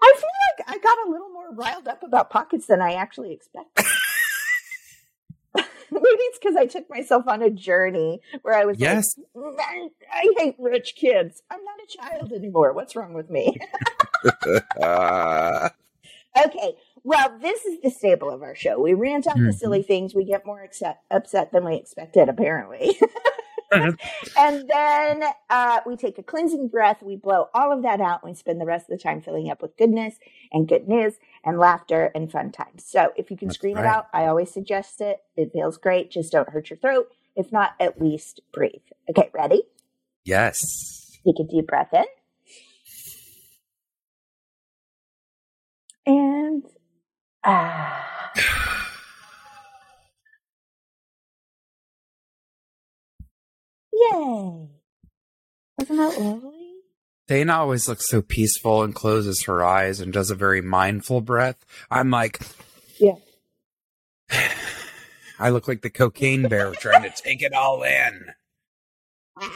I 0.00 0.14
feel 0.16 0.30
like 0.56 0.68
I 0.68 0.78
got 0.78 1.08
a 1.08 1.10
little 1.10 1.30
more 1.30 1.52
riled 1.52 1.88
up 1.88 2.04
about 2.04 2.30
pockets 2.30 2.66
than 2.66 2.80
I 2.80 2.92
actually 2.92 3.32
expected. 3.32 3.85
Maybe 5.90 6.04
it's 6.04 6.38
because 6.38 6.56
I 6.56 6.66
took 6.66 6.88
myself 6.90 7.24
on 7.28 7.42
a 7.42 7.50
journey 7.50 8.20
where 8.42 8.54
I 8.54 8.64
was 8.64 8.78
Yes. 8.78 9.16
like, 9.34 9.92
I, 10.12 10.32
hate 10.38 10.56
rich 10.58 10.94
kids. 10.96 11.42
I'm 11.50 11.60
not 11.64 11.76
a 11.82 11.86
child 11.86 12.32
anymore. 12.32 12.72
What's 12.72 12.96
wrong 12.96 13.14
with 13.14 13.30
me? 13.30 13.58
Okay. 16.44 16.74
Well, 17.02 17.38
this 17.40 17.64
is 17.64 17.80
the 17.80 17.88
staple 17.90 18.30
of 18.30 18.42
our 18.42 18.54
show. 18.54 18.78
We 18.78 18.92
rant 18.92 19.26
out 19.26 19.36
the 19.36 19.40
Mhm. 19.42 19.54
silly 19.54 19.82
things. 19.82 20.14
We 20.14 20.24
get 20.24 20.44
more 20.44 20.62
upset, 20.62 21.00
upset 21.10 21.50
than 21.50 21.64
we 21.64 21.76
expected, 21.76 22.28
apparently. 22.28 22.98
and 24.38 24.68
then 24.68 25.22
uh, 25.50 25.80
we 25.86 25.96
take 25.96 26.18
a 26.18 26.22
cleansing 26.22 26.68
breath. 26.68 27.02
We 27.02 27.16
blow 27.16 27.48
all 27.54 27.72
of 27.72 27.82
that 27.82 28.00
out. 28.00 28.22
And 28.22 28.30
we 28.30 28.34
spend 28.34 28.60
the 28.60 28.66
rest 28.66 28.88
of 28.90 28.96
the 28.96 29.02
time 29.02 29.20
filling 29.20 29.50
up 29.50 29.62
with 29.62 29.76
goodness 29.76 30.16
and 30.52 30.68
good 30.68 30.88
news 30.88 31.14
and 31.44 31.58
laughter 31.58 32.10
and 32.14 32.30
fun 32.30 32.52
times. 32.52 32.84
So 32.86 33.12
if 33.16 33.30
you 33.30 33.36
can 33.36 33.48
That's 33.48 33.56
scream 33.56 33.78
it 33.78 33.86
out, 33.86 34.06
I 34.12 34.26
always 34.26 34.52
suggest 34.52 35.00
it. 35.00 35.18
It 35.36 35.52
feels 35.52 35.78
great. 35.78 36.10
Just 36.10 36.32
don't 36.32 36.48
hurt 36.48 36.70
your 36.70 36.78
throat. 36.78 37.08
If 37.34 37.52
not, 37.52 37.74
at 37.80 38.00
least 38.00 38.40
breathe. 38.52 38.82
Okay, 39.10 39.30
ready? 39.34 39.62
yes. 40.24 41.18
Take 41.24 41.40
a 41.40 41.44
deep 41.44 41.66
breath 41.66 41.92
in. 41.92 42.04
And 46.06 46.62
ah. 47.44 48.32
Yay! 53.96 54.68
Wasn't 55.78 55.98
that 55.98 56.20
lovely? 56.20 56.52
Dana 57.28 57.54
always 57.54 57.88
looks 57.88 58.08
so 58.08 58.22
peaceful 58.22 58.82
and 58.82 58.94
closes 58.94 59.44
her 59.44 59.64
eyes 59.64 60.00
and 60.00 60.12
does 60.12 60.30
a 60.30 60.34
very 60.36 60.60
mindful 60.60 61.20
breath. 61.20 61.64
I'm 61.90 62.10
like, 62.10 62.40
Yeah. 62.98 63.16
I 65.38 65.50
look 65.50 65.68
like 65.68 65.82
the 65.82 65.90
cocaine 65.90 66.48
bear 66.48 66.72
trying 66.72 67.02
to 67.02 67.10
take 67.10 67.42
it 67.42 67.52
all 67.52 67.82
in. 67.82 68.26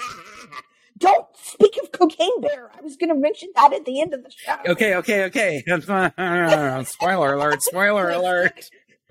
Don't 0.98 1.26
speak 1.34 1.78
of 1.82 1.92
Cocaine 1.92 2.42
Bear. 2.42 2.70
I 2.76 2.82
was 2.82 2.96
going 2.98 3.08
to 3.08 3.14
mention 3.18 3.48
that 3.56 3.72
at 3.72 3.86
the 3.86 4.02
end 4.02 4.12
of 4.12 4.22
the 4.22 4.30
show. 4.30 4.56
Okay, 4.66 4.96
okay, 4.96 5.24
okay. 5.24 5.62
spoiler 6.84 7.32
alert, 7.32 7.62
spoiler 7.62 8.10
alert. 8.10 8.68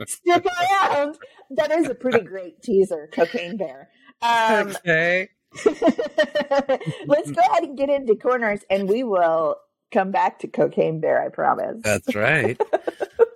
Stick 0.08 0.46
around. 0.46 1.18
That 1.50 1.72
is 1.72 1.90
a 1.90 1.96
pretty 1.96 2.20
great 2.20 2.62
teaser, 2.62 3.10
Cocaine 3.12 3.58
Bear. 3.58 3.90
Um, 4.22 4.70
Okay. 4.70 5.30
let's 5.66 7.32
go 7.32 7.42
ahead 7.50 7.64
and 7.64 7.78
get 7.78 7.90
into 7.90 8.16
corners, 8.16 8.62
and 8.70 8.88
we 8.88 9.04
will 9.04 9.58
come 9.92 10.12
back 10.12 10.40
to 10.40 10.48
Cocaine 10.48 11.00
Bear. 11.00 11.22
I 11.22 11.30
promise. 11.30 11.82
That's 11.84 12.16
right. 12.16 12.60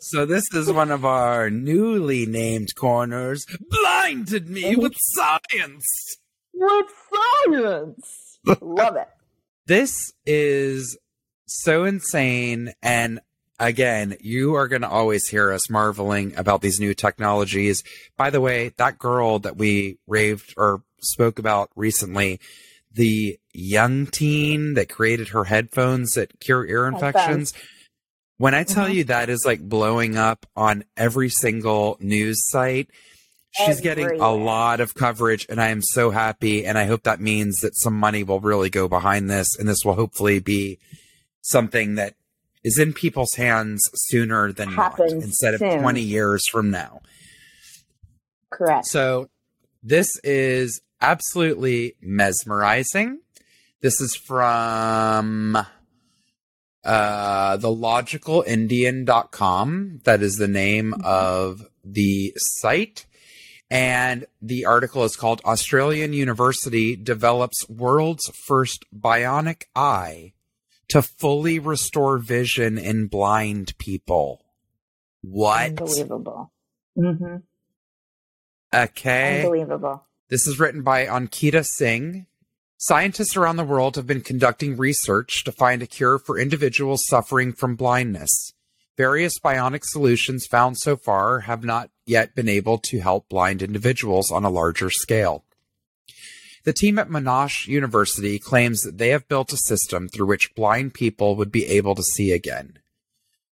So 0.05 0.25
this 0.25 0.43
is 0.53 0.69
one 0.69 0.91
of 0.91 1.05
our 1.05 1.49
newly 1.49 2.25
named 2.25 2.75
corners. 2.75 3.45
Blinded 3.69 4.49
me 4.49 4.75
with 4.75 4.91
science. 4.97 5.85
With 6.53 6.87
science, 7.47 8.37
love 8.61 8.97
it. 8.97 9.07
This 9.65 10.11
is 10.25 10.97
so 11.47 11.85
insane 11.85 12.73
and 12.81 13.21
again, 13.59 14.17
you 14.19 14.55
are 14.55 14.67
going 14.67 14.81
to 14.81 14.89
always 14.89 15.27
hear 15.27 15.51
us 15.51 15.69
marveling 15.69 16.35
about 16.35 16.61
these 16.61 16.79
new 16.79 16.93
technologies. 16.93 17.83
By 18.17 18.29
the 18.29 18.41
way, 18.41 18.73
that 18.77 18.99
girl 18.99 19.39
that 19.39 19.57
we 19.57 19.97
raved 20.07 20.53
or 20.57 20.83
spoke 20.99 21.39
about 21.39 21.69
recently, 21.75 22.39
the 22.91 23.39
young 23.53 24.07
teen 24.07 24.73
that 24.75 24.89
created 24.89 25.29
her 25.29 25.45
headphones 25.45 26.13
that 26.13 26.39
cure 26.39 26.65
ear 26.65 26.87
infections. 26.87 27.53
When 28.37 28.53
I 28.53 28.63
tell 28.63 28.87
Mhm. 28.87 28.95
you 28.95 29.03
that 29.05 29.29
is 29.29 29.43
like 29.45 29.61
blowing 29.61 30.17
up 30.17 30.45
on 30.55 30.83
every 30.97 31.29
single 31.29 31.97
news 31.99 32.47
site, 32.49 32.89
she's 33.51 33.81
getting 33.81 34.19
a 34.19 34.31
lot 34.31 34.79
of 34.79 34.95
coverage 34.95 35.45
and 35.49 35.61
I 35.61 35.69
am 35.69 35.81
so 35.81 36.09
happy. 36.09 36.65
And 36.65 36.77
I 36.77 36.85
hope 36.85 37.03
that 37.03 37.21
means 37.21 37.59
that 37.61 37.77
some 37.77 37.93
money 37.93 38.23
will 38.23 38.39
really 38.39 38.69
go 38.69 38.87
behind 38.87 39.29
this. 39.29 39.55
And 39.57 39.69
this 39.69 39.85
will 39.85 39.93
hopefully 39.93 40.39
be 40.39 40.79
something 41.41 41.95
that 41.95 42.15
is 42.63 42.77
in 42.79 42.93
people's 42.93 43.33
hands 43.35 43.81
sooner 43.93 44.51
than 44.51 44.69
Happens 44.69 45.13
not 45.13 45.23
instead 45.23 45.53
of 45.55 45.59
20 45.59 46.01
years 46.01 46.47
from 46.49 46.71
now. 46.71 47.01
Correct. 48.51 48.85
So 48.85 49.29
this 49.81 50.07
is 50.23 50.81
absolutely 51.01 51.95
mesmerizing. 52.01 53.19
This 53.81 53.99
is 53.99 54.15
from 54.15 55.57
uh 56.85 57.57
the 57.57 57.69
logicalindian.com 57.69 60.01
that 60.03 60.21
is 60.21 60.35
the 60.35 60.49
name 60.49 60.93
of 61.03 61.65
the 61.83 62.33
site 62.35 63.07
and 63.71 64.25
the 64.41 64.65
article 64.65 65.03
is 65.03 65.15
called 65.15 65.41
Australian 65.45 66.11
University 66.13 66.97
develops 66.97 67.67
world's 67.69 68.29
first 68.45 68.85
bionic 68.93 69.63
eye 69.75 70.33
to 70.89 71.01
fully 71.01 71.59
restore 71.59 72.17
vision 72.17 72.77
in 72.77 73.07
blind 73.07 73.77
people. 73.77 74.43
What? 75.21 75.79
Unbelievable. 75.79 76.51
Mm-hmm. 76.97 77.37
Okay. 78.73 79.43
Unbelievable. 79.43 80.03
This 80.29 80.47
is 80.47 80.59
written 80.59 80.81
by 80.81 81.05
Ankita 81.05 81.65
Singh. 81.65 82.25
Scientists 82.77 83.37
around 83.37 83.55
the 83.55 83.63
world 83.63 83.95
have 83.95 84.07
been 84.07 84.21
conducting 84.21 84.75
research 84.75 85.43
to 85.45 85.51
find 85.51 85.81
a 85.81 85.87
cure 85.87 86.19
for 86.19 86.37
individuals 86.37 87.03
suffering 87.07 87.53
from 87.53 87.75
blindness. 87.75 88.53
Various 88.97 89.39
bionic 89.39 89.81
solutions 89.83 90.45
found 90.45 90.77
so 90.77 90.95
far 90.95 91.41
have 91.41 91.63
not 91.63 91.89
yet 92.05 92.35
been 92.35 92.49
able 92.49 92.77
to 92.79 92.99
help 92.99 93.29
blind 93.29 93.61
individuals 93.61 94.29
on 94.31 94.43
a 94.43 94.49
larger 94.49 94.89
scale. 94.89 95.45
The 96.63 96.73
team 96.73 96.97
at 96.97 97.09
Monash 97.09 97.67
University 97.67 98.39
claims 98.39 98.81
that 98.81 98.97
they 98.97 99.09
have 99.09 99.27
built 99.27 99.51
a 99.51 99.57
system 99.57 100.07
through 100.07 100.27
which 100.27 100.55
blind 100.55 100.93
people 100.93 101.35
would 101.35 101.51
be 101.51 101.65
able 101.67 101.93
to 101.95 102.03
see 102.03 102.31
again. 102.31 102.79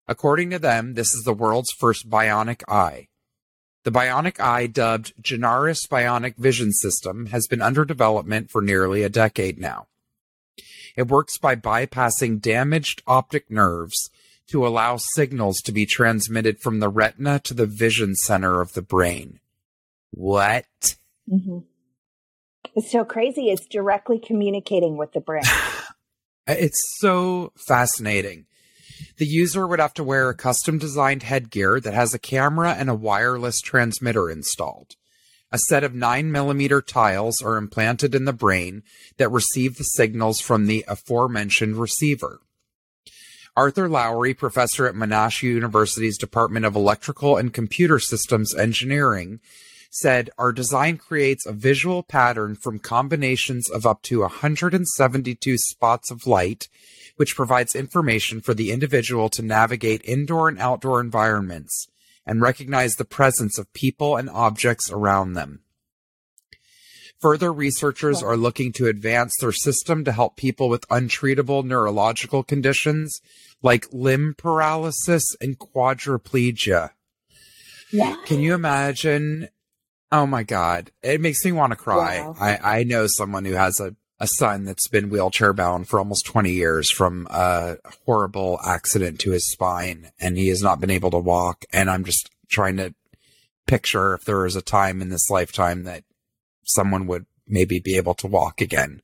According 0.07 0.51
to 0.51 0.59
them, 0.61 0.95
this 0.95 1.13
is 1.13 1.25
the 1.25 1.33
world's 1.33 1.73
first 1.73 2.09
bionic 2.09 2.63
eye. 2.69 3.09
The 3.83 3.91
bionic 3.91 4.39
eye, 4.39 4.67
dubbed 4.67 5.15
Gennaris 5.21 5.89
Bionic 5.89 6.37
Vision 6.37 6.73
System, 6.73 7.27
has 7.27 7.47
been 7.47 7.63
under 7.63 7.85
development 7.85 8.51
for 8.51 8.61
nearly 8.63 9.03
a 9.03 9.09
decade 9.09 9.59
now. 9.59 9.89
It 10.97 11.09
works 11.09 11.39
by 11.39 11.57
bypassing 11.57 12.41
damaged 12.41 13.03
optic 13.07 13.51
nerves 13.51 14.11
to 14.49 14.67
allow 14.67 14.99
signals 14.99 15.61
to 15.63 15.73
be 15.73 15.87
transmitted 15.87 16.61
from 16.61 16.81
the 16.81 16.89
retina 16.89 17.41
to 17.41 17.55
the 17.55 17.67
vision 17.67 18.15
center 18.15 18.61
of 18.61 18.75
the 18.75 18.83
brain. 18.83 19.41
What? 20.11 20.97
hmm 21.29 21.61
It's 22.75 22.91
so 22.91 23.05
crazy. 23.05 23.51
It's 23.51 23.67
directly 23.67 24.19
communicating 24.19 24.97
with 24.97 25.13
the 25.13 25.21
brain. 25.21 25.43
It's 26.47 26.81
so 26.99 27.53
fascinating. 27.69 28.47
The 29.19 29.27
user 29.27 29.69
would 29.69 29.79
have 29.79 29.95
to 29.95 30.03
wear 30.03 30.29
a 30.29 30.35
custom 30.35 30.79
designed 30.79 31.23
headgear 31.23 31.79
that 31.79 31.95
has 31.95 32.13
a 32.13 32.19
camera 32.19 32.73
and 32.73 32.91
a 32.91 32.95
wireless 32.95 33.61
transmitter 33.61 34.29
installed. 34.29 34.97
A 35.53 35.59
set 35.69 35.85
of 35.85 35.93
9mm 35.93 36.87
tiles 36.87 37.41
are 37.43 37.57
implanted 37.57 38.15
in 38.15 38.25
the 38.25 38.33
brain 38.33 38.83
that 39.17 39.31
receive 39.31 39.77
the 39.77 39.85
signals 39.85 40.41
from 40.41 40.67
the 40.67 40.85
aforementioned 40.89 41.77
receiver. 41.77 42.41
Arthur 43.57 43.89
Lowery, 43.89 44.33
professor 44.33 44.87
at 44.87 44.95
Monash 44.95 45.43
University's 45.43 46.19
Department 46.19 46.65
of 46.65 46.77
Electrical 46.77 47.37
and 47.37 47.53
Computer 47.53 47.99
Systems 47.99 48.55
Engineering, 48.55 49.41
said 49.91 50.31
our 50.39 50.53
design 50.53 50.97
creates 50.97 51.45
a 51.45 51.53
visual 51.53 52.03
pattern 52.03 52.55
from 52.55 52.79
combinations 52.79 53.69
of 53.69 53.85
up 53.85 54.03
to 54.03 54.21
172 54.21 55.59
spots 55.59 56.11
of 56.11 56.27
light, 56.27 56.69
which 57.17 57.37
provides 57.37 57.75
information 57.75 58.41
for 58.41 58.55
the 58.55 58.71
individual 58.71 59.29
to 59.29 59.43
navigate 59.43 60.01
indoor 60.05 60.49
and 60.49 60.59
outdoor 60.59 61.01
environments 61.01 61.89
and 62.25 62.41
recognize 62.41 62.95
the 62.95 63.05
presence 63.05 63.59
of 63.59 63.73
people 63.73 64.17
and 64.17 64.31
objects 64.31 64.91
around 64.91 65.33
them. 65.33 65.61
Further, 67.21 67.53
researchers 67.53 68.23
are 68.23 68.37
looking 68.37 68.73
to 68.73 68.87
advance 68.87 69.35
their 69.39 69.53
system 69.53 70.05
to 70.05 70.13
help 70.13 70.37
people 70.37 70.71
with 70.71 70.89
untreatable 70.89 71.65
neurological 71.65 72.43
conditions 72.43 73.21
like 73.63 73.93
limb 73.93 74.35
paralysis 74.39 75.25
and 75.41 75.59
quadriplegia. 75.59 76.91
Yeah. 77.93 78.17
Can 78.25 78.41
you 78.41 78.55
imagine? 78.55 79.49
Oh 80.13 80.27
my 80.27 80.43
God. 80.43 80.91
It 81.03 81.21
makes 81.21 81.45
me 81.45 81.53
want 81.53 81.73
to 81.73 81.77
cry. 81.77 82.21
Wow. 82.21 82.37
I, 82.41 82.79
I 82.81 82.83
know 82.85 83.07
someone 83.07 83.45
who 83.45 83.53
has 83.53 83.79
a, 83.79 83.95
a 84.19 84.27
son 84.27 84.65
that's 84.65 84.89
been 84.89 85.09
wheelchair 85.09 85.53
bound 85.53 85.89
for 85.89 85.99
almost 85.99 86.27
20 86.27 86.51
years 86.51 86.91
from 86.91 87.27
a 87.31 87.77
horrible 88.05 88.59
accident 88.65 89.21
to 89.21 89.31
his 89.31 89.51
spine, 89.51 90.11
and 90.21 90.37
he 90.37 90.49
has 90.49 90.63
not 90.63 90.81
been 90.81 90.91
able 90.91 91.11
to 91.13 91.19
walk. 91.19 91.65
And 91.73 91.89
I'm 91.89 92.05
just 92.05 92.31
trying 92.49 92.77
to 92.79 92.95
picture 93.67 94.15
if 94.15 94.25
there 94.25 94.45
is 94.47 94.57
a 94.57 94.63
time 94.63 95.01
in 95.01 95.11
this 95.11 95.31
lifetime 95.31 95.85
that 95.85 96.03
someone 96.65 97.07
would 97.07 97.27
maybe 97.47 97.79
be 97.79 97.97
able 97.97 98.15
to 98.15 98.27
walk 98.27 98.61
again. 98.61 99.03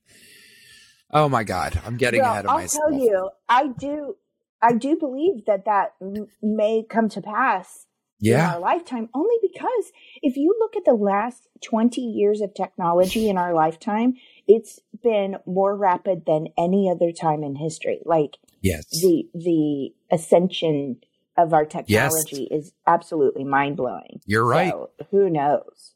Oh 1.11 1.29
my 1.29 1.43
God. 1.45 1.81
I'm 1.85 1.97
getting 1.97 2.21
well, 2.21 2.33
ahead 2.33 2.45
of 2.45 2.51
I'll 2.51 2.57
myself. 2.57 2.89
tell 2.89 2.99
you, 2.99 3.29
I 3.47 3.67
do, 3.67 4.15
I 4.61 4.73
do 4.73 4.97
believe 4.97 5.45
that 5.45 5.65
that 5.65 5.93
may 6.41 6.83
come 6.87 7.07
to 7.09 7.21
pass 7.21 7.86
in 8.19 8.31
yeah. 8.31 8.53
our 8.53 8.59
lifetime. 8.59 9.09
Only 9.13 9.35
because 9.41 9.91
if 10.21 10.35
you 10.37 10.55
look 10.59 10.75
at 10.75 10.85
the 10.85 10.93
last 10.93 11.47
twenty 11.63 12.01
years 12.01 12.41
of 12.41 12.53
technology 12.53 13.29
in 13.29 13.37
our 13.37 13.53
lifetime, 13.53 14.15
it's 14.47 14.79
been 15.03 15.37
more 15.45 15.75
rapid 15.75 16.25
than 16.25 16.47
any 16.57 16.89
other 16.89 17.11
time 17.11 17.43
in 17.43 17.55
history. 17.55 17.99
Like 18.05 18.37
Yes. 18.61 18.85
the 18.89 19.29
the 19.33 19.93
ascension 20.11 20.97
of 21.37 21.53
our 21.53 21.65
technology 21.65 22.47
is 22.49 22.73
absolutely 22.87 23.43
mind 23.43 23.77
blowing. 23.77 24.21
You're 24.25 24.45
right. 24.45 24.71
So 24.71 24.89
who 25.11 25.29
knows? 25.29 25.93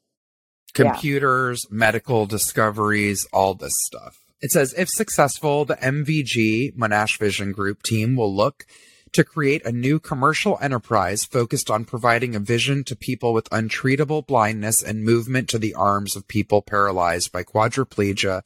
Yeah. 0.78 0.92
computers, 0.92 1.66
medical 1.70 2.24
discoveries, 2.24 3.26
all 3.32 3.54
this 3.54 3.74
stuff. 3.84 4.18
It 4.40 4.50
says 4.50 4.72
if 4.78 4.88
successful, 4.88 5.64
the 5.64 5.76
MVG 5.76 6.74
Monash 6.76 7.18
Vision 7.18 7.52
Group 7.52 7.82
team 7.82 8.16
will 8.16 8.34
look 8.34 8.64
to 9.12 9.24
create 9.24 9.64
a 9.64 9.72
new 9.72 10.00
commercial 10.00 10.58
enterprise 10.62 11.24
focused 11.24 11.70
on 11.70 11.84
providing 11.84 12.34
a 12.34 12.40
vision 12.40 12.82
to 12.84 12.96
people 12.96 13.32
with 13.32 13.50
untreatable 13.50 14.26
blindness 14.26 14.82
and 14.82 15.04
movement 15.04 15.48
to 15.50 15.58
the 15.58 15.74
arms 15.74 16.16
of 16.16 16.28
people 16.28 16.62
paralyzed 16.62 17.30
by 17.30 17.42
quadriplegia, 17.42 18.42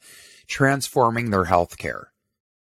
transforming 0.47 1.29
their 1.29 1.45
health 1.45 1.77
care. 1.77 2.11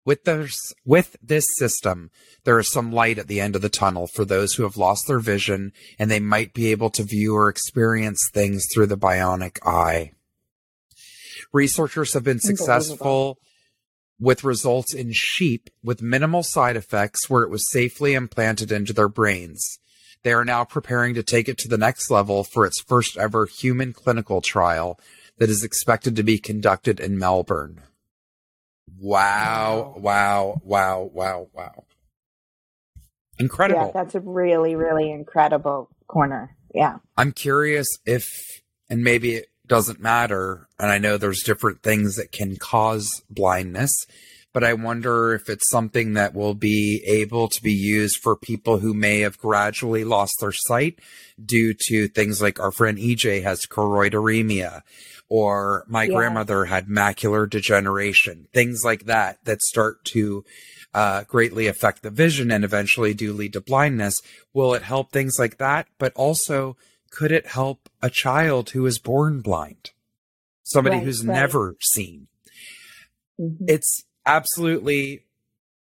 With 0.04 0.24
this, 0.24 0.72
with 0.86 1.16
this 1.22 1.44
system, 1.58 2.10
there 2.44 2.58
is 2.58 2.70
some 2.70 2.92
light 2.92 3.18
at 3.18 3.26
the 3.26 3.40
end 3.40 3.56
of 3.56 3.62
the 3.62 3.68
tunnel 3.68 4.06
for 4.06 4.24
those 4.24 4.54
who 4.54 4.62
have 4.62 4.78
lost 4.78 5.06
their 5.06 5.18
vision 5.18 5.72
and 5.98 6.10
they 6.10 6.20
might 6.20 6.54
be 6.54 6.70
able 6.70 6.88
to 6.90 7.02
view 7.02 7.34
or 7.34 7.48
experience 7.48 8.20
things 8.32 8.64
through 8.72 8.86
the 8.86 8.96
bionic 8.96 9.58
eye. 9.66 10.12
Researchers 11.52 12.14
have 12.14 12.24
been 12.24 12.40
successful 12.40 13.38
with 14.20 14.44
results 14.44 14.92
in 14.92 15.12
sheep 15.12 15.70
with 15.82 16.02
minimal 16.02 16.42
side 16.42 16.76
effects 16.76 17.30
where 17.30 17.42
it 17.42 17.50
was 17.50 17.70
safely 17.70 18.14
implanted 18.14 18.72
into 18.72 18.92
their 18.92 19.08
brains. 19.08 19.78
They 20.22 20.32
are 20.32 20.44
now 20.44 20.64
preparing 20.64 21.14
to 21.14 21.22
take 21.22 21.48
it 21.48 21.58
to 21.58 21.68
the 21.68 21.78
next 21.78 22.10
level 22.10 22.42
for 22.42 22.66
its 22.66 22.80
first 22.80 23.16
ever 23.16 23.46
human 23.46 23.92
clinical 23.92 24.40
trial 24.40 24.98
that 25.38 25.48
is 25.48 25.62
expected 25.62 26.16
to 26.16 26.22
be 26.22 26.38
conducted 26.38 26.98
in 26.98 27.18
Melbourne. 27.18 27.82
Wow, 29.00 29.94
wow, 29.96 30.60
wow, 30.64 31.10
wow, 31.12 31.48
wow. 31.52 31.84
Incredible. 33.38 33.92
Yeah, 33.94 34.02
that's 34.02 34.16
a 34.16 34.20
really, 34.20 34.74
really 34.74 35.12
incredible 35.12 35.88
corner. 36.08 36.56
Yeah. 36.74 36.98
I'm 37.16 37.30
curious 37.30 37.86
if, 38.04 38.60
and 38.90 39.04
maybe 39.04 39.44
doesn't 39.68 40.00
matter, 40.00 40.68
and 40.78 40.90
I 40.90 40.98
know 40.98 41.16
there's 41.16 41.42
different 41.42 41.82
things 41.82 42.16
that 42.16 42.32
can 42.32 42.56
cause 42.56 43.08
blindness, 43.30 43.92
but 44.52 44.64
I 44.64 44.72
wonder 44.72 45.34
if 45.34 45.48
it's 45.48 45.70
something 45.70 46.14
that 46.14 46.34
will 46.34 46.54
be 46.54 47.02
able 47.06 47.48
to 47.48 47.62
be 47.62 47.72
used 47.72 48.18
for 48.22 48.34
people 48.34 48.78
who 48.78 48.94
may 48.94 49.20
have 49.20 49.38
gradually 49.38 50.04
lost 50.04 50.36
their 50.40 50.52
sight 50.52 50.98
due 51.42 51.74
to 51.88 52.08
things 52.08 52.42
like 52.42 52.58
our 52.58 52.72
friend 52.72 52.98
EJ 52.98 53.42
has 53.42 53.66
choroideremia 53.66 54.82
or 55.28 55.84
my 55.86 56.04
yeah. 56.04 56.14
grandmother 56.14 56.64
had 56.64 56.88
macular 56.88 57.48
degeneration, 57.48 58.48
things 58.52 58.82
like 58.84 59.04
that 59.04 59.38
that 59.44 59.60
start 59.60 60.04
to 60.06 60.44
uh, 60.94 61.24
greatly 61.24 61.66
affect 61.66 62.02
the 62.02 62.10
vision 62.10 62.50
and 62.50 62.64
eventually 62.64 63.12
do 63.14 63.32
lead 63.32 63.52
to 63.52 63.60
blindness. 63.60 64.14
Will 64.54 64.74
it 64.74 64.82
help 64.82 65.12
things 65.12 65.38
like 65.38 65.58
that? 65.58 65.86
But 65.98 66.12
also, 66.14 66.76
could 67.10 67.32
it 67.32 67.46
help 67.46 67.88
a 68.02 68.10
child 68.10 68.70
who 68.70 68.86
is 68.86 68.98
born 68.98 69.40
blind? 69.40 69.90
Somebody 70.62 70.96
right, 70.96 71.04
who's 71.04 71.24
right. 71.24 71.34
never 71.34 71.76
seen. 71.80 72.28
Mm-hmm. 73.40 73.64
It's 73.68 74.04
absolutely 74.26 75.24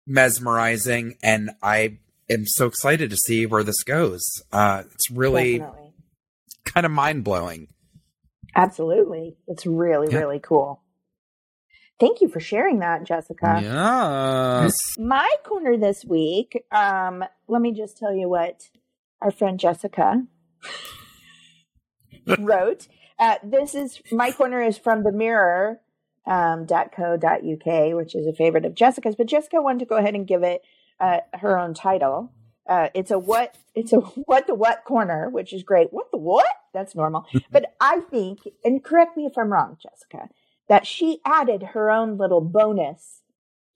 mesmerizing, 0.08 1.18
and 1.22 1.52
I 1.62 1.98
am 2.30 2.46
so 2.46 2.68
excited 2.68 3.10
to 3.10 3.18
see 3.18 3.46
where 3.46 3.64
this 3.64 3.84
goes. 3.84 4.22
Uh, 4.52 4.84
it's 4.94 5.12
really 5.12 5.60
Definitely. 5.60 5.94
kind 6.66 6.86
of 6.86 6.92
mind 6.92 7.24
blowing. 7.24 7.68
Absolutely. 8.56 9.38
It's 9.48 9.66
really, 9.66 10.12
yeah. 10.12 10.20
really 10.20 10.40
cool. 10.40 10.82
Thank 12.00 12.22
you 12.22 12.30
for 12.30 12.40
sharing 12.40 12.80
that, 12.80 13.04
Jessica. 13.04 13.60
Yes. 13.62 14.98
My 14.98 15.30
corner 15.44 15.78
this 15.78 16.04
week, 16.04 16.66
um, 16.72 17.24
let 17.48 17.62
me 17.62 17.72
just 17.74 17.98
tell 17.98 18.14
you 18.14 18.28
what 18.28 18.70
our 19.22 19.30
friend 19.30 19.60
Jessica 19.60 20.24
wrote. 22.40 22.88
Uh, 23.20 23.36
this 23.44 23.76
is 23.76 24.02
my 24.12 24.32
corner 24.32 24.62
is 24.62 24.78
from 24.78 25.04
the 25.04 25.12
mirror 25.12 25.80
um, 26.26 26.68
.co.uk, 26.68 27.96
which 27.96 28.16
is 28.16 28.28
a 28.28 28.34
favorite 28.34 28.66
of 28.66 28.76
Jessica's, 28.76 29.16
but 29.16 29.28
Jessica 29.28 29.62
wanted 29.62 29.80
to 29.80 29.86
go 29.86 29.98
ahead 29.98 30.16
and 30.16 30.28
give 30.28 30.44
it 30.44 30.62
uh, 31.00 31.20
her 31.34 31.58
own 31.58 31.74
title. 31.74 32.32
Uh, 32.68 32.90
it's 32.94 33.12
a 33.12 33.20
what 33.20 33.58
it's 33.76 33.92
a 33.92 33.98
what 34.26 34.48
the 34.48 34.56
what 34.56 34.84
corner, 34.86 35.30
which 35.30 35.54
is 35.54 35.64
great. 35.64 35.88
What 35.92 36.12
the 36.12 36.18
what? 36.18 36.46
That's 36.74 36.96
normal. 36.96 37.26
but 37.52 37.74
I 37.80 38.02
think, 38.10 38.40
and 38.64 38.84
correct 38.84 39.18
me 39.18 39.26
if 39.26 39.38
I'm 39.38 39.52
wrong, 39.52 39.78
Jessica, 39.82 40.30
that 40.70 40.88
she 40.88 41.20
added 41.26 41.64
her 41.74 41.92
own 41.92 42.18
little 42.18 42.42
bonus 42.42 43.22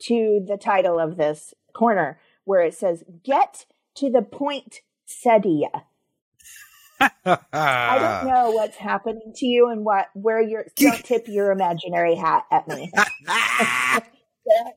to 0.04 0.44
the 0.46 0.58
title 0.58 1.00
of 1.00 1.18
this 1.18 1.54
corner 1.74 2.20
where 2.46 2.62
it 2.62 2.74
says, 2.74 3.04
Get 3.24 3.66
to 3.96 4.10
the 4.10 4.22
point, 4.22 4.82
Sedia. 5.08 5.84
I 7.26 8.22
don't 8.24 8.28
know 8.34 8.52
what's 8.52 8.78
happening 8.78 9.34
to 9.36 9.46
you 9.46 9.70
and 9.70 9.86
what 9.86 10.08
where 10.14 10.42
you're 10.42 10.66
don't 10.76 11.04
tip 11.04 11.28
your 11.28 11.52
imaginary 11.52 12.16
hat 12.16 12.44
at 12.52 12.68
me. 12.68 12.92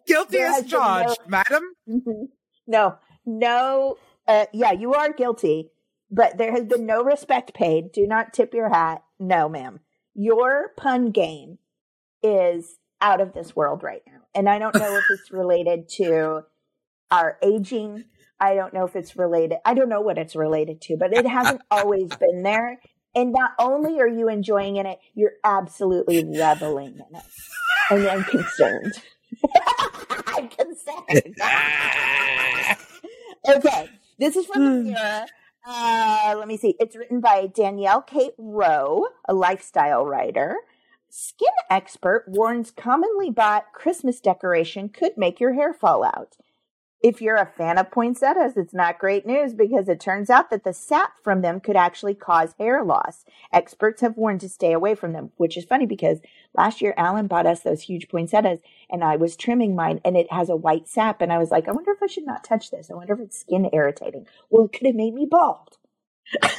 Guilty 0.07 0.39
as 0.39 0.65
charged, 0.65 1.19
no, 1.21 1.29
madam. 1.29 1.63
Mm-hmm. 1.89 2.25
No, 2.67 2.97
no, 3.27 3.97
uh, 4.27 4.47
yeah, 4.53 4.73
you 4.73 4.95
are 4.95 5.13
guilty, 5.13 5.71
but 6.11 6.39
there 6.39 6.53
has 6.53 6.65
been 6.65 6.87
no 6.87 7.03
respect 7.03 7.55
paid. 7.55 7.93
Do 7.93 8.07
not 8.07 8.33
tip 8.33 8.55
your 8.55 8.71
hat. 8.71 9.03
No, 9.19 9.49
ma'am. 9.49 9.81
Your 10.15 10.73
pun 10.77 11.11
game 11.11 11.59
is 12.23 12.77
out 13.01 13.21
of 13.21 13.33
this 13.33 13.55
world 13.55 13.83
right 13.83 14.03
now. 14.07 14.21
And 14.35 14.49
I 14.49 14.59
don't 14.59 14.75
know 14.75 14.97
if 14.97 15.05
it's 15.11 15.33
related 15.33 15.89
to 15.97 16.43
our 17.11 17.39
aging. 17.43 18.05
I 18.41 18.55
don't 18.55 18.73
know 18.73 18.85
if 18.85 18.97
it's 18.97 19.17
related. 19.17 19.59
I 19.65 19.75
don't 19.75 19.89
know 19.89 20.01
what 20.01 20.19
it's 20.19 20.37
related 20.37 20.81
to, 20.83 20.97
but 20.97 21.13
it 21.13 21.27
hasn't 21.27 21.63
always 21.71 22.09
been 22.17 22.43
there. 22.43 22.81
And 23.15 23.33
not 23.33 23.53
only 23.59 24.01
are 24.01 24.09
you 24.09 24.29
enjoying 24.29 24.77
in 24.77 24.87
it, 24.87 24.99
you're 25.15 25.33
absolutely 25.43 26.25
reveling 26.25 26.95
in 26.95 27.17
it. 27.17 27.25
And 27.91 28.07
I'm 28.07 28.25
concerned. 28.25 28.93
I'm 30.27 30.49
concerned. 30.49 31.35
okay. 33.49 33.89
This 34.19 34.37
is 34.37 34.47
from 34.47 34.85
the 34.85 35.27
Uh, 35.67 36.35
let 36.39 36.49
me 36.49 36.57
see. 36.57 36.77
It's 36.79 36.97
written 36.97 37.21
by 37.21 37.47
Danielle 37.47 38.03
Kate 38.03 38.35
Wroe, 38.39 39.07
a 39.27 39.35
lifestyle 39.35 40.07
writer. 40.07 40.57
Skin 41.09 41.49
expert 41.71 42.25
warns 42.29 42.71
commonly 42.71 43.31
bought 43.31 43.73
Christmas 43.73 44.21
decoration 44.21 44.91
could 44.91 45.17
make 45.17 45.41
your 45.41 45.55
hair 45.55 45.73
fall 45.73 46.05
out. 46.05 46.37
If 47.01 47.23
you're 47.23 47.37
a 47.37 47.47
fan 47.47 47.79
of 47.79 47.93
poinsettias, 47.93 48.57
it's 48.57 48.75
not 48.75 48.99
great 48.99 49.25
news 49.25 49.55
because 49.55 49.89
it 49.89 50.01
turns 50.01 50.31
out 50.31 50.51
that 50.51 50.65
the 50.65 50.73
sap 50.73 51.13
from 51.23 51.43
them 51.43 51.61
could 51.61 51.77
actually 51.77 52.15
cause 52.15 52.55
hair 52.59 52.85
loss. 52.85 53.25
Experts 53.53 54.01
have 54.01 54.17
warned 54.17 54.41
to 54.41 54.49
stay 54.49 54.73
away 54.73 54.97
from 54.97 55.13
them, 55.13 55.31
which 55.37 55.57
is 55.57 55.65
funny 55.65 55.87
because 55.87 56.19
last 56.55 56.81
year 56.81 56.95
Alan 56.97 57.29
bought 57.29 57.47
us 57.47 57.61
those 57.61 57.83
huge 57.83 58.09
poinsettias 58.09 58.59
and 58.91 59.05
I 59.05 59.15
was 59.15 59.37
trimming 59.37 59.77
mine 59.77 60.01
and 60.05 60.17
it 60.17 60.33
has 60.33 60.49
a 60.49 60.57
white 60.57 60.89
sap. 60.89 61.23
And 61.23 61.33
I 61.33 61.39
was 61.39 61.53
like, 61.53 61.69
I 61.69 61.73
wonder 61.73 61.93
if 61.93 62.03
I 62.03 62.09
should 62.09 62.27
not 62.27 62.43
touch 62.43 62.73
this. 62.73 62.91
I 62.91 62.95
wonder 62.95 63.15
if 63.15 63.21
it's 63.21 63.39
skin 63.39 63.71
irritating. 63.73 64.27
Well, 64.51 64.65
it 64.65 64.73
could 64.73 64.89
have 64.89 64.97
made 64.97 65.15
me 65.15 65.27
bald. 65.31 65.79
okay, 66.45 66.53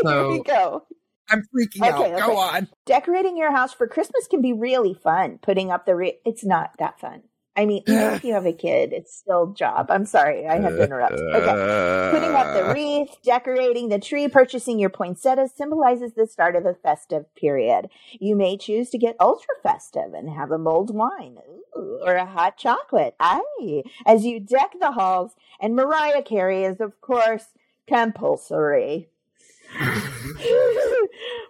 so, 0.00 0.08
here 0.08 0.28
we 0.28 0.42
go. 0.44 0.84
I'm 1.28 1.42
freaking 1.42 1.88
okay, 1.92 2.12
out. 2.12 2.20
Go 2.20 2.36
on. 2.36 2.68
Decorating 2.86 3.36
your 3.36 3.50
house 3.50 3.74
for 3.74 3.88
Christmas 3.88 4.28
can 4.28 4.42
be 4.42 4.52
really 4.52 4.94
fun. 4.94 5.38
Putting 5.42 5.72
up 5.72 5.86
the 5.86 5.96
re- 5.96 6.20
it's 6.24 6.44
not 6.44 6.72
that 6.78 7.00
fun. 7.00 7.22
I 7.56 7.66
mean, 7.66 7.82
even 7.86 8.14
if 8.14 8.24
you 8.24 8.34
have 8.34 8.46
a 8.46 8.52
kid, 8.66 8.92
it's 8.92 9.14
still 9.14 9.52
job. 9.52 9.90
I'm 9.90 10.06
sorry, 10.06 10.46
I 10.46 10.60
had 10.60 10.70
to 10.70 10.82
interrupt. 10.82 11.14
Okay. 11.14 12.10
Putting 12.12 12.34
up 12.34 12.54
the 12.54 12.72
wreath, 12.74 13.16
decorating 13.22 13.88
the 13.88 13.98
tree, 13.98 14.28
purchasing 14.28 14.78
your 14.78 14.90
poinsettias 14.90 15.52
symbolizes 15.52 16.14
the 16.14 16.26
start 16.26 16.56
of 16.56 16.64
the 16.64 16.74
festive 16.74 17.32
period. 17.34 17.88
You 18.20 18.34
may 18.36 18.56
choose 18.56 18.90
to 18.90 18.98
get 18.98 19.16
ultra 19.20 19.54
festive 19.62 20.14
and 20.14 20.30
have 20.30 20.50
a 20.50 20.58
mulled 20.58 20.94
wine 20.94 21.38
Ooh, 21.76 22.00
or 22.04 22.14
a 22.14 22.26
hot 22.26 22.56
chocolate. 22.56 23.14
Aye. 23.20 23.82
As 24.06 24.24
you 24.24 24.40
deck 24.40 24.72
the 24.80 24.92
halls, 24.92 25.32
and 25.60 25.76
Mariah 25.76 26.22
Carey 26.22 26.64
is, 26.64 26.80
of 26.80 27.00
course, 27.00 27.46
compulsory. 27.86 29.08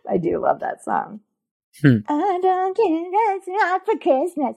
I 0.09 0.19
do 0.21 0.39
love 0.39 0.61
that 0.61 0.85
song. 0.85 1.21
Hmm. 1.83 1.99
I 2.09 2.39
don't 2.41 2.77
care, 2.77 3.37
it's 3.37 3.49
not 3.49 3.85
for 3.85 3.97
Christmas. 3.99 4.57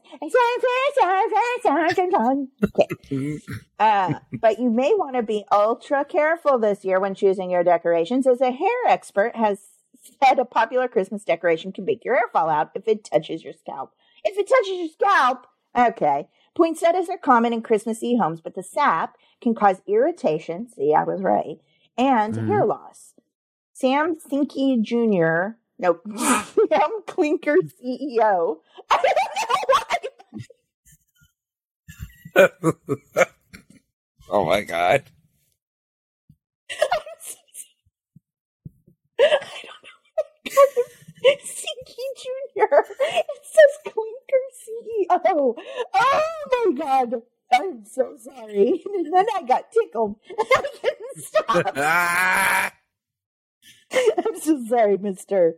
Okay. 2.63 3.39
Uh, 3.80 4.13
but 4.39 4.59
you 4.59 4.70
may 4.70 4.93
want 4.93 5.15
to 5.15 5.24
be 5.24 5.43
ultra 5.51 6.05
careful 6.05 6.59
this 6.59 6.86
year 6.86 6.99
when 6.99 7.15
choosing 7.15 7.49
your 7.49 7.63
decorations, 7.63 8.28
as 8.28 8.41
a 8.41 8.51
hair 8.51 8.88
expert 8.88 9.36
has 9.36 9.59
said 10.24 10.39
a 10.39 10.45
popular 10.45 10.88
Christmas 10.88 11.24
decoration 11.24 11.72
can 11.72 11.86
make 11.86 12.05
your 12.05 12.15
hair 12.15 12.30
fall 12.32 12.49
out 12.49 12.72
if 12.76 12.88
it 12.88 13.03
touches 13.03 13.43
your 13.43 13.53
scalp. 13.53 13.93
If 14.24 14.38
it 14.38 14.47
touches 14.47 14.78
your 14.78 14.89
scalp, 14.89 15.47
okay. 15.78 16.28
Poinsettias 16.55 17.09
are 17.09 17.18
common 17.18 17.53
in 17.53 17.61
Christmassy 17.61 18.18
homes, 18.18 18.41
but 18.41 18.55
the 18.55 18.63
sap 18.63 19.18
can 19.41 19.53
cause 19.53 19.82
irritation. 19.88 20.68
See, 20.68 20.93
I 20.93 21.03
was 21.03 21.22
right. 21.22 21.57
And 21.97 22.34
mm. 22.34 22.47
hair 22.47 22.65
loss. 22.65 23.13
Sam 23.74 24.15
Sinky 24.15 24.82
Jr. 24.82 25.57
Nope. 25.80 26.03
Sam 26.17 26.91
Clinker 27.07 27.57
CEO. 27.84 28.57
I 28.91 29.03
don't 29.03 29.49
know 29.49 29.57
why. 33.13 33.25
oh 34.32 34.45
my 34.45 34.61
god. 34.61 35.03
I 39.19 39.23
don't 39.25 39.63
know. 39.63 39.69
Sinky 41.43 42.05
Jr. 42.17 42.75
It 43.01 43.25
says 43.43 43.93
Clinker 43.93 44.43
CEO. 44.53 45.55
Oh 45.95 46.21
my 46.51 46.73
god. 46.78 47.21
I'm 47.53 47.86
so 47.86 48.15
sorry. 48.17 48.84
And 48.95 49.13
then 49.13 49.25
I 49.36 49.43
got 49.43 49.71
tickled. 49.71 50.15
I 50.39 50.61
couldn't 50.82 51.17
stop. 51.17 51.67
I'm 53.93 54.39
so 54.41 54.63
sorry, 54.67 54.97
Mister 54.97 55.55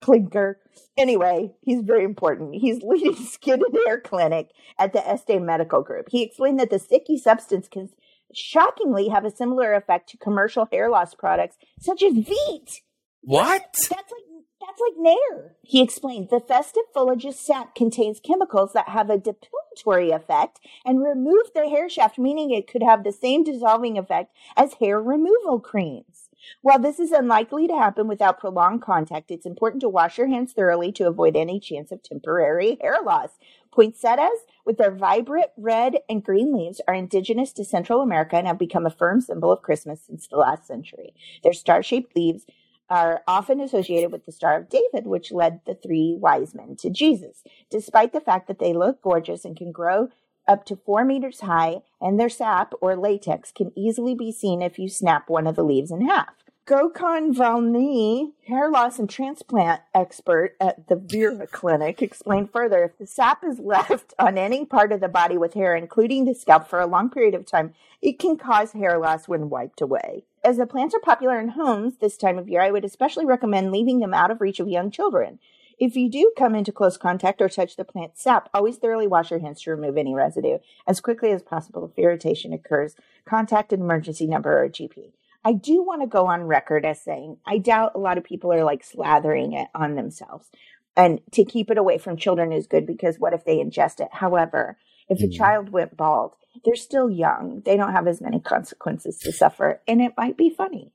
Clinker. 0.00 0.60
Anyway, 0.96 1.54
he's 1.60 1.82
very 1.82 2.04
important. 2.04 2.54
He's 2.54 2.82
leading 2.82 3.16
skin 3.26 3.62
and 3.66 3.78
hair 3.86 4.00
clinic 4.00 4.50
at 4.78 4.92
the 4.92 5.06
Estee 5.06 5.38
Medical 5.38 5.82
Group. 5.82 6.08
He 6.10 6.22
explained 6.22 6.60
that 6.60 6.70
the 6.70 6.78
sticky 6.78 7.18
substance 7.18 7.68
can 7.68 7.90
shockingly 8.34 9.08
have 9.08 9.24
a 9.24 9.34
similar 9.34 9.74
effect 9.74 10.08
to 10.10 10.18
commercial 10.18 10.68
hair 10.70 10.90
loss 10.90 11.14
products 11.14 11.56
such 11.78 12.02
as 12.02 12.12
Veet. 12.14 12.80
What? 13.22 13.74
That's 13.74 13.90
like 13.90 14.26
that's 14.60 14.80
like 14.80 14.94
Nair. 14.98 15.56
He 15.62 15.82
explained 15.82 16.28
the 16.30 16.40
festive 16.40 16.82
foliageous 16.94 17.38
sap 17.38 17.74
contains 17.74 18.20
chemicals 18.20 18.72
that 18.72 18.88
have 18.88 19.10
a 19.10 19.18
depilatory 19.18 20.14
effect 20.14 20.60
and 20.84 21.02
remove 21.02 21.52
the 21.54 21.68
hair 21.68 21.88
shaft, 21.88 22.18
meaning 22.18 22.50
it 22.50 22.66
could 22.66 22.82
have 22.82 23.04
the 23.04 23.12
same 23.12 23.44
dissolving 23.44 23.96
effect 23.96 24.34
as 24.56 24.74
hair 24.74 25.00
removal 25.00 25.60
creams. 25.60 26.25
While 26.62 26.78
this 26.78 26.98
is 26.98 27.12
unlikely 27.12 27.66
to 27.68 27.76
happen 27.76 28.08
without 28.08 28.40
prolonged 28.40 28.82
contact, 28.82 29.30
it's 29.30 29.46
important 29.46 29.80
to 29.82 29.88
wash 29.88 30.18
your 30.18 30.26
hands 30.26 30.52
thoroughly 30.52 30.92
to 30.92 31.06
avoid 31.06 31.36
any 31.36 31.60
chance 31.60 31.92
of 31.92 32.02
temporary 32.02 32.78
hair 32.80 32.98
loss. 33.04 33.38
Poinsettias, 33.72 34.46
with 34.64 34.78
their 34.78 34.90
vibrant 34.90 35.50
red 35.56 35.98
and 36.08 36.24
green 36.24 36.52
leaves, 36.52 36.80
are 36.88 36.94
indigenous 36.94 37.52
to 37.52 37.64
Central 37.64 38.00
America 38.00 38.36
and 38.36 38.46
have 38.46 38.58
become 38.58 38.86
a 38.86 38.90
firm 38.90 39.20
symbol 39.20 39.52
of 39.52 39.62
Christmas 39.62 40.02
since 40.06 40.26
the 40.26 40.36
last 40.36 40.66
century. 40.66 41.14
Their 41.42 41.52
star 41.52 41.82
shaped 41.82 42.16
leaves 42.16 42.46
are 42.88 43.22
often 43.26 43.60
associated 43.60 44.12
with 44.12 44.26
the 44.26 44.32
Star 44.32 44.56
of 44.56 44.68
David, 44.68 45.06
which 45.06 45.32
led 45.32 45.60
the 45.66 45.74
three 45.74 46.16
wise 46.20 46.54
men 46.54 46.76
to 46.76 46.90
Jesus. 46.90 47.42
Despite 47.70 48.12
the 48.12 48.20
fact 48.20 48.46
that 48.48 48.58
they 48.58 48.72
look 48.72 49.02
gorgeous 49.02 49.44
and 49.44 49.56
can 49.56 49.72
grow 49.72 50.08
up 50.48 50.64
to 50.66 50.76
four 50.76 51.04
meters 51.04 51.40
high, 51.40 51.82
and 52.00 52.18
their 52.18 52.28
sap 52.28 52.72
or 52.80 52.96
latex 52.96 53.52
can 53.52 53.72
easily 53.76 54.14
be 54.14 54.32
seen 54.32 54.62
if 54.62 54.78
you 54.78 54.88
snap 54.88 55.28
one 55.28 55.46
of 55.46 55.56
the 55.56 55.64
leaves 55.64 55.90
in 55.90 56.06
half. 56.06 56.34
Gokhan 56.66 57.32
Vayni, 57.32 58.32
hair 58.48 58.68
loss 58.68 58.98
and 58.98 59.08
transplant 59.08 59.82
expert 59.94 60.56
at 60.60 60.88
the 60.88 60.96
Vera 60.96 61.46
Clinic, 61.46 62.02
explained 62.02 62.50
further 62.50 62.82
if 62.82 62.98
the 62.98 63.06
sap 63.06 63.44
is 63.44 63.60
left 63.60 64.14
on 64.18 64.36
any 64.36 64.64
part 64.64 64.90
of 64.90 64.98
the 64.98 65.06
body 65.06 65.38
with 65.38 65.54
hair, 65.54 65.76
including 65.76 66.24
the 66.24 66.34
scalp, 66.34 66.66
for 66.66 66.80
a 66.80 66.86
long 66.86 67.08
period 67.08 67.34
of 67.36 67.46
time, 67.46 67.72
it 68.02 68.18
can 68.18 68.36
cause 68.36 68.72
hair 68.72 68.98
loss 68.98 69.28
when 69.28 69.48
wiped 69.48 69.80
away. 69.80 70.24
As 70.42 70.56
the 70.56 70.66
plants 70.66 70.92
are 70.92 71.00
popular 71.00 71.38
in 71.38 71.50
homes 71.50 71.98
this 72.00 72.16
time 72.16 72.36
of 72.36 72.48
year, 72.48 72.62
I 72.62 72.72
would 72.72 72.84
especially 72.84 73.26
recommend 73.26 73.70
leaving 73.70 74.00
them 74.00 74.12
out 74.12 74.32
of 74.32 74.40
reach 74.40 74.58
of 74.58 74.68
young 74.68 74.90
children. 74.90 75.38
If 75.78 75.94
you 75.94 76.10
do 76.10 76.32
come 76.38 76.54
into 76.54 76.72
close 76.72 76.96
contact 76.96 77.42
or 77.42 77.48
touch 77.48 77.76
the 77.76 77.84
plant 77.84 78.12
sap, 78.16 78.48
always 78.54 78.76
thoroughly 78.76 79.06
wash 79.06 79.30
your 79.30 79.40
hands 79.40 79.60
to 79.62 79.70
remove 79.70 79.98
any 79.98 80.14
residue. 80.14 80.58
As 80.86 81.00
quickly 81.00 81.32
as 81.32 81.42
possible, 81.42 81.84
if 81.84 81.98
irritation 82.02 82.52
occurs, 82.52 82.94
contact 83.26 83.72
an 83.72 83.80
emergency 83.80 84.26
number 84.26 84.58
or 84.58 84.64
a 84.64 84.70
GP. 84.70 85.12
I 85.44 85.52
do 85.52 85.82
want 85.82 86.00
to 86.02 86.08
go 86.08 86.26
on 86.26 86.44
record 86.44 86.84
as 86.84 87.00
saying 87.00 87.36
I 87.46 87.58
doubt 87.58 87.92
a 87.94 87.98
lot 87.98 88.18
of 88.18 88.24
people 88.24 88.52
are 88.52 88.64
like 88.64 88.84
slathering 88.84 89.54
it 89.54 89.68
on 89.74 89.94
themselves. 89.94 90.50
And 90.96 91.20
to 91.32 91.44
keep 91.44 91.70
it 91.70 91.78
away 91.78 91.98
from 91.98 92.16
children 92.16 92.52
is 92.52 92.66
good 92.66 92.86
because 92.86 93.18
what 93.18 93.34
if 93.34 93.44
they 93.44 93.58
ingest 93.58 94.00
it? 94.00 94.08
However, 94.12 94.78
if 95.08 95.20
a 95.20 95.26
Mm. 95.28 95.32
child 95.36 95.68
went 95.70 95.96
bald, 95.96 96.36
they're 96.64 96.74
still 96.74 97.10
young. 97.10 97.60
They 97.66 97.76
don't 97.76 97.92
have 97.92 98.08
as 98.08 98.20
many 98.22 98.40
consequences 98.40 99.18
to 99.20 99.30
suffer. 99.30 99.82
And 99.86 100.00
it 100.00 100.14
might 100.16 100.38
be 100.38 100.48
funny. 100.48 100.92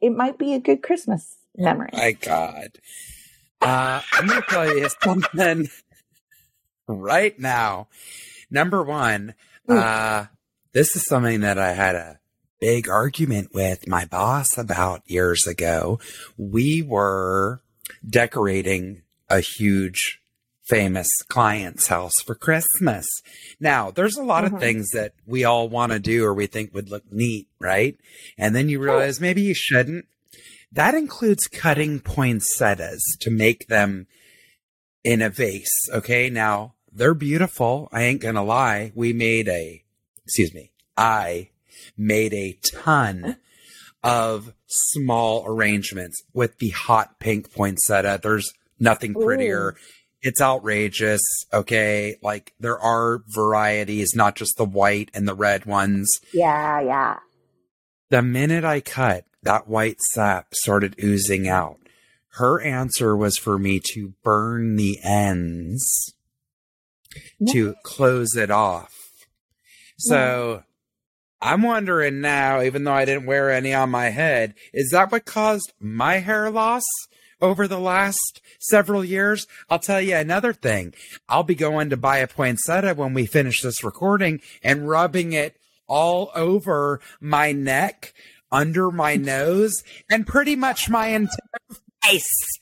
It 0.00 0.10
might 0.10 0.38
be 0.38 0.54
a 0.54 0.58
good 0.58 0.82
Christmas 0.82 1.38
memory. 1.56 1.90
My 1.92 2.12
God. 2.12 2.78
Uh, 3.60 4.00
I'm 4.12 4.26
going 4.26 4.40
to 4.42 4.46
tell 4.48 4.76
you 4.76 4.88
something 5.02 5.68
right 6.86 7.38
now. 7.38 7.88
Number 8.50 8.82
one, 8.82 9.34
uh, 9.68 10.26
this 10.72 10.94
is 10.96 11.04
something 11.06 11.40
that 11.40 11.58
I 11.58 11.72
had 11.72 11.94
a 11.94 12.18
big 12.60 12.88
argument 12.88 13.50
with 13.52 13.86
my 13.86 14.04
boss 14.04 14.56
about 14.56 15.02
years 15.06 15.46
ago. 15.46 15.98
We 16.36 16.82
were 16.82 17.60
decorating 18.08 19.02
a 19.28 19.40
huge 19.40 20.20
famous 20.66 21.08
client's 21.28 21.86
house 21.86 22.20
for 22.20 22.34
Christmas. 22.34 23.06
Now, 23.58 23.90
there's 23.90 24.16
a 24.16 24.22
lot 24.22 24.44
Mhm. 24.44 24.54
of 24.54 24.60
things 24.60 24.88
that 24.92 25.14
we 25.26 25.44
all 25.44 25.68
want 25.68 25.92
to 25.92 25.98
do 25.98 26.24
or 26.24 26.34
we 26.34 26.46
think 26.46 26.74
would 26.74 26.90
look 26.90 27.04
neat, 27.10 27.48
right? 27.58 27.96
And 28.36 28.54
then 28.54 28.68
you 28.68 28.78
realize 28.78 29.20
maybe 29.20 29.40
you 29.42 29.54
shouldn't. 29.54 30.06
That 30.72 30.94
includes 30.94 31.46
cutting 31.46 32.00
poinsettias 32.00 33.02
to 33.20 33.30
make 33.30 33.68
them 33.68 34.06
in 35.02 35.22
a 35.22 35.30
vase. 35.30 35.88
Okay. 35.92 36.28
Now 36.28 36.74
they're 36.92 37.14
beautiful. 37.14 37.88
I 37.92 38.02
ain't 38.02 38.20
gonna 38.20 38.44
lie. 38.44 38.92
We 38.94 39.12
made 39.12 39.48
a, 39.48 39.82
excuse 40.24 40.52
me, 40.52 40.72
I 40.96 41.50
made 41.96 42.34
a 42.34 42.58
ton 42.62 43.36
of 44.02 44.52
small 44.66 45.44
arrangements 45.46 46.22
with 46.32 46.58
the 46.58 46.70
hot 46.70 47.18
pink 47.18 47.52
poinsettia. 47.52 48.20
There's 48.22 48.52
nothing 48.78 49.14
prettier. 49.14 49.74
It's 50.20 50.40
outrageous. 50.40 51.22
Okay. 51.52 52.16
Like 52.22 52.52
there 52.60 52.78
are 52.78 53.22
varieties, 53.28 54.14
not 54.14 54.36
just 54.36 54.56
the 54.56 54.64
white 54.64 55.10
and 55.14 55.26
the 55.26 55.34
red 55.34 55.64
ones. 55.64 56.10
Yeah, 56.34 56.80
yeah. 56.80 57.16
The 58.10 58.22
minute 58.22 58.64
I 58.64 58.80
cut, 58.80 59.24
that 59.42 59.68
white 59.68 60.00
sap 60.12 60.54
started 60.54 60.96
oozing 61.02 61.48
out. 61.48 61.78
Her 62.32 62.60
answer 62.60 63.16
was 63.16 63.36
for 63.36 63.58
me 63.58 63.80
to 63.92 64.14
burn 64.22 64.76
the 64.76 64.98
ends 65.02 66.14
to 67.50 67.74
close 67.82 68.36
it 68.36 68.50
off. 68.50 68.94
So 69.98 70.62
I'm 71.40 71.62
wondering 71.62 72.20
now, 72.20 72.62
even 72.62 72.84
though 72.84 72.92
I 72.92 73.04
didn't 73.04 73.26
wear 73.26 73.50
any 73.50 73.74
on 73.74 73.90
my 73.90 74.10
head, 74.10 74.54
is 74.72 74.90
that 74.90 75.10
what 75.10 75.24
caused 75.24 75.72
my 75.80 76.16
hair 76.16 76.50
loss 76.50 76.84
over 77.40 77.68
the 77.68 77.80
last 77.80 78.40
several 78.60 79.04
years? 79.04 79.46
I'll 79.70 79.78
tell 79.78 80.00
you 80.00 80.16
another 80.16 80.52
thing. 80.52 80.94
I'll 81.28 81.44
be 81.44 81.54
going 81.54 81.90
to 81.90 81.96
buy 81.96 82.18
a 82.18 82.26
poinsettia 82.26 82.94
when 82.94 83.14
we 83.14 83.26
finish 83.26 83.62
this 83.62 83.84
recording 83.84 84.40
and 84.62 84.88
rubbing 84.88 85.32
it 85.32 85.56
all 85.86 86.30
over 86.34 87.00
my 87.20 87.52
neck, 87.52 88.12
under 88.50 88.90
my 88.90 89.16
nose, 89.16 89.82
and 90.10 90.26
pretty 90.26 90.56
much 90.56 90.88
my 90.88 91.08
entire 91.08 91.78
face. 92.04 92.60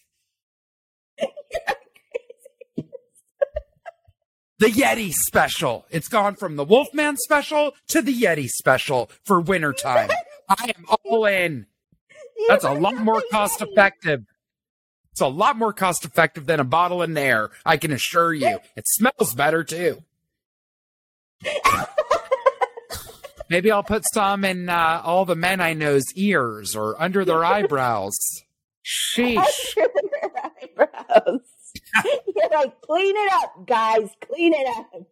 the 4.59 4.67
Yeti 4.67 5.13
special. 5.13 5.87
It's 5.91 6.09
gone 6.09 6.37
from 6.37 6.57
the 6.57 6.65
Wolfman 6.65 7.17
special 7.19 7.75
to 7.89 8.03
the 8.03 8.15
Yeti 8.15 8.49
special 8.49 9.11
for 9.25 9.41
wintertime. 9.41 10.11
I 10.49 10.73
am 10.77 10.85
all 10.89 11.27
in. 11.27 11.67
That's 12.49 12.65
a 12.65 12.73
lot 12.73 12.97
more 12.97 13.23
cost 13.31 13.63
effective. 13.63 14.25
It's 15.13 15.21
a 15.21 15.27
lot 15.27 15.57
more 15.57 15.73
cost 15.73 16.05
effective 16.05 16.47
than 16.47 16.61
a 16.61 16.65
bottle 16.65 17.03
in 17.03 17.15
there, 17.15 17.51
I 17.65 17.79
can 17.79 17.91
assure 17.91 18.35
you. 18.35 18.59
It 18.77 18.85
smells 18.87 19.35
better 19.35 19.65
too. 19.65 20.03
Maybe 23.49 23.71
I'll 23.71 23.83
put 23.83 24.05
some 24.13 24.45
in 24.45 24.69
uh, 24.69 25.03
all 25.05 25.25
the 25.25 25.37
men 25.37 25.61
I 25.61 25.73
know's 25.73 26.13
ears 26.15 26.75
or 26.75 27.01
under 27.01 27.25
their 27.25 27.45
eyebrows. 27.57 28.19
Sheesh. 28.85 29.37
Under 29.77 29.91
their 30.21 30.91
eyebrows. 30.95 31.41
You're 32.37 32.51
like, 32.51 32.81
clean 32.83 33.15
it 33.17 33.33
up, 33.33 33.67
guys. 33.67 34.09
Clean 34.27 34.53
it 34.55 34.67
up. 34.69 35.03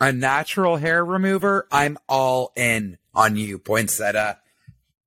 A 0.00 0.12
natural 0.12 0.76
hair 0.76 1.04
remover, 1.04 1.68
I'm 1.70 1.96
all 2.08 2.52
in 2.56 2.98
on 3.14 3.36
you, 3.36 3.58
Poinsettia. 3.58 4.40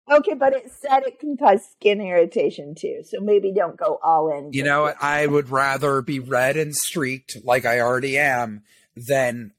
Okay, 0.09 0.33
but 0.35 0.53
it 0.53 0.71
said 0.81 1.03
it 1.03 1.19
can 1.19 1.35
cause 1.35 1.59
skin 1.69 1.99
irritation 1.99 2.73
too, 2.75 3.01
so 3.03 3.19
maybe 3.19 3.51
don't 3.51 3.75
go 3.75 3.99
all 4.01 4.31
in. 4.31 4.53
You 4.53 4.63
know 4.63 4.83
what? 4.83 4.95
I 5.01 5.27
would 5.27 5.49
rather 5.49 6.01
be 6.01 6.19
red 6.19 6.55
and 6.55 6.73
streaked 6.73 7.37
like 7.43 7.65
I 7.65 7.81
already 7.81 8.17
am 8.17 8.63
than 8.95 9.51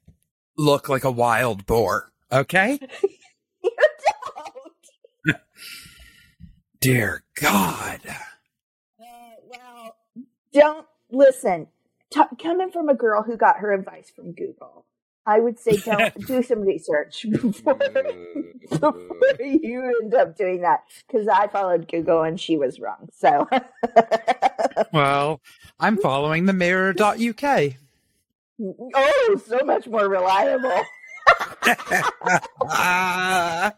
look 0.57 0.89
like 0.89 1.03
a 1.03 1.11
wild 1.11 1.67
boar. 1.67 2.08
Okay? 2.31 2.79
You 3.61 3.71
don't. 5.25 5.35
Dear 6.79 7.23
God. 7.41 7.99
Uh, 8.07 9.03
well, 9.45 9.95
don't 10.53 10.87
listen. 11.11 11.67
T- 12.09 12.21
coming 12.41 12.71
from 12.71 12.87
a 12.87 12.93
girl 12.93 13.21
who 13.21 13.35
got 13.35 13.57
her 13.57 13.73
advice 13.73 14.09
from 14.15 14.31
Google, 14.31 14.85
I 15.25 15.41
would 15.41 15.59
say 15.59 15.75
don't 15.77 16.25
do 16.25 16.41
some 16.41 16.61
research 16.61 17.25
before, 17.29 17.75
before 18.69 18.95
you 19.41 19.93
end 20.01 20.13
up 20.13 20.37
doing 20.37 20.61
that. 20.61 20.83
Because 21.05 21.27
I 21.27 21.47
followed 21.47 21.89
Google 21.89 22.23
and 22.23 22.39
she 22.39 22.55
was 22.57 22.79
wrong. 22.79 23.09
So, 23.13 23.45
Well, 24.93 25.41
I'm 25.81 25.97
following 25.97 26.45
the 26.45 26.53
mirror.uk. 26.53 27.73
oh, 28.95 29.41
so 29.45 29.59
much 29.65 29.85
more 29.87 30.07
reliable. 30.07 30.81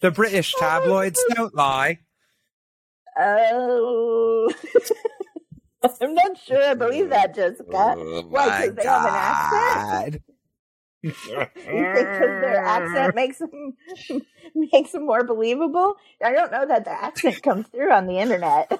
The 0.00 0.10
British 0.12 0.54
tabloids 0.56 1.24
don't 1.34 1.54
lie. 1.54 2.00
Oh, 3.18 4.52
I'm 6.02 6.14
not 6.14 6.38
sure 6.38 6.62
I 6.62 6.74
believe 6.74 7.10
that, 7.10 7.34
Jessica. 7.34 7.96
Oh 8.00 8.22
Why, 8.30 8.50
my 8.50 8.68
'cause 8.68 8.74
they 8.76 8.86
have 8.86 9.04
an 9.04 9.16
accent? 9.16 10.22
You 11.70 11.88
think 11.92 12.12
because 12.12 12.38
their 12.40 12.60
accent 12.64 13.14
makes 13.14 13.38
them 13.38 13.74
makes 14.54 14.92
them 14.92 15.06
more 15.06 15.24
believable? 15.24 15.96
I 16.24 16.32
don't 16.32 16.52
know 16.52 16.66
that 16.66 16.84
the 16.86 16.92
accent 16.92 17.42
comes 17.42 17.66
through 17.68 17.92
on 17.92 18.06
the 18.06 18.18
internet. 18.20 18.70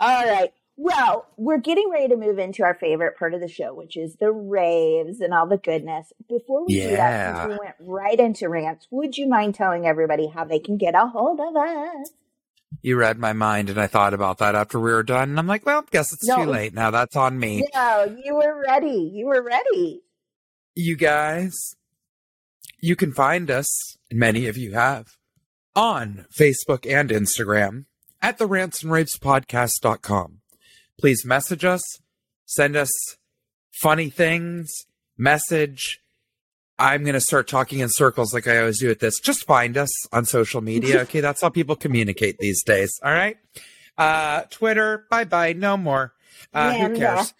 All 0.00 0.26
right. 0.26 0.53
Well, 0.76 1.26
we're 1.36 1.58
getting 1.58 1.88
ready 1.90 2.08
to 2.08 2.16
move 2.16 2.38
into 2.38 2.64
our 2.64 2.74
favorite 2.74 3.16
part 3.16 3.32
of 3.32 3.40
the 3.40 3.48
show, 3.48 3.72
which 3.72 3.96
is 3.96 4.16
the 4.16 4.32
raves 4.32 5.20
and 5.20 5.32
all 5.32 5.46
the 5.46 5.56
goodness. 5.56 6.12
Before 6.28 6.66
we 6.66 6.80
do 6.80 6.96
that, 6.96 7.36
since 7.36 7.48
we 7.48 7.58
went 7.64 7.76
right 7.80 8.18
into 8.18 8.48
rants, 8.48 8.88
would 8.90 9.16
you 9.16 9.28
mind 9.28 9.54
telling 9.54 9.86
everybody 9.86 10.26
how 10.26 10.44
they 10.44 10.58
can 10.58 10.76
get 10.76 10.94
a 10.94 11.06
hold 11.06 11.40
of 11.40 11.54
us? 11.56 12.10
you 12.82 12.96
read 12.96 13.18
my 13.18 13.32
mind, 13.32 13.70
and 13.70 13.80
I 13.80 13.86
thought 13.86 14.12
about 14.14 14.38
that 14.38 14.56
after 14.56 14.80
we 14.80 14.90
were 14.90 15.04
done. 15.04 15.30
And 15.30 15.38
I'm 15.38 15.46
like, 15.46 15.64
well, 15.64 15.84
guess 15.92 16.12
it's 16.12 16.26
No. 16.26 16.38
too 16.44 16.50
late 16.50 16.74
now. 16.74 16.90
That's 16.90 17.14
on 17.14 17.38
me. 17.38 17.64
No, 17.72 18.16
you 18.24 18.34
were 18.34 18.60
ready. 18.66 19.10
You 19.14 19.26
were 19.26 19.40
ready. 19.42 20.02
You 20.74 20.96
guys, 20.96 21.54
you 22.80 22.96
can 22.96 23.12
find 23.12 23.48
us, 23.48 23.96
and 24.10 24.18
many 24.18 24.48
of 24.48 24.58
you 24.58 24.72
have, 24.72 25.06
on 25.76 26.26
Facebook 26.36 26.84
and 26.84 27.10
Instagram 27.10 27.84
at 28.20 28.38
the 28.38 28.46
Rants 28.48 28.82
and 28.82 28.90
Raves 28.90 29.16
Podcast.com. 29.20 30.40
Please 31.00 31.24
message 31.24 31.64
us, 31.64 31.82
send 32.46 32.76
us 32.76 32.90
funny 33.72 34.10
things, 34.10 34.70
message. 35.18 36.00
I'm 36.78 37.02
going 37.04 37.14
to 37.14 37.20
start 37.20 37.46
talking 37.48 37.78
in 37.80 37.88
circles 37.88 38.34
like 38.34 38.48
I 38.48 38.58
always 38.58 38.80
do 38.80 38.90
at 38.90 38.98
this. 39.00 39.20
Just 39.20 39.44
find 39.46 39.76
us 39.76 39.90
on 40.12 40.24
social 40.24 40.60
media. 40.60 41.00
Okay. 41.02 41.20
That's 41.20 41.40
how 41.40 41.48
people 41.48 41.76
communicate 41.76 42.38
these 42.38 42.62
days. 42.64 42.92
All 43.02 43.12
right. 43.12 43.36
Uh, 43.96 44.42
Twitter, 44.50 45.06
bye 45.10 45.24
bye. 45.24 45.52
No 45.52 45.76
more. 45.76 46.12
Uh, 46.52 46.72
who 46.74 46.84
And, 46.86 46.96
cares? 46.96 47.32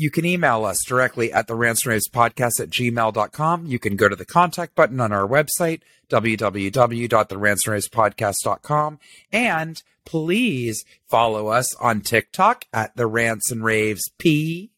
You 0.00 0.12
can 0.12 0.24
email 0.24 0.64
us 0.64 0.78
directly 0.86 1.32
at 1.32 1.48
the 1.48 1.56
Rants 1.56 1.82
and 1.84 1.90
Raves 1.90 2.08
podcast 2.08 2.60
at 2.60 2.70
gmail.com. 2.70 3.66
You 3.66 3.80
can 3.80 3.96
go 3.96 4.08
to 4.08 4.14
the 4.14 4.24
contact 4.24 4.76
button 4.76 5.00
on 5.00 5.10
our 5.12 5.26
website, 5.26 5.80
www.therantsandravespodcast.com. 6.08 8.98
And 9.32 9.82
please 10.04 10.84
follow 11.08 11.48
us 11.48 11.74
on 11.76 12.00
TikTok 12.02 12.66
at 12.72 12.94
the 12.96 13.06
Rants 13.08 13.50
and 13.50 13.64
Raves 13.64 14.08
P. 14.18 14.70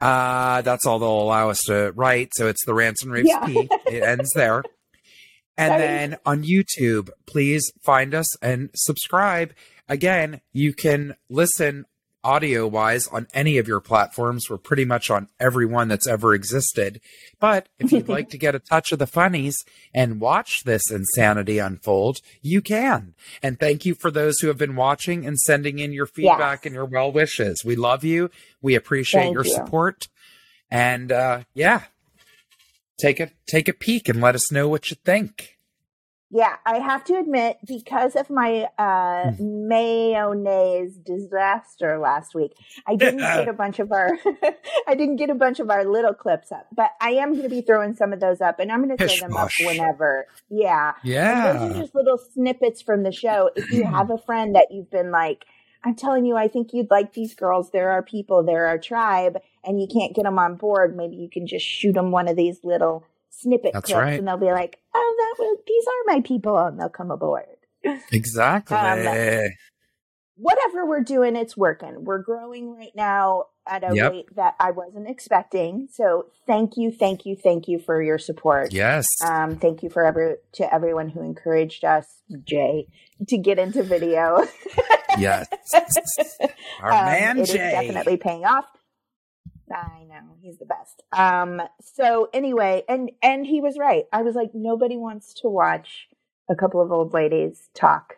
Uh, 0.00 0.62
that's 0.62 0.86
all 0.86 0.98
they'll 0.98 1.08
allow 1.22 1.50
us 1.50 1.60
to 1.66 1.92
write. 1.96 2.30
So 2.34 2.46
it's 2.48 2.64
the 2.64 2.74
Rants 2.74 3.02
and 3.02 3.12
Raves 3.12 3.28
Yeah. 3.28 3.44
P. 3.46 3.68
It 3.86 4.02
ends 4.02 4.30
there. 4.34 4.62
And 5.60 5.72
Sorry. 5.72 5.82
then 5.82 6.16
on 6.24 6.44
YouTube, 6.44 7.10
please 7.26 7.72
find 7.82 8.14
us 8.14 8.36
and 8.40 8.70
subscribe. 8.76 9.52
Again, 9.88 10.40
you 10.52 10.72
can 10.72 11.16
listen 11.28 11.84
audio 12.24 12.66
wise 12.66 13.06
on 13.08 13.26
any 13.32 13.58
of 13.58 13.68
your 13.68 13.80
platforms. 13.80 14.50
We're 14.50 14.58
pretty 14.58 14.84
much 14.84 15.10
on 15.10 15.28
every 15.38 15.66
one 15.66 15.88
that's 15.88 16.06
ever 16.06 16.34
existed. 16.34 17.00
But 17.40 17.68
if 17.78 17.92
you'd 17.92 18.08
like 18.08 18.28
to 18.30 18.38
get 18.38 18.54
a 18.54 18.58
touch 18.58 18.92
of 18.92 18.98
the 18.98 19.06
funnies 19.06 19.56
and 19.94 20.20
watch 20.20 20.64
this 20.64 20.90
insanity 20.90 21.58
unfold, 21.58 22.18
you 22.42 22.60
can. 22.60 23.14
And 23.42 23.58
thank 23.60 23.86
you 23.86 23.94
for 23.94 24.10
those 24.10 24.38
who 24.40 24.48
have 24.48 24.58
been 24.58 24.76
watching 24.76 25.24
and 25.26 25.38
sending 25.38 25.78
in 25.78 25.92
your 25.92 26.06
feedback 26.06 26.60
Yes. 26.60 26.66
and 26.66 26.74
your 26.74 26.84
well 26.86 27.12
wishes. 27.12 27.62
We 27.64 27.76
love 27.76 28.04
you. 28.04 28.30
We 28.60 28.74
appreciate 28.74 29.22
Thank 29.22 29.34
your 29.34 29.44
you. 29.44 29.52
support. 29.52 30.08
And 30.70 31.12
uh 31.12 31.40
yeah. 31.54 31.82
Take 33.00 33.20
a 33.20 33.30
take 33.46 33.68
a 33.68 33.72
peek 33.72 34.08
and 34.08 34.20
let 34.20 34.34
us 34.34 34.50
know 34.50 34.68
what 34.68 34.90
you 34.90 34.96
think. 35.04 35.57
Yeah, 36.30 36.56
I 36.66 36.78
have 36.78 37.04
to 37.04 37.14
admit, 37.18 37.56
because 37.66 38.14
of 38.14 38.28
my 38.28 38.68
uh, 38.78 39.30
Hmm. 39.32 39.68
mayonnaise 39.68 40.96
disaster 40.98 41.98
last 41.98 42.34
week, 42.34 42.52
I 42.86 42.96
didn't 42.96 43.18
get 43.18 43.48
a 43.48 43.52
bunch 43.62 43.78
of 43.78 43.90
our, 43.92 44.10
I 44.86 44.94
didn't 44.94 45.16
get 45.16 45.30
a 45.30 45.34
bunch 45.34 45.58
of 45.58 45.70
our 45.70 45.84
little 45.84 46.12
clips 46.12 46.52
up. 46.52 46.66
But 46.74 46.90
I 47.00 47.12
am 47.12 47.30
going 47.30 47.44
to 47.44 47.48
be 47.48 47.62
throwing 47.62 47.94
some 47.94 48.12
of 48.12 48.20
those 48.20 48.40
up, 48.42 48.58
and 48.60 48.70
I'm 48.70 48.84
going 48.84 48.96
to 48.96 49.02
throw 49.06 49.16
them 49.16 49.36
up 49.36 49.48
whenever. 49.64 50.26
Yeah, 50.50 50.92
And 51.02 51.06
those 51.44 51.62
Yeah. 51.62 51.76
are 51.78 51.80
just 51.82 51.94
little 51.94 52.18
snippets 52.18 52.82
from 52.82 53.02
the 53.04 53.12
show. 53.12 53.50
If 53.56 53.70
you 53.70 53.84
have 53.90 54.10
a 54.10 54.18
friend 54.18 54.54
that 54.54 54.66
you've 54.70 54.90
been 54.90 55.10
like, 55.10 55.46
I'm 55.84 55.94
telling 55.94 56.26
you, 56.26 56.36
I 56.36 56.48
think 56.48 56.74
you'd 56.74 56.90
like 56.90 57.14
these 57.14 57.34
girls. 57.34 57.70
They're 57.70 57.90
our 57.90 58.02
people. 58.02 58.42
They're 58.42 58.66
our 58.66 58.78
tribe, 58.78 59.38
and 59.64 59.80
you 59.80 59.86
can't 59.86 60.14
get 60.14 60.24
them 60.24 60.38
on 60.38 60.56
board. 60.56 60.94
Maybe 60.96 61.16
you 61.16 61.30
can 61.30 61.46
just 61.46 61.64
shoot 61.64 61.92
them 61.94 62.10
one 62.10 62.28
of 62.28 62.36
these 62.36 62.64
little 62.64 63.04
snippet 63.40 63.72
That's 63.72 63.86
clips, 63.86 63.98
right. 63.98 64.18
and 64.18 64.26
they'll 64.28 64.36
be 64.36 64.46
like, 64.52 64.78
"Oh, 64.94 65.14
that 65.18 65.42
was 65.42 65.58
these 65.66 65.84
are 65.86 66.14
my 66.14 66.20
people," 66.20 66.56
and 66.58 66.78
they'll 66.78 66.88
come 66.88 67.10
aboard. 67.10 67.44
Exactly. 68.12 68.76
Um, 68.76 69.50
Whatever 70.40 70.86
we're 70.86 71.02
doing, 71.02 71.34
it's 71.34 71.56
working. 71.56 72.04
We're 72.04 72.22
growing 72.22 72.72
right 72.76 72.92
now 72.94 73.46
at 73.66 73.82
a 73.82 73.92
Yep. 73.92 74.12
rate 74.12 74.36
that 74.36 74.54
I 74.60 74.70
wasn't 74.70 75.08
expecting. 75.08 75.88
So, 75.92 76.26
thank 76.46 76.76
you, 76.76 76.92
thank 76.92 77.26
you, 77.26 77.34
thank 77.34 77.66
you 77.66 77.80
for 77.80 78.00
your 78.00 78.18
support. 78.18 78.72
yes. 78.72 79.04
Um, 79.26 79.56
thank 79.56 79.82
you 79.82 79.90
for 79.90 80.04
every 80.06 80.36
to 80.52 80.72
everyone 80.72 81.08
who 81.08 81.22
encouraged 81.22 81.84
us, 81.84 82.06
Jay, 82.44 82.86
to 83.26 83.36
get 83.36 83.58
into 83.58 83.82
video. 83.82 84.44
yes. 85.18 85.48
Our 86.82 86.92
Um, 86.92 87.04
man 87.04 87.44
Jay. 87.44 87.56
definitely 87.72 88.16
paying 88.16 88.44
off. 88.44 88.64
I 89.72 90.04
know 90.04 90.36
he's 90.40 90.58
the 90.58 90.66
best. 90.66 91.02
Um, 91.12 91.62
so 91.80 92.28
anyway, 92.32 92.84
and 92.88 93.10
and 93.22 93.46
he 93.46 93.60
was 93.60 93.78
right. 93.78 94.04
I 94.12 94.22
was 94.22 94.34
like, 94.34 94.50
nobody 94.54 94.96
wants 94.96 95.34
to 95.40 95.48
watch 95.48 96.08
a 96.50 96.54
couple 96.54 96.80
of 96.80 96.90
old 96.92 97.12
ladies 97.12 97.68
talk 97.74 98.14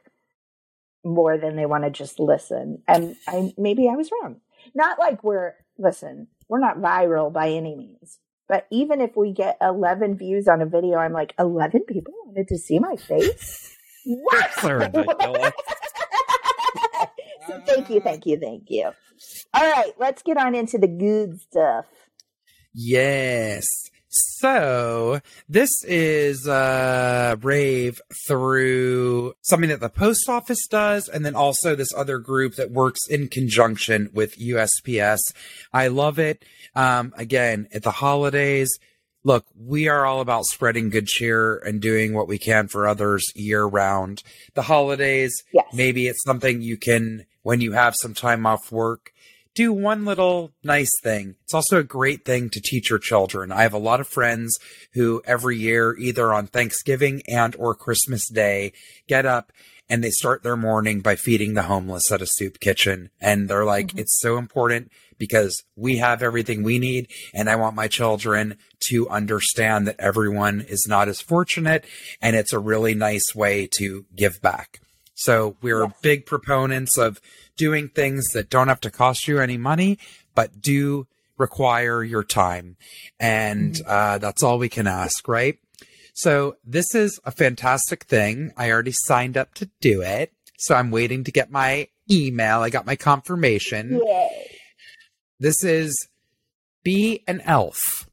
more 1.05 1.39
than 1.39 1.57
they 1.57 1.67
want 1.67 1.85
to 1.85 1.91
just 1.91 2.21
listen. 2.21 2.83
And 2.87 3.17
I 3.27 3.53
maybe 3.57 3.89
I 3.89 3.97
was 3.97 4.11
wrong. 4.13 4.41
Not 4.75 4.99
like 4.99 5.25
we're 5.25 5.55
listen, 5.79 6.29
we're 6.49 6.61
not 6.61 6.79
viral 6.79 7.33
by 7.33 7.51
any 7.51 7.75
means. 7.75 8.19
But 8.49 8.67
even 8.73 9.01
if 9.01 9.17
we 9.17 9.33
get 9.33 9.57
11 9.61 10.17
views 10.17 10.49
on 10.49 10.61
a 10.61 10.67
video, 10.67 10.97
I'm 10.99 11.13
like, 11.13 11.35
11 11.39 11.83
people 11.87 12.13
wanted 12.27 12.49
to 12.49 12.59
see 12.59 12.81
my 12.81 12.97
face? 12.97 13.77
What? 14.05 14.33
That's 14.33 14.61
so 14.63 14.73
ridiculous. 14.73 15.53
so 17.40 17.40
thank 17.67 17.91
you, 17.91 18.01
thank 18.01 18.27
you, 18.27 18.39
thank 18.39 18.65
you. 18.69 18.91
All 19.55 19.71
right, 19.71 19.93
let's 19.99 20.23
get 20.23 20.37
on 20.37 20.55
into 20.55 20.79
the 20.79 20.89
good 20.89 21.41
stuff. 21.41 21.87
Yes. 22.73 23.67
So 24.13 25.21
this 25.49 25.71
is 25.85 26.49
uh 26.49 27.37
rave 27.43 28.01
through 28.27 29.35
something 29.43 29.69
that 29.69 29.79
the 29.79 29.89
post 29.89 30.29
office 30.29 30.67
does 30.69 31.09
and 31.09 31.25
then 31.25 31.37
also 31.37 31.77
this 31.77 31.95
other 31.97 32.19
group 32.19 32.57
that 32.57 32.73
works 32.73 33.01
in 33.09 33.29
conjunction 33.29 34.11
with 34.13 34.37
USPS. 34.37 35.19
I 35.73 35.89
love 35.89 36.19
it. 36.19 36.45
Um 36.75 37.13
again, 37.17 37.69
at 37.73 37.85
the 37.85 37.93
holidays, 37.93 38.71
look, 39.25 39.45
we 39.59 39.89
are 39.89 40.07
all 40.07 40.21
about 40.21 40.47
spreading 40.47 40.89
good 40.91 41.07
cheer 41.07 41.57
and 41.59 41.81
doing 41.81 42.15
what 42.15 42.29
we 42.29 42.39
can 42.39 42.69
for 42.69 42.89
others 42.89 43.25
year 43.35 43.65
round. 43.65 44.23
The 44.55 44.63
holidays, 44.63 45.33
Yes. 45.53 45.67
maybe 45.75 46.07
it's 46.09 46.23
something 46.25 46.63
you 46.63 46.77
can 46.77 47.27
when 47.43 47.61
you 47.61 47.73
have 47.73 47.95
some 47.97 48.15
time 48.15 48.47
off 48.47 48.71
work 48.73 49.13
do 49.53 49.73
one 49.73 50.05
little 50.05 50.53
nice 50.63 50.91
thing 51.03 51.35
it's 51.43 51.53
also 51.55 51.79
a 51.79 51.83
great 51.83 52.25
thing 52.25 52.49
to 52.49 52.61
teach 52.61 52.89
your 52.89 53.01
children 53.01 53.51
i 53.51 53.63
have 53.63 53.73
a 53.73 53.79
lot 53.79 53.99
of 54.01 54.07
friends 54.07 54.57
who 54.93 55.21
every 55.25 55.57
year 55.57 55.97
either 55.99 56.33
on 56.33 56.47
thanksgiving 56.47 57.21
and 57.27 57.57
or 57.57 57.75
christmas 57.75 58.29
day 58.29 58.73
get 59.09 59.27
up 59.27 59.51
and 59.89 60.05
they 60.05 60.11
start 60.11 60.45
their 60.45 60.57
morning 60.57 61.01
by 61.01 61.17
feeding 61.17 61.55
the 61.55 61.63
homeless 61.65 62.13
at 62.13 62.23
a 62.23 62.27
soup 62.27 62.61
kitchen 62.61 63.11
and 63.21 63.49
they're 63.49 63.65
like 63.65 63.89
Mhm. 63.89 63.99
it's 64.01 64.21
so 64.21 64.39
important 64.39 64.89
because 65.21 65.63
we 65.77 65.99
have 65.99 66.21
everything 66.25 66.65
we 66.65 66.81
need 66.81 67.07
and 67.33 67.49
i 67.49 67.55
want 67.55 67.77
my 67.77 67.87
children 67.87 68.57
to 68.81 69.09
understand 69.09 69.87
that 69.87 69.95
everyone 70.01 70.61
is 70.63 70.85
not 70.89 71.07
as 71.09 71.21
fortunate 71.21 71.85
and 72.21 72.35
it's 72.35 72.53
a 72.53 72.59
really 72.59 72.95
nice 72.95 73.33
way 73.37 73.69
to 73.79 74.05
give 74.17 74.43
back 74.43 74.81
so 75.15 75.57
we're 75.63 75.85
Yes. 75.85 75.93
big 76.03 76.27
proponents 76.27 76.97
of 76.99 77.21
doing 77.57 77.89
things 77.91 78.29
that 78.33 78.49
don't 78.51 78.69
have 78.69 78.81
to 78.81 78.91
cost 78.91 79.29
you 79.29 79.39
any 79.39 79.59
money, 79.59 79.99
but 80.35 80.63
do 80.63 81.07
require 81.37 82.03
your 82.03 82.25
time. 82.25 82.77
And 83.19 83.79
uh, 83.87 84.17
that's 84.17 84.43
all 84.43 84.57
we 84.59 84.71
can 84.71 84.87
ask, 84.87 85.29
right? 85.29 85.59
So 86.15 86.57
this 86.65 86.95
is 86.95 87.21
a 87.25 87.31
fantastic 87.33 88.05
thing. 88.05 88.53
I 88.57 88.71
already 88.71 88.93
signed 88.95 89.37
up 89.37 89.53
to 89.57 89.69
do 89.83 90.01
it. 90.01 90.33
So 90.59 90.75
I'm 90.75 90.91
waiting 90.91 91.25
to 91.25 91.31
get 91.33 91.51
my 91.51 91.89
email. 92.11 92.61
I 92.63 92.71
got 92.71 92.87
my 92.87 92.97
confirmation. 92.97 94.01
Yay. 94.03 94.50
This 95.43 95.65
is 95.65 96.07
Be 96.85 97.25
an 97.27 97.41
Elf. 97.47 98.11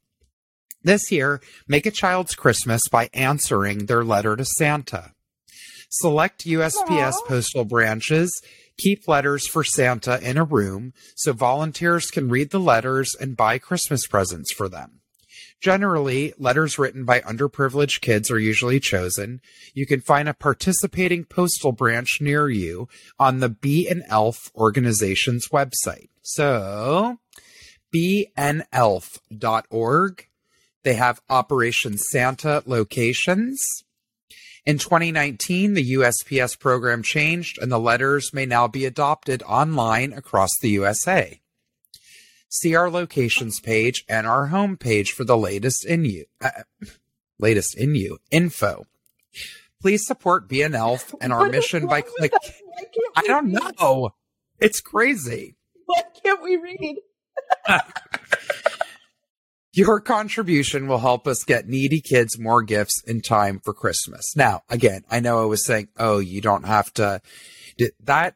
This 0.81 1.11
year, 1.11 1.41
make 1.67 1.85
a 1.85 1.91
child's 1.91 2.35
Christmas 2.35 2.81
by 2.89 3.09
answering 3.13 3.87
their 3.87 4.05
letter 4.05 4.37
to 4.37 4.45
Santa. 4.45 5.11
Select 5.89 6.45
USPS 6.45 7.15
Aw. 7.15 7.27
postal 7.27 7.65
branches. 7.65 8.31
Keep 8.77 9.09
letters 9.09 9.45
for 9.45 9.65
Santa 9.65 10.21
in 10.21 10.37
a 10.37 10.45
room 10.45 10.93
so 11.17 11.33
volunteers 11.33 12.09
can 12.09 12.29
read 12.29 12.51
the 12.51 12.61
letters 12.61 13.13
and 13.19 13.35
buy 13.35 13.57
Christmas 13.57 14.07
presents 14.07 14.53
for 14.53 14.69
them. 14.69 15.01
Generally, 15.59 16.33
letters 16.37 16.79
written 16.79 17.03
by 17.03 17.19
underprivileged 17.19 17.99
kids 17.99 18.31
are 18.31 18.39
usually 18.39 18.79
chosen. 18.79 19.41
You 19.73 19.85
can 19.85 19.99
find 19.99 20.29
a 20.29 20.33
participating 20.33 21.25
postal 21.25 21.73
branch 21.73 22.19
near 22.21 22.47
you 22.49 22.87
on 23.19 23.41
the 23.41 23.49
Be 23.49 23.85
an 23.89 24.03
Elf 24.07 24.49
organization's 24.55 25.49
website. 25.49 26.07
So, 26.29 27.19
beanelf.org. 27.95 28.67
They 30.83 30.93
have 30.95 31.21
Operation 31.29 31.97
Santa 31.97 32.63
locations. 32.65 33.63
In 34.65 34.77
2019, 34.77 35.73
the 35.73 35.93
USPS 35.93 36.59
program 36.59 37.01
changed 37.01 37.57
and 37.61 37.71
the 37.71 37.79
letters 37.79 38.33
may 38.33 38.45
now 38.45 38.67
be 38.67 38.83
adopted 38.83 39.41
online 39.43 40.11
across 40.11 40.49
the 40.61 40.69
USA. 40.71 41.39
See 42.49 42.75
our 42.75 42.89
locations 42.89 43.61
page 43.61 44.03
and 44.09 44.27
our 44.27 44.47
home 44.47 44.75
page 44.75 45.13
for 45.13 45.23
the 45.23 45.37
latest 45.37 45.85
in 45.85 46.03
you 46.03 46.25
uh, 46.41 46.49
latest 47.39 47.77
in 47.77 47.95
you 47.95 48.17
info. 48.31 48.85
Please 49.81 50.05
support 50.05 50.49
BNELF 50.49 51.15
and 51.21 51.31
our 51.31 51.47
mission 51.47 51.87
by 51.87 52.01
wrong 52.01 52.11
with 52.19 52.31
click. 52.31 52.33
us? 52.33 52.51
Why 52.65 52.83
can't 52.83 53.13
I 53.15 53.21
don't 53.21 53.51
know. 53.51 54.09
It's 54.59 54.81
crazy. 54.81 55.55
Why 55.87 56.03
can't 56.23 56.43
we 56.43 56.57
read? 56.57 56.97
Your 59.73 59.99
contribution 59.99 60.87
will 60.87 60.99
help 60.99 61.27
us 61.27 61.43
get 61.43 61.67
needy 61.67 62.01
kids 62.01 62.39
more 62.39 62.63
gifts 62.63 63.01
in 63.05 63.21
time 63.21 63.59
for 63.63 63.73
Christmas. 63.73 64.35
Now, 64.35 64.63
again, 64.69 65.03
I 65.09 65.19
know 65.19 65.41
I 65.41 65.45
was 65.45 65.65
saying, 65.65 65.89
oh, 65.97 66.19
you 66.19 66.41
don't 66.41 66.65
have 66.65 66.93
to 66.95 67.21
that 68.03 68.35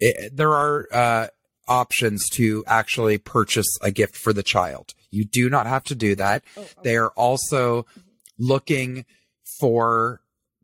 it, 0.00 0.36
there 0.36 0.52
are 0.52 0.88
uh, 0.92 1.26
options 1.68 2.28
to 2.30 2.64
actually 2.66 3.18
purchase 3.18 3.78
a 3.80 3.90
gift 3.90 4.16
for 4.16 4.32
the 4.32 4.42
child. 4.42 4.94
You 5.10 5.24
do 5.24 5.48
not 5.48 5.66
have 5.66 5.84
to 5.84 5.94
do 5.94 6.14
that. 6.16 6.42
Oh, 6.56 6.66
They 6.82 6.96
are 6.96 7.10
also 7.10 7.86
looking 8.38 9.04
for 9.60 10.20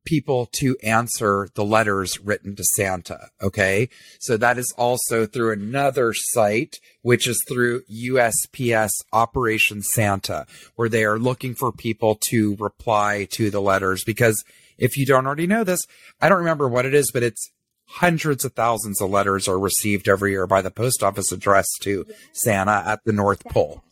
people 0.08 0.46
to 0.52 0.74
answer 0.82 1.48
the 1.54 1.64
letters 1.64 2.18
written 2.20 2.56
to 2.56 2.64
Santa. 2.64 3.28
Okay. 3.42 3.90
So 4.18 4.38
that 4.38 4.56
is 4.56 4.72
also 4.78 5.26
through 5.26 5.52
another 5.52 6.14
site, 6.14 6.76
which 7.02 7.26
is 7.26 7.44
through 7.46 7.82
USPS 7.82 8.90
Operation 9.12 9.82
Santa, 9.82 10.46
where 10.76 10.88
they 10.88 11.04
are 11.04 11.18
looking 11.18 11.54
for 11.54 11.72
people 11.72 12.14
to 12.30 12.56
reply 12.56 13.28
to 13.32 13.50
the 13.50 13.60
letters. 13.60 14.02
Because 14.02 14.42
if 14.78 14.96
you 14.96 15.04
don't 15.04 15.26
already 15.26 15.46
know 15.46 15.62
this, 15.62 15.80
I 16.22 16.30
don't 16.30 16.38
remember 16.38 16.68
what 16.68 16.86
it 16.86 16.94
is, 16.94 17.10
but 17.12 17.22
it's 17.22 17.50
hundreds 17.88 18.46
of 18.46 18.54
thousands 18.54 19.02
of 19.02 19.10
letters 19.10 19.46
are 19.46 19.58
received 19.58 20.08
every 20.08 20.30
year 20.30 20.46
by 20.46 20.62
the 20.62 20.70
post 20.70 21.02
office 21.02 21.32
addressed 21.32 21.80
to 21.82 22.06
Santa 22.32 22.82
at 22.86 23.00
the 23.04 23.12
North 23.12 23.44
Pole. 23.44 23.82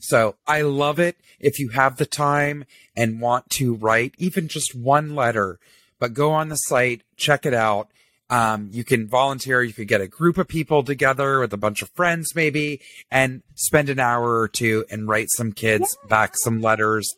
So 0.00 0.36
I 0.46 0.62
love 0.62 0.98
it 0.98 1.16
if 1.38 1.58
you 1.58 1.70
have 1.70 1.96
the 1.96 2.06
time 2.06 2.64
and 2.96 3.20
want 3.20 3.48
to 3.50 3.74
write 3.74 4.14
even 4.18 4.48
just 4.48 4.74
one 4.74 5.14
letter, 5.14 5.58
but 5.98 6.12
go 6.14 6.32
on 6.32 6.48
the 6.48 6.56
site, 6.56 7.02
check 7.16 7.46
it 7.46 7.54
out. 7.54 7.88
Um, 8.30 8.70
you 8.72 8.82
can 8.82 9.06
volunteer. 9.08 9.62
You 9.62 9.72
could 9.74 9.88
get 9.88 10.00
a 10.00 10.08
group 10.08 10.38
of 10.38 10.48
people 10.48 10.82
together 10.82 11.38
with 11.40 11.52
a 11.52 11.58
bunch 11.58 11.82
of 11.82 11.90
friends, 11.90 12.34
maybe, 12.34 12.80
and 13.10 13.42
spend 13.54 13.90
an 13.90 13.98
hour 14.00 14.40
or 14.40 14.48
two 14.48 14.84
and 14.90 15.06
write 15.06 15.28
some 15.36 15.52
kids 15.52 15.96
Yeah. 16.02 16.08
back 16.08 16.34
some 16.38 16.60
letters, 16.62 17.08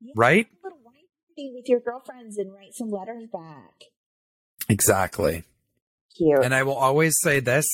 Yeah, 0.00 0.12
right? 0.14 0.46
have 0.46 0.54
a 0.62 0.66
little 0.66 0.78
wine 0.84 0.94
party 1.30 1.52
with 1.54 1.68
your 1.68 1.80
girlfriends 1.80 2.36
and 2.36 2.52
write 2.52 2.74
some 2.74 2.90
letters 2.90 3.24
back. 3.32 3.84
Exactly. 4.68 5.44
Cute. 6.16 6.44
And 6.44 6.54
I 6.54 6.62
will 6.62 6.74
always 6.76 7.14
say 7.22 7.40
this. 7.40 7.66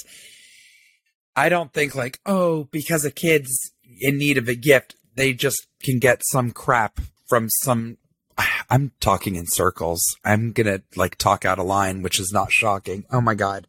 I 1.35 1.49
don't 1.49 1.73
think 1.73 1.95
like, 1.95 2.21
oh, 2.27 2.65
because 2.65 3.05
a 3.05 3.11
kid's 3.11 3.73
in 4.01 4.19
need 4.19 4.39
of 4.39 4.49
a 4.49 4.55
gift, 4.55 4.97
they 5.15 5.33
just 5.33 5.67
can 5.83 5.99
get 5.99 6.23
some 6.25 6.51
crap 6.51 7.01
from 7.29 7.49
some 7.49 7.99
I'm 8.71 8.93
talking 9.01 9.37
in 9.37 9.47
circles. 9.47 10.03
I'm 10.25 10.53
going 10.53 10.67
to 10.67 10.83
like 10.97 11.17
talk 11.17 11.45
out 11.45 11.59
of 11.59 11.67
line, 11.67 12.03
which 12.03 12.19
is 12.19 12.33
not 12.33 12.53
shocking. 12.53 13.05
Oh 13.11 13.21
my 13.21 13.35
God. 13.35 13.67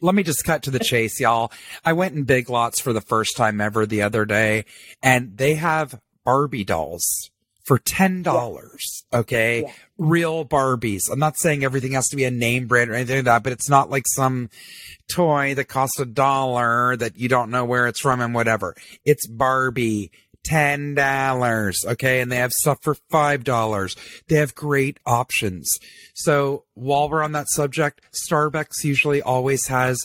Let 0.00 0.14
me 0.14 0.22
just 0.22 0.44
cut 0.44 0.62
to 0.64 0.70
the 0.70 0.78
chase, 0.78 1.20
y'all. 1.20 1.52
I 1.84 1.92
went 1.92 2.14
in 2.14 2.24
Big 2.24 2.48
Lots 2.50 2.80
for 2.80 2.92
the 2.92 3.00
first 3.00 3.36
time 3.36 3.60
ever 3.60 3.86
the 3.86 4.02
other 4.02 4.24
day 4.24 4.64
and 5.02 5.36
they 5.36 5.54
have 5.54 6.00
Barbie 6.24 6.64
dolls 6.64 7.30
for 7.64 7.78
$10. 7.78 8.76
Okay. 9.12 9.62
Yeah. 9.62 9.72
Real 9.96 10.44
Barbies. 10.44 11.02
I'm 11.10 11.18
not 11.18 11.38
saying 11.38 11.64
everything 11.64 11.92
has 11.92 12.08
to 12.08 12.16
be 12.16 12.24
a 12.24 12.30
name 12.30 12.66
brand 12.66 12.90
or 12.90 12.94
anything 12.94 13.16
like 13.16 13.24
that, 13.24 13.42
but 13.42 13.52
it's 13.52 13.70
not 13.70 13.90
like 13.90 14.04
some 14.06 14.50
toy 15.10 15.54
that 15.54 15.68
costs 15.68 15.98
a 15.98 16.06
dollar 16.06 16.96
that 16.96 17.16
you 17.18 17.28
don't 17.28 17.50
know 17.50 17.64
where 17.64 17.86
it's 17.86 18.00
from 18.00 18.20
and 18.20 18.34
whatever. 18.34 18.74
It's 19.04 19.26
Barbie. 19.26 20.10
Ten 20.44 20.94
dollars, 20.94 21.82
okay, 21.86 22.20
and 22.20 22.30
they 22.30 22.36
have 22.36 22.52
stuff 22.52 22.76
for 22.82 22.96
five 23.10 23.44
dollars. 23.44 23.96
They 24.28 24.36
have 24.36 24.54
great 24.54 25.00
options. 25.06 25.66
So 26.12 26.64
while 26.74 27.08
we're 27.08 27.22
on 27.22 27.32
that 27.32 27.48
subject, 27.48 28.02
Starbucks 28.12 28.84
usually 28.84 29.22
always 29.22 29.68
has 29.68 29.96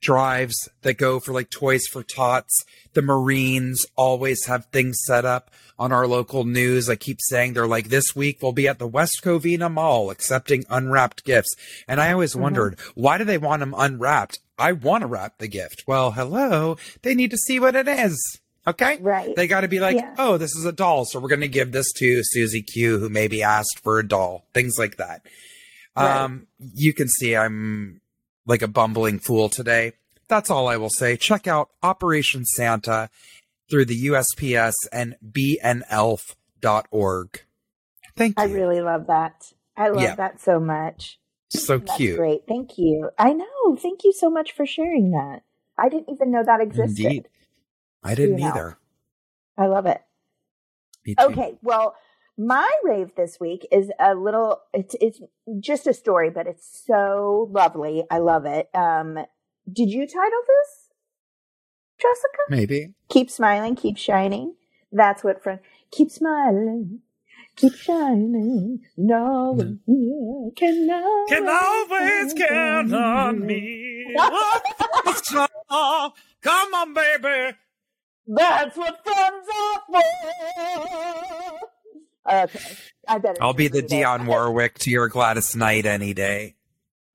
drives 0.00 0.68
that 0.82 0.98
go 0.98 1.18
for 1.18 1.32
like 1.32 1.50
toys 1.50 1.86
for 1.90 2.04
tots. 2.04 2.64
The 2.92 3.02
Marines 3.02 3.86
always 3.96 4.46
have 4.46 4.66
things 4.66 5.00
set 5.04 5.24
up 5.24 5.50
on 5.78 5.92
our 5.92 6.06
local 6.06 6.44
news. 6.44 6.88
I 6.88 6.96
keep 6.96 7.18
saying 7.20 7.52
they're 7.52 7.66
like, 7.66 7.88
this 7.88 8.14
week 8.16 8.38
we'll 8.42 8.52
be 8.52 8.68
at 8.68 8.78
the 8.78 8.86
West 8.86 9.20
Covina 9.22 9.70
Mall 9.70 10.10
accepting 10.10 10.64
unwrapped 10.68 11.24
gifts. 11.24 11.54
And 11.86 12.00
I 12.00 12.12
always 12.12 12.34
wondered, 12.34 12.78
why 12.94 13.18
do 13.18 13.24
they 13.24 13.38
want 13.38 13.60
them 13.60 13.74
unwrapped? 13.76 14.40
I 14.58 14.72
want 14.72 15.02
to 15.02 15.06
wrap 15.06 15.38
the 15.38 15.48
gift. 15.48 15.84
Well, 15.86 16.10
hello. 16.12 16.76
They 17.02 17.14
need 17.14 17.30
to 17.30 17.36
see 17.36 17.60
what 17.60 17.76
it 17.76 17.86
is. 17.86 18.18
Okay. 18.66 18.98
Right. 19.00 19.34
They 19.36 19.46
got 19.46 19.60
to 19.62 19.68
be 19.68 19.78
like, 19.80 19.96
Yeah. 19.96 20.14
oh, 20.18 20.36
this 20.36 20.54
is 20.54 20.64
a 20.64 20.72
doll. 20.72 21.04
So 21.04 21.20
we're 21.20 21.28
going 21.28 21.40
to 21.40 21.48
give 21.48 21.72
this 21.72 21.90
to 21.98 22.20
Susie 22.24 22.62
Q, 22.62 22.98
who 22.98 23.08
maybe 23.08 23.42
asked 23.42 23.80
for 23.82 23.98
a 23.98 24.06
doll. 24.06 24.46
Things 24.52 24.74
like 24.78 24.96
that. 24.96 25.22
Right. 25.96 26.22
Um, 26.22 26.48
you 26.58 26.92
can 26.92 27.08
see 27.08 27.34
I'm 27.36 28.00
like 28.46 28.62
a 28.62 28.68
bumbling 28.68 29.20
fool 29.20 29.48
today. 29.48 29.92
That's 30.28 30.50
all 30.50 30.68
I 30.68 30.76
will 30.76 30.90
say. 30.90 31.16
Check 31.16 31.46
out 31.46 31.70
Operation 31.82 32.44
Santa 32.44 33.08
through 33.70 33.84
the 33.86 34.06
USPS 34.06 34.74
and 34.92 35.16
beanelf.org. 35.24 37.40
Thank 38.16 38.38
you. 38.38 38.42
I 38.42 38.46
really 38.46 38.80
love 38.80 39.06
that. 39.08 39.52
I 39.76 39.88
love 39.88 40.02
Yeah. 40.02 40.14
that 40.16 40.40
so 40.40 40.58
much. 40.58 41.20
so 41.50 41.78
That's 41.78 41.96
cute. 41.96 42.18
great. 42.18 42.42
Thank 42.46 42.76
you. 42.76 43.08
I 43.18 43.32
know. 43.32 43.76
Thank 43.76 44.04
you 44.04 44.12
so 44.12 44.28
much 44.28 44.52
for 44.52 44.66
sharing 44.66 45.12
that. 45.12 45.42
I 45.78 45.88
didn't 45.88 46.10
even 46.10 46.30
know 46.30 46.42
that 46.44 46.60
existed. 46.60 47.04
Indeed. 47.06 47.28
I 48.02 48.14
didn't 48.14 48.38
You 48.38 48.44
know. 48.44 48.50
either. 48.50 48.78
I 49.56 49.66
love 49.66 49.86
it. 49.86 50.02
Me 51.06 51.14
too. 51.14 51.24
Okay, 51.26 51.56
well, 51.62 51.94
my 52.36 52.68
rave 52.84 53.14
this 53.16 53.38
week 53.40 53.66
is 53.72 53.90
a 53.98 54.14
little 54.14 54.60
it's 54.74 54.94
it's 55.00 55.20
just 55.60 55.86
a 55.86 55.94
story, 55.94 56.28
but 56.30 56.46
it's 56.46 56.84
so 56.86 57.48
lovely. 57.50 58.04
I 58.10 58.18
love 58.18 58.44
it. 58.44 58.68
Um 58.74 59.18
did 59.72 59.88
you 59.90 60.06
title 60.06 60.42
this? 60.46 60.87
Jessica? 62.00 62.38
Maybe. 62.48 62.94
Keep 63.08 63.30
smiling, 63.30 63.76
keep 63.76 63.96
shining. 63.96 64.54
That's 64.92 65.22
what 65.24 65.42
friend 65.42 65.60
keep 65.90 66.10
smiling, 66.10 67.00
keep 67.56 67.74
shining. 67.74 68.80
No 68.96 69.52
one 69.56 69.80
here 69.86 70.50
can 70.56 70.90
always, 70.90 71.28
Can 71.28 71.48
always 71.48 72.34
count 72.34 72.94
on 72.94 73.46
me. 73.46 74.14
Oh, 75.70 76.12
come 76.42 76.74
on, 76.74 76.94
baby. 76.94 77.56
That's 78.26 78.76
what 78.76 79.04
friends 79.04 79.48
are 79.54 79.82
for. 79.86 80.02
Okay, 82.30 82.76
I 83.08 83.18
better. 83.18 83.42
I'll 83.42 83.54
be 83.54 83.68
the 83.68 83.82
Dionne 83.82 84.22
it. 84.22 84.26
Warwick 84.26 84.78
to 84.80 84.90
your 84.90 85.08
Gladys 85.08 85.56
Knight 85.56 85.86
any 85.86 86.12
day. 86.14 86.56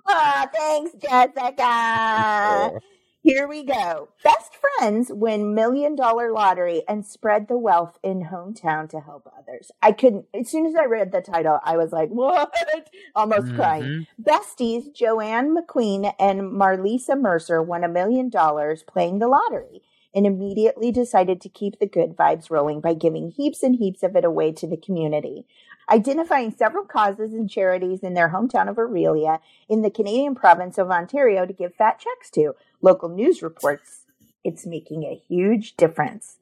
Aw, 0.08 0.50
thanks, 0.54 0.92
Jessica. 1.02 2.72
Oh. 2.76 2.80
Here 3.24 3.48
we 3.48 3.64
go. 3.64 4.10
Best 4.22 4.52
friends 4.54 5.10
win 5.10 5.56
million 5.56 5.96
dollar 5.96 6.30
lottery 6.34 6.84
and 6.90 7.06
spread 7.06 7.48
the 7.48 7.58
wealth 7.58 7.98
in 8.04 8.26
hometown 8.26 8.90
to 8.90 9.00
help 9.00 9.32
others. 9.40 9.72
I 9.82 9.94
couldn't, 9.94 10.26
as 10.34 10.50
soon 10.50 10.66
as 10.66 10.76
I 10.76 10.84
read 10.86 11.14
the 11.14 11.22
title, 11.22 11.58
I 11.64 11.78
was 11.78 11.94
like, 11.94 12.10
what? 12.12 12.54
Almost 13.16 13.56
crying. 13.56 13.84
Mhm. 13.84 14.08
Besties 14.22 14.94
Joanne 14.94 15.56
McQueen 15.56 16.14
and 16.20 16.42
Marlisa 16.52 17.18
Mercer 17.20 17.62
won 17.62 17.86
a 17.86 17.88
million 17.88 18.28
dollars 18.30 18.84
playing 18.84 19.20
the 19.20 19.30
lottery 19.30 19.84
and 20.14 20.28
immediately 20.28 20.92
decided 20.92 21.40
to 21.42 21.50
keep 21.50 21.80
the 21.80 21.88
good 21.88 22.18
vibes 22.18 22.52
rolling 22.52 22.82
by 22.82 22.94
giving 22.94 23.32
heaps 23.32 23.64
and 23.64 23.78
heaps 23.78 24.04
of 24.04 24.18
it 24.18 24.26
away 24.26 24.52
to 24.52 24.68
the 24.68 24.78
community. 24.78 25.48
Identifying 25.90 26.52
several 26.52 26.86
causes 26.86 27.34
and 27.34 27.50
charities 27.50 28.04
in 28.04 28.14
their 28.14 28.30
hometown 28.30 28.70
of 28.70 28.78
Orillia 28.78 29.40
in 29.68 29.82
the 29.82 29.90
Canadian 29.90 30.34
province 30.34 30.78
of 30.78 30.90
Ontario 30.92 31.46
to 31.46 31.52
give 31.52 31.76
fat 31.76 32.00
checks 32.00 32.30
to. 32.32 32.54
Local 32.84 33.08
news 33.08 33.42
reports 33.42 34.02
it's 34.44 34.66
making 34.66 35.04
a 35.04 35.16
huge 35.16 35.78
difference. 35.78 36.36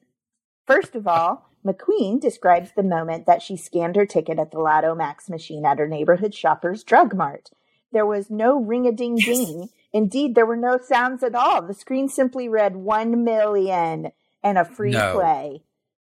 First 0.65 0.95
of 0.95 1.07
all, 1.07 1.51
McQueen 1.63 2.19
describes 2.19 2.71
the 2.75 2.81
moment 2.81 3.27
that 3.27 3.43
she 3.43 3.55
scanned 3.55 3.95
her 3.95 4.07
ticket 4.07 4.39
at 4.39 4.49
the 4.49 4.57
Lotto 4.57 4.95
Max 4.95 5.29
machine 5.29 5.67
at 5.67 5.77
her 5.77 5.87
neighborhood 5.87 6.33
Shoppers 6.33 6.83
Drug 6.83 7.15
Mart. 7.15 7.51
There 7.91 8.07
was 8.07 8.31
no 8.31 8.59
ring 8.59 8.87
a 8.87 8.91
ding 8.91 9.17
ding. 9.17 9.69
Indeed, 9.93 10.33
there 10.33 10.47
were 10.47 10.57
no 10.57 10.79
sounds 10.79 11.21
at 11.21 11.35
all. 11.35 11.61
The 11.61 11.75
screen 11.75 12.09
simply 12.09 12.49
read 12.49 12.75
1 12.75 13.23
million 13.23 14.11
and 14.43 14.57
a 14.57 14.65
free 14.65 14.93
No. 14.93 15.13
play. 15.13 15.63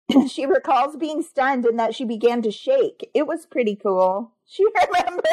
she 0.27 0.47
recalls 0.47 0.95
being 0.95 1.21
stunned 1.21 1.65
and 1.65 1.77
that 1.77 1.93
she 1.93 2.03
began 2.03 2.41
to 2.41 2.51
shake. 2.51 3.11
It 3.13 3.27
was 3.27 3.45
pretty 3.45 3.75
cool. 3.75 4.31
She 4.47 4.65
remembers. 4.87 5.23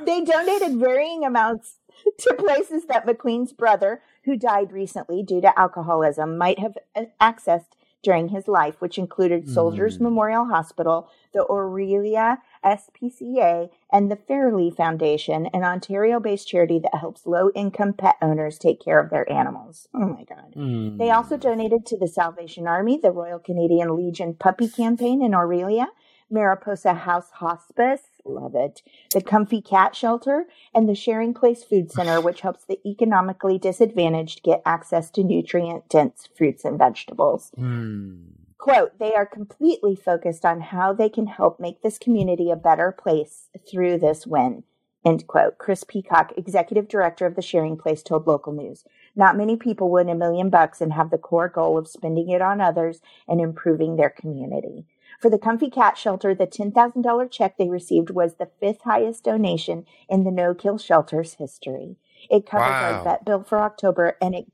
they 0.06 0.22
donated 0.24 0.78
varying 0.78 1.24
amounts 1.24 1.76
to 2.18 2.34
places 2.34 2.86
that 2.86 3.06
McQueen's 3.06 3.52
brother, 3.52 4.02
who 4.24 4.36
died 4.36 4.72
recently 4.72 5.22
due 5.22 5.40
to 5.40 5.58
alcoholism, 5.58 6.36
might 6.38 6.58
have 6.58 6.76
accessed 7.20 7.72
during 8.02 8.28
his 8.28 8.46
life, 8.46 8.76
which 8.78 8.96
included 8.96 9.48
Soldiers 9.48 9.98
Mm. 9.98 10.02
Memorial 10.02 10.44
Hospital, 10.44 11.08
the 11.32 11.44
Orillia 11.44 12.38
SPCA, 12.64 13.70
and 13.92 14.10
the 14.10 14.16
Farley 14.16 14.70
Foundation, 14.70 15.46
an 15.46 15.64
Ontario 15.64 16.20
based 16.20 16.46
charity 16.46 16.78
that 16.78 16.94
helps 16.94 17.26
low 17.26 17.50
income 17.56 17.92
pet 17.92 18.16
owners 18.22 18.56
take 18.56 18.80
care 18.80 19.00
of 19.00 19.10
their 19.10 19.30
animals. 19.30 19.88
Oh 19.94 20.06
my 20.06 20.24
God. 20.24 20.98
They 20.98 21.10
also 21.10 21.36
donated 21.36 21.86
to 21.86 21.98
the 21.98 22.06
Salvation 22.08 22.68
Army, 22.68 22.98
the 23.02 23.10
Royal 23.10 23.40
Canadian 23.40 23.96
Legion 23.96 24.34
Poppy 24.34 24.68
Campaign 24.68 25.20
in 25.20 25.32
Orillia, 25.32 25.88
Mariposa 26.30 26.94
House 26.94 27.30
Hospice, 27.32 28.02
love 28.24 28.54
it, 28.54 28.82
the 29.12 29.22
Comfy 29.22 29.60
Cat 29.60 29.94
Shelter, 29.96 30.46
and 30.74 30.88
the 30.88 30.94
Sharing 30.94 31.34
Place 31.34 31.64
Food 31.64 31.90
Center, 31.90 32.20
which 32.20 32.42
helps 32.42 32.64
the 32.64 32.78
economically 32.86 33.58
disadvantaged 33.58 34.42
get 34.42 34.62
access 34.66 35.10
to 35.12 35.24
nutrient 35.24 35.88
dense 35.88 36.28
fruits 36.36 36.64
and 36.64 36.78
vegetables. 36.78 37.50
Hmm. 37.56 38.16
Quote, 38.58 38.98
they 38.98 39.14
are 39.14 39.24
completely 39.24 39.94
focused 39.94 40.44
on 40.44 40.60
how 40.60 40.92
they 40.92 41.08
can 41.08 41.28
help 41.28 41.60
make 41.60 41.82
this 41.82 41.96
community 41.96 42.50
a 42.50 42.56
better 42.56 42.90
place 42.92 43.48
through 43.70 43.98
this 43.98 44.26
win. 44.26 44.64
End 45.04 45.26
quote. 45.28 45.58
Chris 45.58 45.84
Peacock, 45.84 46.32
executive 46.36 46.88
director 46.88 47.24
of 47.24 47.36
the 47.36 47.40
Sharing 47.40 47.76
Place, 47.76 48.02
told 48.02 48.26
local 48.26 48.52
news. 48.52 48.84
Not 49.14 49.36
many 49.36 49.56
people 49.56 49.90
win 49.90 50.08
a 50.08 50.14
million 50.14 50.50
bucks 50.50 50.80
and 50.80 50.92
have 50.92 51.10
the 51.10 51.18
core 51.18 51.48
goal 51.48 51.78
of 51.78 51.86
spending 51.86 52.28
it 52.28 52.42
on 52.42 52.60
others 52.60 53.00
and 53.28 53.40
improving 53.40 53.96
their 53.96 54.10
community. 54.10 54.86
For 55.18 55.28
the 55.30 55.38
Comfy 55.38 55.68
Cat 55.68 55.98
Shelter, 55.98 56.34
the 56.34 56.46
$10,000 56.46 57.30
check 57.30 57.56
they 57.58 57.68
received 57.68 58.10
was 58.10 58.34
the 58.36 58.50
fifth 58.60 58.82
highest 58.82 59.24
donation 59.24 59.84
in 60.08 60.22
the 60.24 60.30
No 60.30 60.54
Kill 60.54 60.78
Shelter's 60.78 61.34
history. 61.34 61.96
It 62.30 62.46
covers 62.46 62.68
Wow. 62.68 62.98
our 62.98 63.04
vet 63.04 63.24
bill 63.24 63.42
for 63.42 63.58
October 63.58 64.16
and 64.20 64.34
it 64.34 64.46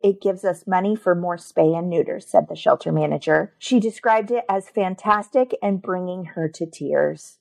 it 0.00 0.20
gives 0.20 0.44
us 0.44 0.66
money 0.66 0.96
for 0.96 1.14
more 1.14 1.36
spay 1.36 1.78
and 1.78 1.88
neuter, 1.88 2.18
said 2.18 2.48
the 2.48 2.56
shelter 2.56 2.90
manager. 2.90 3.54
She 3.60 3.78
described 3.78 4.32
it 4.32 4.44
as 4.48 4.68
fantastic 4.68 5.56
and 5.62 5.80
bringing 5.80 6.24
her 6.24 6.48
to 6.48 6.66
tears. 6.66 7.38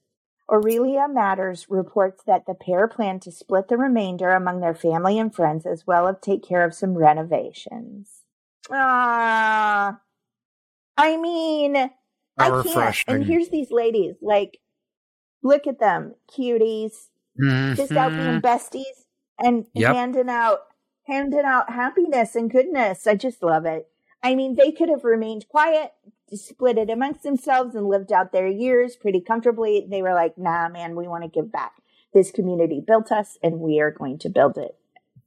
Orillia 0.47 1.11
Matters 1.11 1.71
reports 1.71 2.21
that 2.27 2.45
the 2.45 2.53
pair 2.53 2.87
plan 2.87 3.19
to 3.21 3.31
split 3.31 3.67
the 3.67 3.77
remainder 3.77 4.29
among 4.29 4.59
their 4.59 4.75
family 4.75 5.17
and 5.17 5.33
friends 5.33 5.65
as 5.65 5.87
well 5.87 6.07
as 6.07 6.17
take 6.21 6.43
care 6.47 6.63
of 6.63 6.75
some 6.75 6.95
renovations. 6.95 8.21
Ah, 8.69 10.01
I 10.97 11.17
mean, 11.17 11.89
I 12.37 12.45
can't. 12.49 12.65
refreshing. 12.65 13.13
And 13.15 13.25
here's 13.25 13.49
these 13.49 13.71
ladies, 13.71 14.15
like, 14.21 14.59
look 15.43 15.67
at 15.67 15.79
them, 15.79 16.15
cuties, 16.35 17.09
just 17.75 17.91
out 17.93 18.11
being 18.11 18.39
Mhm. 18.39 18.41
besties 18.41 19.05
and 19.39 19.65
Yep. 19.73 19.95
handing 19.95 20.29
out 20.29 20.67
handing 21.07 21.43
out 21.43 21.71
happiness 21.71 22.35
and 22.35 22.49
goodness. 22.49 23.05
I 23.07 23.15
just 23.15 23.41
love 23.43 23.65
it. 23.65 23.89
I 24.23 24.35
mean, 24.35 24.55
they 24.55 24.71
could 24.71 24.87
have 24.87 25.03
remained 25.03 25.49
quiet, 25.49 25.91
split 26.31 26.77
it 26.77 26.89
amongst 26.91 27.23
themselves, 27.23 27.75
and 27.75 27.87
lived 27.87 28.13
out 28.13 28.31
their 28.31 28.47
years 28.47 28.95
pretty 28.95 29.19
comfortably. 29.19 29.85
They 29.89 30.01
were 30.03 30.13
like, 30.13 30.37
"Nah, 30.37 30.69
man, 30.69 30.95
we 30.95 31.07
want 31.07 31.23
to 31.23 31.29
give 31.29 31.51
back. 31.51 31.73
This 32.13 32.31
community 32.31 32.79
built 32.85 33.11
us, 33.11 33.37
and 33.43 33.59
we 33.59 33.79
are 33.81 33.91
going 33.91 34.19
to 34.19 34.29
build 34.29 34.57
it 34.57 34.77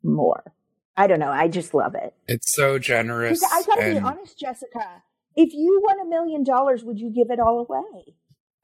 more." 0.02 0.54
I 0.96 1.08
don't 1.08 1.18
know. 1.18 1.32
I 1.32 1.48
just 1.48 1.74
love 1.74 1.96
it. 1.96 2.14
It's 2.28 2.54
so 2.54 2.78
generous. 2.78 3.42
I 3.42 3.62
gotta 3.64 3.90
be 3.90 3.98
honest, 3.98 4.38
Jessica. 4.38 5.02
If 5.36 5.52
you 5.52 5.80
won 5.82 6.00
a 6.00 6.08
million 6.08 6.44
dollars, 6.44 6.84
would 6.84 6.98
you 6.98 7.10
give 7.10 7.30
it 7.30 7.40
all 7.40 7.60
away? 7.60 8.14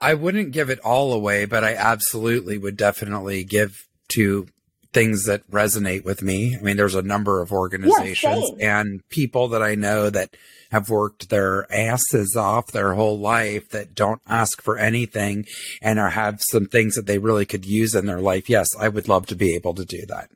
I 0.00 0.14
wouldn't 0.14 0.52
give 0.52 0.70
it 0.70 0.78
all 0.80 1.12
away, 1.12 1.44
but 1.44 1.62
I 1.62 1.74
absolutely 1.74 2.56
would 2.56 2.76
definitely 2.76 3.44
give 3.44 3.86
to 4.10 4.46
things 4.92 5.24
that 5.24 5.48
resonate 5.50 6.04
with 6.04 6.22
me. 6.22 6.56
I 6.56 6.62
mean, 6.62 6.76
there's 6.76 6.94
a 6.94 7.02
number 7.02 7.42
of 7.42 7.52
organizations 7.52 8.48
same. 8.48 8.60
and 8.60 9.08
people 9.08 9.48
that 9.48 9.62
I 9.62 9.74
know 9.74 10.10
that 10.10 10.36
have 10.72 10.88
worked 10.88 11.28
their 11.28 11.72
asses 11.72 12.34
off 12.36 12.68
their 12.68 12.94
whole 12.94 13.18
life 13.18 13.68
that 13.70 13.94
don't 13.94 14.20
ask 14.26 14.60
for 14.62 14.78
anything 14.78 15.46
and 15.80 15.98
are, 15.98 16.10
have 16.10 16.40
some 16.50 16.66
things 16.66 16.94
that 16.94 17.06
they 17.06 17.18
really 17.18 17.46
could 17.46 17.64
use 17.64 17.94
in 17.94 18.06
their 18.06 18.20
life. 18.20 18.48
Yes, 18.48 18.68
I 18.78 18.88
would 18.88 19.08
love 19.08 19.26
to 19.26 19.36
be 19.36 19.54
able 19.54 19.74
to 19.74 19.84
do 19.84 20.04
that. 20.06 20.30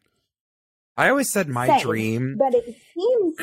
I 0.96 1.08
always 1.10 1.30
said 1.32 1.48
my 1.48 1.66
Same. 1.66 1.80
dream. 1.80 2.36
But 2.38 2.54
it 2.54 2.64
seems 2.94 3.36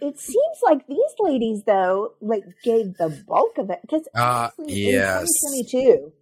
it 0.00 0.18
seems 0.18 0.58
like 0.64 0.86
these 0.88 1.14
ladies 1.20 1.62
though 1.64 2.14
like 2.20 2.42
gave 2.64 2.96
the 2.96 3.22
bulk 3.28 3.58
of 3.58 3.70
it 3.70 3.78
because 3.82 4.08
Uh, 4.14 4.50
yes. 4.66 5.22
in 5.22 5.64
2022, 5.64 6.12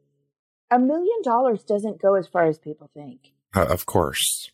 a 0.70 0.78
million 0.78 1.22
dollars 1.22 1.62
doesn't 1.64 2.00
go 2.02 2.14
as 2.16 2.26
far 2.28 2.46
as 2.46 2.58
people 2.58 2.90
think. 2.94 3.20
Uh, 3.56 3.66
of 3.66 3.86
course. 3.86 4.50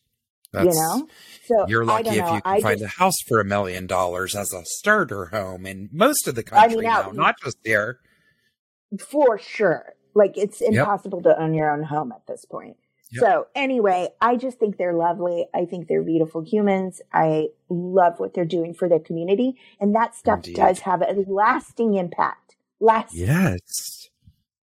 you 0.54 0.64
know, 0.64 1.08
so 1.46 1.66
You're 1.68 1.84
lucky 1.84 2.10
if 2.10 2.16
you 2.16 2.22
can 2.22 2.42
I 2.44 2.60
find 2.60 2.80
just- 2.80 2.94
a 2.94 2.98
house 2.98 3.14
for 3.28 3.40
a 3.40 3.44
million 3.44 3.86
dollars 3.86 4.34
as 4.36 4.52
a 4.52 4.62
starter 4.64 5.26
home 5.26 5.64
in 5.66 5.88
most 5.92 6.26
of 6.28 6.34
the 6.34 6.42
country 6.42 6.72
I 6.72 6.74
mean, 6.74 6.84
now, 6.84 7.00
out- 7.02 7.14
not 7.14 7.36
just 7.42 7.56
there. 7.64 7.98
for 9.10 9.38
sure. 9.38 9.94
Like 10.14 10.36
it's 10.36 10.60
impossible 10.60 11.22
to 11.22 11.40
own 11.40 11.54
your 11.54 11.70
own 11.72 11.84
home 11.84 12.10
at 12.12 12.26
this 12.26 12.44
point. 12.44 12.76
Yep. 13.12 13.20
So 13.20 13.46
anyway, 13.54 14.08
I 14.20 14.36
just 14.36 14.58
think 14.58 14.76
they're 14.76 14.94
lovely. 14.94 15.46
I 15.54 15.64
think 15.64 15.88
they're 15.88 16.02
beautiful 16.02 16.42
humans. 16.42 17.00
I 17.12 17.48
love 17.68 18.20
what 18.20 18.34
they're 18.34 18.44
doing 18.44 18.72
for 18.74 18.88
their 18.88 19.00
community, 19.00 19.56
and 19.80 19.94
that 19.94 20.14
stuff 20.14 20.38
Indeed. 20.38 20.56
does 20.56 20.78
have 20.80 21.02
a 21.02 21.24
lasting 21.26 21.94
impact. 21.94 22.56
Lasting. 22.78 23.26
Yes. 23.26 24.08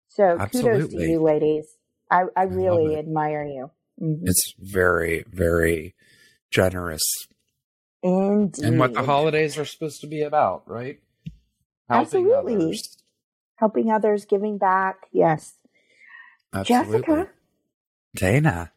So 0.07 0.37
kudos 0.51 0.89
to 0.89 1.01
you, 1.01 1.21
ladies. 1.21 1.65
I, 2.09 2.23
I 2.35 2.43
really 2.43 2.95
it. 2.95 2.99
admire 2.99 3.45
you. 3.45 3.71
Mhm. 4.01 4.21
It's 4.23 4.53
very, 4.57 5.25
very 5.29 5.93
generous. 6.49 7.03
Indeed. 8.01 8.63
And 8.63 8.79
what 8.79 8.93
the 8.93 9.03
holidays 9.03 9.57
are 9.57 9.65
supposed 9.65 10.01
to 10.01 10.07
be 10.07 10.21
about, 10.21 10.63
right? 10.69 10.99
Helping 11.89 12.31
Absolutely. 12.31 12.55
others. 12.55 12.97
Helping 13.55 13.91
others, 13.91 14.25
giving 14.25 14.57
back. 14.57 15.07
Yes. 15.11 15.55
Absolutely. 16.53 16.99
Jessica, 16.99 17.29
Dana, 18.17 18.71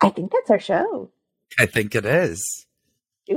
I 0.00 0.10
think 0.10 0.30
that's 0.32 0.50
our 0.50 0.60
show. 0.60 1.10
I 1.58 1.66
think 1.66 1.94
it 1.94 2.04
is. 2.04 2.66
Do 3.28 3.34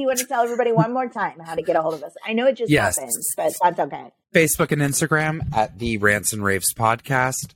you 0.00 0.06
want 0.06 0.18
to 0.18 0.26
tell 0.26 0.42
everybody 0.42 0.72
one 0.72 0.92
more 0.92 1.08
time 1.08 1.40
how 1.40 1.54
to 1.54 1.62
get 1.62 1.76
a 1.76 1.82
hold 1.82 1.94
of 1.94 2.02
us? 2.02 2.12
I 2.24 2.32
know 2.32 2.46
it 2.46 2.54
just 2.56 2.70
Yes. 2.70 2.96
happened, 2.98 3.12
but 3.36 3.52
that's 3.62 3.78
okay. 3.80 4.12
Facebook 4.32 4.70
and 4.72 4.82
Instagram 4.82 5.40
at 5.54 5.78
the 5.78 5.96
Rants 5.98 6.32
and 6.32 6.44
Raves 6.44 6.72
podcast. 6.74 7.54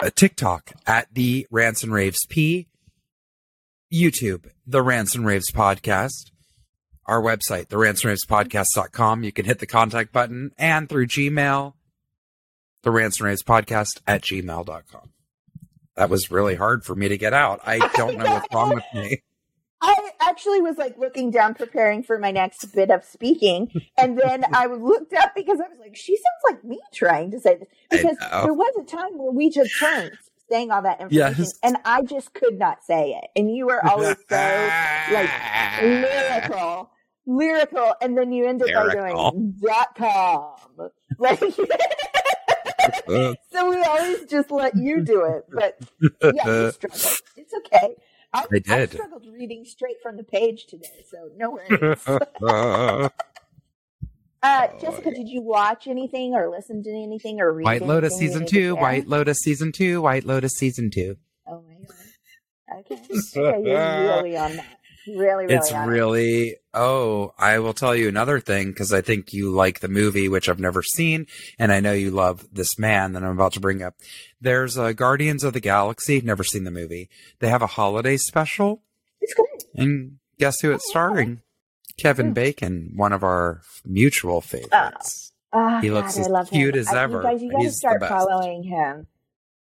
Uh, 0.00 0.10
TikTok 0.14 0.72
at 0.86 1.12
the 1.12 1.46
Rants 1.50 1.82
and 1.82 1.92
Raves 1.92 2.24
P. 2.28 2.68
YouTube, 3.92 4.46
the 4.66 4.82
Rants 4.82 5.14
and 5.14 5.26
Raves 5.26 5.50
podcast. 5.50 6.30
Our 7.06 7.20
website, 7.22 7.68
the 7.68 7.78
Rants 7.78 8.02
and 8.02 8.10
Raves 8.10 8.26
podcast.com. 8.26 9.24
You 9.24 9.32
can 9.32 9.44
hit 9.46 9.58
the 9.60 9.66
contact 9.66 10.12
button 10.12 10.52
and 10.58 10.88
through 10.88 11.06
Gmail, 11.06 11.72
the 12.82 12.90
Rants 12.90 13.20
and 13.20 13.26
Raves 13.28 13.42
podcast 13.42 14.00
at 14.06 14.22
gmail.com. 14.22 15.10
That 15.96 16.10
was 16.10 16.30
really 16.30 16.54
hard 16.54 16.84
for 16.84 16.94
me 16.94 17.08
to 17.08 17.18
get 17.18 17.34
out. 17.34 17.60
I 17.66 17.78
don't 17.94 18.18
know 18.18 18.24
what's 18.24 18.54
wrong 18.54 18.74
with 18.74 18.84
me. 18.94 19.22
I 19.80 20.10
actually 20.20 20.60
was 20.60 20.76
like 20.76 20.98
looking 20.98 21.30
down, 21.30 21.54
preparing 21.54 22.02
for 22.02 22.18
my 22.18 22.30
next 22.32 22.66
bit 22.74 22.90
of 22.90 23.04
speaking, 23.04 23.68
and 23.96 24.18
then 24.18 24.44
I 24.52 24.66
looked 24.66 25.12
up 25.14 25.34
because 25.36 25.60
I 25.60 25.68
was 25.68 25.78
like, 25.80 25.94
"She 25.96 26.16
sounds 26.16 26.54
like 26.56 26.64
me 26.64 26.80
trying 26.92 27.30
to 27.30 27.38
say 27.40 27.56
this." 27.58 27.68
Because 27.88 28.16
there 28.42 28.52
was 28.54 28.74
a 28.80 28.84
time 28.84 29.16
where 29.18 29.30
we 29.30 29.50
just 29.50 29.70
turned 29.78 30.10
saying 30.50 30.72
all 30.72 30.82
that 30.82 31.00
information, 31.00 31.36
Yes. 31.44 31.52
and 31.62 31.76
I 31.84 32.02
just 32.02 32.32
could 32.34 32.58
not 32.58 32.82
say 32.84 33.10
it, 33.22 33.28
and 33.36 33.54
you 33.54 33.66
were 33.66 33.84
always 33.86 34.16
so 34.28 34.70
like 35.12 35.30
lyrical, 35.80 36.90
lyrical, 37.26 37.94
and 38.00 38.18
then 38.18 38.32
you 38.32 38.46
ended 38.48 38.70
by 38.74 38.84
Lyrical. 38.84 39.30
doing 39.30 39.54
dot 39.64 39.94
com, 39.96 40.90
like. 41.18 41.40
so 43.52 43.70
we 43.70 43.82
always 43.82 44.24
just 44.26 44.50
let 44.50 44.76
you 44.76 45.00
do 45.00 45.24
it, 45.24 45.44
but 45.52 45.78
yeah, 46.34 46.46
you 46.46 46.70
struggled. 46.72 47.20
It's 47.36 47.54
okay. 47.54 47.94
I, 48.32 48.44
I 48.52 48.58
did. 48.58 48.92
struggled 48.92 49.26
reading 49.26 49.64
straight 49.64 49.96
from 50.02 50.16
the 50.16 50.24
page 50.24 50.66
today, 50.66 51.04
so 51.10 51.30
no 51.36 51.50
worries. 51.50 51.98
uh, 54.42 54.68
Jessica, 54.78 55.10
did 55.10 55.28
you 55.28 55.40
watch 55.40 55.86
anything 55.86 56.34
or 56.34 56.50
listen 56.50 56.82
to 56.82 56.90
anything 56.90 57.40
or 57.40 57.52
read 57.52 57.64
White 57.64 57.82
Lotus 57.82 58.16
season 58.16 58.46
two? 58.46 58.76
White 58.76 59.08
Lotus 59.08 59.38
season 59.38 59.72
two, 59.72 60.02
White 60.02 60.24
Lotus 60.24 60.52
season 60.52 60.90
two. 60.90 61.16
Oh 61.46 61.62
my 61.66 61.74
god. 61.74 62.84
Okay. 62.90 63.00
yeah, 63.34 63.98
you're 63.98 64.16
really 64.16 64.36
on 64.36 64.56
that. 64.56 64.77
Really, 65.16 65.44
really 65.46 65.54
it's 65.54 65.72
on 65.72 65.88
it. 65.88 65.92
really 65.92 66.56
oh 66.74 67.32
i 67.38 67.58
will 67.58 67.72
tell 67.72 67.94
you 67.94 68.08
another 68.08 68.40
thing 68.40 68.68
because 68.68 68.92
i 68.92 69.00
think 69.00 69.32
you 69.32 69.50
like 69.50 69.80
the 69.80 69.88
movie 69.88 70.28
which 70.28 70.48
i've 70.48 70.60
never 70.60 70.82
seen 70.82 71.26
and 71.58 71.72
i 71.72 71.80
know 71.80 71.92
you 71.92 72.10
love 72.10 72.46
this 72.52 72.78
man 72.78 73.12
that 73.12 73.22
i'm 73.24 73.30
about 73.32 73.52
to 73.54 73.60
bring 73.60 73.82
up 73.82 73.94
there's 74.40 74.76
uh, 74.76 74.92
guardians 74.92 75.44
of 75.44 75.52
the 75.52 75.60
galaxy 75.60 76.20
never 76.20 76.44
seen 76.44 76.64
the 76.64 76.70
movie 76.70 77.08
they 77.40 77.48
have 77.48 77.62
a 77.62 77.66
holiday 77.66 78.16
special 78.16 78.82
It's 79.20 79.34
good. 79.34 79.46
and 79.74 80.18
guess 80.38 80.60
who 80.60 80.72
it's 80.72 80.84
Oh, 80.86 80.98
wow. 80.98 81.06
starring 81.08 81.42
kevin 81.98 82.28
Hmm. 82.28 82.32
bacon 82.34 82.92
one 82.94 83.12
of 83.12 83.22
our 83.22 83.62
mutual 83.84 84.40
favorites 84.40 85.32
Oh, 85.50 85.80
He 85.80 85.90
looks 85.90 86.16
God, 86.16 86.20
as 86.20 86.26
I 86.26 86.30
love 86.30 86.50
cute 86.50 86.74
him. 86.74 86.80
as 86.80 86.88
I- 86.88 87.02
ever. 87.04 87.16
You 87.16 87.22
guys, 87.22 87.42
you 87.42 87.50
got 87.50 87.58
to 87.60 87.64
He's 87.64 87.76
start 87.78 88.02
following 88.06 88.64
him. 88.64 89.06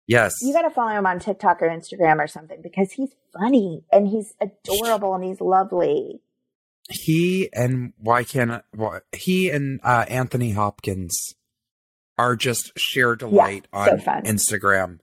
Yes 0.09 0.35
You 0.43 0.53
got 0.53 0.63
to 0.63 0.71
follow 0.71 0.93
him 0.97 1.07
on 1.07 1.19
TikTok 1.19 1.61
or 1.63 1.69
Instagram 1.69 2.19
or 2.19 2.27
something 2.29 2.61
because 2.63 2.93
he's 2.93 3.11
funny 3.39 3.83
and 3.91 4.07
he's 4.09 4.35
adorable 4.41 5.15
and 5.15 5.25
he's 5.25 5.41
lovely. 5.41 6.21
he 6.89 7.49
and 7.53 7.93
why 7.99 8.23
can't 8.25 8.63
why, 8.73 9.01
he 9.13 9.51
and 9.51 9.81
uh, 9.83 10.05
Anthony 10.09 10.53
Hopkins 10.53 11.35
are 12.19 12.37
just 12.37 12.71
sheer 12.79 13.17
delight 13.17 13.67
so 13.75 13.79
on 13.81 13.99
fun. 14.01 14.23
Instagram. 14.23 14.99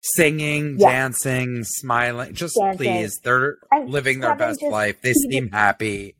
Singing, 0.00 0.76
Yeah. 0.78 0.90
dancing, 0.92 1.64
smiling. 1.64 2.32
Just 2.32 2.56
Dancing. 2.56 2.78
please, 2.78 3.20
they're 3.24 3.58
And 3.70 3.90
living 3.90 4.20
their 4.20 4.34
best 4.36 4.60
just- 4.60 4.72
life. 4.72 5.00
They 5.02 5.10
he 5.10 5.14
seem 5.30 5.50
happy. 5.50 6.14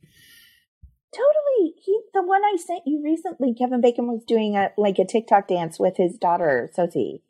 Totally. 1.13 1.73
He 1.83 1.99
the 2.13 2.21
one 2.23 2.43
I 2.43 2.55
sent 2.57 2.83
you 2.85 3.01
recently, 3.03 3.53
Kevin 3.55 3.81
Bacon 3.81 4.07
was 4.07 4.23
doing 4.27 4.55
a 4.55 4.71
like 4.77 4.99
a 4.99 5.05
TikTok 5.05 5.47
dance 5.47 5.79
with 5.79 5.97
his 5.97 6.17
daughter, 6.17 6.69
Sosie. 6.73 7.23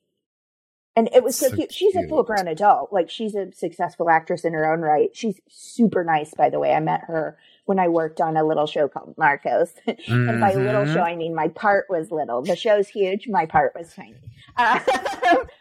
And 0.99 1.09
it 1.13 1.23
was 1.23 1.37
so, 1.37 1.47
So 1.47 1.55
cute. 1.55 1.71
She's 1.73 1.95
a 1.95 2.07
full 2.09 2.23
grown 2.23 2.47
adult. 2.47 2.91
Like 2.91 3.09
she's 3.09 3.33
a 3.35 3.51
successful 3.53 4.09
actress 4.09 4.43
in 4.43 4.51
her 4.53 4.69
own 4.71 4.81
right. 4.81 5.09
She's 5.13 5.39
super 5.47 6.03
nice, 6.03 6.33
by 6.33 6.49
the 6.49 6.59
way. 6.59 6.73
I 6.73 6.79
met 6.81 7.01
her 7.07 7.37
when 7.65 7.79
I 7.79 7.87
worked 7.87 8.19
on 8.19 8.35
a 8.35 8.43
little 8.43 8.65
show 8.65 8.87
called 8.89 9.15
Narcos. 9.15 9.69
and 10.07 10.41
by 10.41 10.53
little 10.55 10.83
Mhm. 10.83 10.93
show, 10.93 11.01
I 11.01 11.15
mean 11.15 11.33
my 11.35 11.47
part 11.47 11.85
was 11.89 12.11
little. 12.11 12.41
The 12.41 12.55
show's 12.55 12.89
huge. 12.89 13.27
My 13.29 13.45
part 13.45 13.73
was 13.77 13.93
tiny. 13.93 14.15
Uh, 14.57 14.79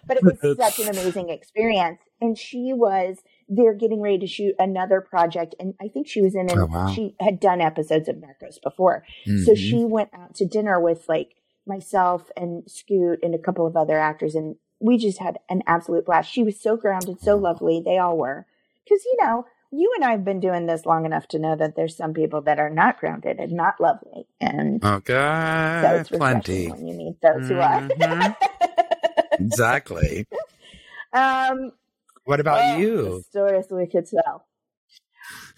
but 0.07 0.16
it 0.16 0.24
was 0.24 0.39
such 0.57 0.78
an 0.80 0.89
amazing 0.89 1.28
experience. 1.28 2.01
And 2.20 2.36
she 2.36 2.72
was, 2.74 3.18
they're 3.49 3.74
getting 3.74 4.01
ready 4.01 4.18
to 4.18 4.26
shoot 4.26 4.55
another 4.59 5.01
project. 5.01 5.55
And 5.61 5.74
I 5.80 5.86
think 5.89 6.09
she 6.09 6.20
was 6.20 6.34
in, 6.34 6.51
an, 6.51 6.59
Oh, 6.59 6.66
wow. 6.66 6.89
she 6.93 7.14
had 7.20 7.39
done 7.39 7.61
episodes 7.61 8.09
of 8.09 8.16
Narcos 8.16 8.61
before. 8.61 9.05
So 9.24 9.53
Mhm. 9.53 9.57
she 9.57 9.84
went 9.84 10.11
out 10.14 10.34
to 10.36 10.47
dinner 10.47 10.80
with 10.80 11.09
like 11.09 11.34
myself 11.66 12.30
and 12.36 12.68
Scoot 12.68 13.20
and 13.22 13.34
a 13.34 13.39
couple 13.39 13.66
of 13.66 13.76
other 13.76 13.99
actors. 13.99 14.34
And 14.34 14.57
we 14.80 14.96
just 14.96 15.18
had 15.18 15.38
an 15.48 15.62
absolute 15.66 16.06
blast. 16.06 16.30
She 16.30 16.42
was 16.42 16.58
so 16.60 16.76
grounded, 16.76 17.20
so 17.20 17.36
lovely. 17.36 17.82
They 17.84 17.98
all 17.98 18.16
were. 18.16 18.46
Because, 18.84 19.04
you 19.04 19.16
know, 19.20 19.46
you 19.70 19.92
and 19.96 20.04
I 20.04 20.12
have 20.12 20.24
been 20.24 20.40
doing 20.40 20.66
this 20.66 20.86
long 20.86 21.04
enough 21.04 21.28
to 21.28 21.38
know 21.38 21.56
that 21.56 21.76
there's 21.76 21.96
some 21.96 22.14
people 22.14 22.40
that 22.42 22.58
are 22.58 22.70
not 22.70 22.98
grounded 22.98 23.38
and 23.38 23.52
not 23.52 23.80
lovely. 23.80 24.26
And 24.40 24.82
so 24.82 24.88
Okay, 24.94 25.98
it's 26.00 26.08
plenty. 26.08 26.68
when 26.68 26.86
you 26.86 26.94
meet 26.94 27.20
those 27.20 27.48
who 27.48 27.58
are. 27.58 27.82
Mhm. 27.82 28.36
exactly. 29.32 30.26
um, 31.12 31.72
What 32.24 32.40
about 32.40 32.76
oh, 32.76 32.78
you? 32.78 33.22
Stories 33.28 33.66
we 33.70 33.86
could 33.86 34.06
tell. 34.06 34.46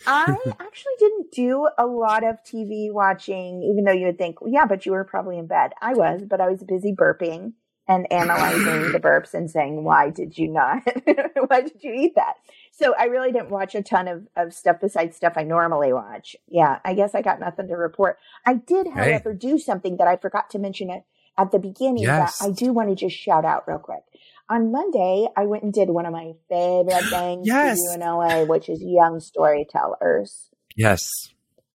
I 0.06 0.36
actually 0.60 0.92
didn't 0.98 1.30
do 1.30 1.68
a 1.78 1.86
lot 1.86 2.24
of 2.24 2.42
TV 2.42 2.92
watching, 2.92 3.62
even 3.62 3.84
though 3.84 3.92
you 3.92 4.06
would 4.06 4.18
think, 4.18 4.38
yeah, 4.46 4.66
but 4.66 4.86
you 4.86 4.92
were 4.92 5.04
probably 5.04 5.38
in 5.38 5.46
bed. 5.46 5.72
I 5.80 5.92
was, 5.94 6.22
but 6.26 6.40
I 6.40 6.48
was 6.48 6.62
busy 6.64 6.92
burping 6.92 7.52
and 7.88 8.10
analyzing 8.12 8.92
the 8.92 9.00
burps 9.00 9.34
and 9.34 9.50
saying, 9.50 9.82
why 9.84 10.10
did 10.10 10.38
you 10.38 10.48
not? 10.48 10.82
why 11.48 11.62
did 11.62 11.82
you 11.82 11.92
eat 11.92 12.14
that? 12.14 12.34
So 12.72 12.94
I 12.98 13.04
really 13.06 13.32
didn't 13.32 13.50
watch 13.50 13.74
a 13.74 13.82
ton 13.82 14.06
of, 14.08 14.26
of 14.36 14.54
stuff 14.54 14.76
besides 14.80 15.16
stuff 15.16 15.32
I 15.36 15.42
normally 15.42 15.92
watch. 15.92 16.36
Yeah, 16.46 16.78
I 16.84 16.94
guess 16.94 17.14
I 17.14 17.22
got 17.22 17.40
nothing 17.40 17.68
to 17.68 17.74
report. 17.74 18.18
I 18.46 18.54
did, 18.54 18.86
Hey. 18.86 18.92
however, 19.12 19.34
do 19.34 19.58
something 19.58 19.96
that 19.96 20.06
I 20.06 20.16
forgot 20.16 20.50
to 20.50 20.58
mention 20.58 20.90
at, 20.90 21.04
at 21.36 21.50
the 21.50 21.58
beginning 21.58 22.04
Yes. 22.04 22.38
that 22.38 22.48
I 22.48 22.52
do 22.52 22.72
want 22.72 22.90
to 22.90 22.94
just 22.94 23.16
shout 23.16 23.44
out 23.44 23.66
real 23.66 23.78
quick. 23.78 24.02
On 24.48 24.72
Monday, 24.72 25.26
I 25.36 25.46
went 25.46 25.62
and 25.64 25.72
did 25.72 25.90
one 25.90 26.06
of 26.06 26.12
my 26.12 26.32
favorite 26.48 27.04
things 27.10 27.46
Yes. 27.46 27.76
to 27.76 27.98
do 27.98 28.02
in 28.02 28.08
LA, 28.08 28.44
which 28.44 28.68
is 28.68 28.80
Young 28.82 29.20
Storytellers. 29.20 30.48
Yes. 30.76 31.00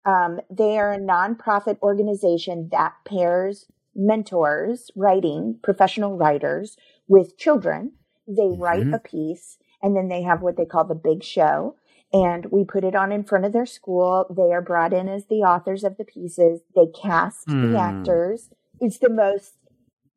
Um, 0.05 0.41
they 0.49 0.77
are 0.77 0.93
a 0.93 0.99
nonprofit 0.99 1.79
organization 1.81 2.69
that 2.71 2.93
pairs 3.05 3.65
mentors, 3.95 4.89
writing, 4.95 5.59
professional 5.63 6.17
writers 6.17 6.77
with 7.07 7.37
children. 7.37 7.93
They 8.27 8.49
write 8.49 8.85
Mhm. 8.87 8.95
a 8.95 8.99
piece 8.99 9.57
and 9.81 9.95
then 9.95 10.07
they 10.07 10.21
have 10.23 10.41
what 10.41 10.55
they 10.57 10.65
call 10.65 10.85
the 10.85 10.95
big 10.95 11.23
show. 11.23 11.75
And 12.11 12.45
we 12.51 12.63
put 12.63 12.83
it 12.83 12.95
on 12.95 13.11
in 13.11 13.23
front 13.23 13.43
of 13.45 13.53
their 13.53 13.65
school. 13.65 14.27
They 14.29 14.53
are 14.53 14.61
brought 14.61 14.93
in 14.93 15.09
as 15.09 15.25
the 15.25 15.41
authors 15.41 15.83
of 15.83 15.97
the 15.97 16.05
pieces. 16.05 16.61
They 16.75 16.87
cast 16.87 17.49
Hmm. 17.49 17.71
the 17.73 17.79
actors. 17.79 18.49
It's 18.79 18.99
the 18.99 19.09
most 19.09 19.53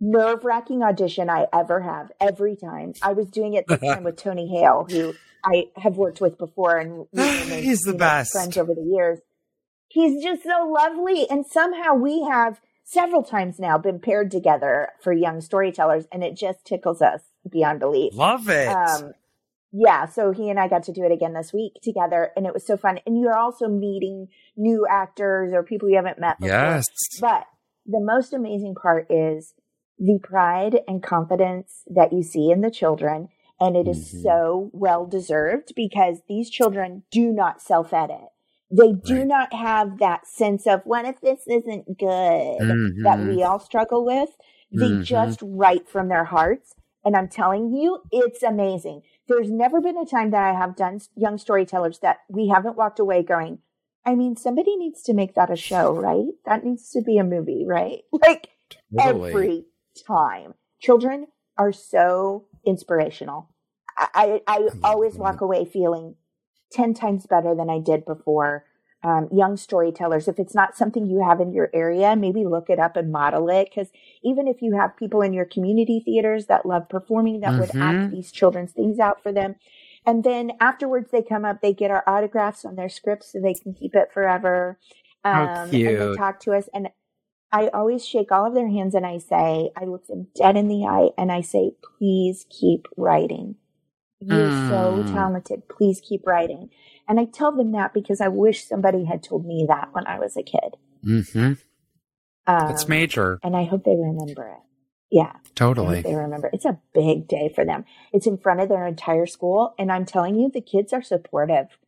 nerve 0.00 0.44
wracking 0.44 0.82
audition 0.82 1.30
I 1.30 1.46
ever 1.54 1.80
have 1.80 2.12
every 2.20 2.54
time. 2.54 2.92
I 3.02 3.12
was 3.14 3.28
doing 3.30 3.54
it 3.54 3.66
this 3.66 3.80
time 3.80 4.04
with 4.04 4.16
Tony 4.16 4.46
Hale, 4.48 4.86
who 4.90 5.14
I 5.42 5.70
have 5.76 5.96
worked 5.96 6.20
with 6.20 6.36
before 6.38 6.76
and 6.76 7.06
He's 7.64 7.82
the 7.82 7.94
best. 7.94 8.32
friends 8.32 8.56
over 8.58 8.74
the 8.74 8.82
years. 8.82 9.20
He's 9.88 10.22
just 10.22 10.42
so 10.42 10.66
lovely. 10.68 11.26
And 11.30 11.46
somehow 11.46 11.94
we 11.94 12.22
have 12.30 12.60
several 12.88 13.24
times 13.24 13.58
now 13.58 13.76
been 13.76 13.98
paired 13.98 14.30
together 14.30 14.90
for 15.02 15.12
young 15.12 15.40
storytellers, 15.40 16.06
and 16.12 16.22
it 16.22 16.36
just 16.36 16.64
tickles 16.64 17.02
us 17.02 17.22
beyond 17.50 17.80
belief. 17.80 18.14
Love 18.14 18.48
it. 18.48 18.68
Um, 18.68 19.12
yeah, 19.72 20.06
so 20.06 20.30
he 20.30 20.48
and 20.48 20.58
I 20.58 20.68
got 20.68 20.84
to 20.84 20.92
do 20.92 21.02
it 21.02 21.10
again 21.12 21.34
this 21.34 21.52
week 21.52 21.74
together, 21.82 22.30
and 22.36 22.46
it 22.46 22.54
was 22.54 22.64
so 22.64 22.76
fun. 22.76 23.00
And 23.04 23.20
you're 23.20 23.36
also 23.36 23.68
meeting 23.68 24.28
new 24.56 24.86
actors 24.88 25.52
or 25.52 25.62
people 25.64 25.90
you 25.90 25.96
haven't 25.96 26.20
met 26.20 26.38
before. 26.38 26.54
yes. 26.56 26.88
But 27.20 27.44
the 27.84 28.00
most 28.00 28.32
amazing 28.32 28.76
part 28.80 29.06
is 29.10 29.52
the 29.98 30.18
pride 30.22 30.80
and 30.86 31.02
confidence 31.02 31.82
that 31.88 32.12
you 32.12 32.22
see 32.22 32.50
in 32.50 32.60
the 32.60 32.70
children. 32.70 33.28
And 33.58 33.74
it 33.76 33.88
is 33.88 34.12
Mhm. 34.14 34.22
so 34.22 34.70
well 34.74 35.06
deserved 35.06 35.72
because 35.74 36.20
these 36.28 36.50
children 36.50 37.02
do 37.10 37.32
not 37.32 37.60
self 37.62 37.92
edit. 37.92 38.28
They 38.70 38.92
do 38.92 39.18
Right. 39.18 39.26
not 39.26 39.52
have 39.52 39.98
that 39.98 40.26
sense 40.26 40.66
of, 40.66 40.82
what 40.84 41.04
if 41.04 41.20
this 41.20 41.46
isn't 41.46 41.98
good 41.98 42.68
that 43.02 43.18
Mhm. 43.18 43.28
we 43.28 43.42
all 43.42 43.58
struggle 43.58 44.04
with? 44.04 44.36
They 44.72 44.90
Mhm. 44.90 45.04
just 45.04 45.40
write 45.42 45.88
from 45.88 46.08
their 46.08 46.24
hearts. 46.24 46.74
And 47.04 47.16
I'm 47.16 47.28
telling 47.28 47.72
you, 47.72 48.02
it's 48.10 48.42
amazing. 48.42 49.02
There's 49.28 49.50
never 49.50 49.80
been 49.80 49.96
a 49.96 50.04
time 50.04 50.30
that 50.30 50.42
I 50.42 50.58
have 50.58 50.74
done 50.74 51.00
young 51.14 51.38
storytellers 51.38 52.00
that 52.00 52.18
we 52.28 52.48
haven't 52.48 52.76
walked 52.76 52.98
away 52.98 53.22
going, 53.22 53.60
I 54.04 54.14
mean, 54.16 54.36
somebody 54.36 54.76
needs 54.76 55.02
to 55.04 55.14
make 55.14 55.34
that 55.34 55.50
a 55.50 55.56
show, 55.56 55.92
right? 55.92 56.26
That 56.44 56.64
needs 56.64 56.90
to 56.90 57.02
be 57.02 57.18
a 57.18 57.24
movie, 57.24 57.64
right? 57.66 58.02
Like 58.12 58.48
Totally. 58.98 59.30
every 59.30 59.66
time. 60.06 60.54
Children 60.80 61.28
are 61.56 61.72
so 61.72 62.46
inspirational. 62.64 63.48
I, 63.96 64.42
I, 64.46 64.58
I 64.58 64.68
always 64.82 65.14
walk 65.16 65.40
away 65.40 65.64
feeling 65.64 66.16
10 66.72 66.94
times 66.94 67.26
better 67.26 67.54
than 67.54 67.70
I 67.70 67.78
did 67.78 68.04
before. 68.04 68.64
Um, 69.02 69.28
young 69.32 69.56
storytellers, 69.56 70.26
if 70.26 70.38
it's 70.38 70.54
not 70.54 70.76
something 70.76 71.06
you 71.06 71.22
have 71.24 71.40
in 71.40 71.52
your 71.52 71.70
area, 71.72 72.16
maybe 72.16 72.44
look 72.44 72.68
it 72.70 72.80
up 72.80 72.96
and 72.96 73.12
model 73.12 73.48
it. 73.50 73.68
Because 73.70 73.90
even 74.24 74.48
if 74.48 74.62
you 74.62 74.74
have 74.76 74.96
people 74.96 75.22
in 75.22 75.32
your 75.32 75.44
community 75.44 76.02
theaters 76.04 76.46
that 76.46 76.66
love 76.66 76.88
performing, 76.88 77.40
that 77.40 77.56
would 77.58 77.70
act 77.80 78.10
these 78.10 78.32
children's 78.32 78.72
things 78.72 78.98
out 78.98 79.22
for 79.22 79.32
them. 79.32 79.56
And 80.04 80.24
then 80.24 80.52
afterwards, 80.60 81.10
they 81.12 81.22
come 81.22 81.44
up, 81.44 81.60
they 81.60 81.72
get 81.74 81.90
our 81.90 82.02
autographs 82.06 82.64
on 82.64 82.76
their 82.76 82.88
scripts 82.88 83.32
so 83.32 83.40
they 83.40 83.54
can 83.54 83.74
keep 83.74 83.94
it 83.94 84.12
forever. 84.12 84.78
How 85.24 85.44
Um, 85.44 85.70
And 85.70 86.00
they 86.00 86.08
talk 86.16 86.40
to 86.40 86.52
us. 86.54 86.68
And 86.74 86.88
I 87.52 87.68
always 87.68 88.04
shake 88.06 88.32
all 88.32 88.46
of 88.46 88.54
their 88.54 88.68
hands 88.68 88.94
and 88.94 89.06
I 89.06 89.18
say, 89.18 89.70
I 89.76 89.84
look 89.84 90.06
them 90.06 90.28
dead 90.34 90.56
in 90.56 90.68
the 90.68 90.84
eye 90.84 91.10
and 91.16 91.30
I 91.30 91.40
say, 91.42 91.72
please 91.98 92.46
keep 92.50 92.86
writing. 92.96 93.56
You're 94.26 94.50
so 94.50 95.02
Mm. 95.04 95.12
talented. 95.12 95.68
Please 95.68 96.00
keep 96.00 96.26
writing. 96.26 96.70
And 97.08 97.20
I 97.20 97.26
tell 97.26 97.52
them 97.52 97.72
that 97.72 97.94
because 97.94 98.20
I 98.20 98.28
wish 98.28 98.64
somebody 98.66 99.04
had 99.04 99.22
told 99.22 99.46
me 99.46 99.64
that 99.68 99.90
when 99.92 100.06
I 100.06 100.18
was 100.18 100.36
a 100.36 100.42
kid. 100.42 100.76
hmm 101.02 101.52
Um, 102.48 102.70
It's 102.70 102.88
major. 102.88 103.38
And 103.42 103.56
I 103.56 103.64
hope 103.64 103.84
they 103.84 103.96
remember 103.96 104.46
it. 104.48 104.62
Yeah. 105.10 105.32
Totally. 105.54 106.02
they 106.02 106.14
remember. 106.14 106.50
It's 106.52 106.64
a 106.64 106.78
big 106.92 107.26
day 107.28 107.48
for 107.54 107.64
them. 107.64 107.84
It's 108.12 108.26
in 108.26 108.38
front 108.38 108.60
of 108.60 108.68
their 108.68 108.86
entire 108.86 109.26
school. 109.26 109.74
And 109.78 109.90
I'm 109.90 110.04
telling 110.04 110.36
you, 110.36 110.50
the 110.50 110.60
kids 110.60 110.92
are 110.92 111.02
supportive. 111.02 111.78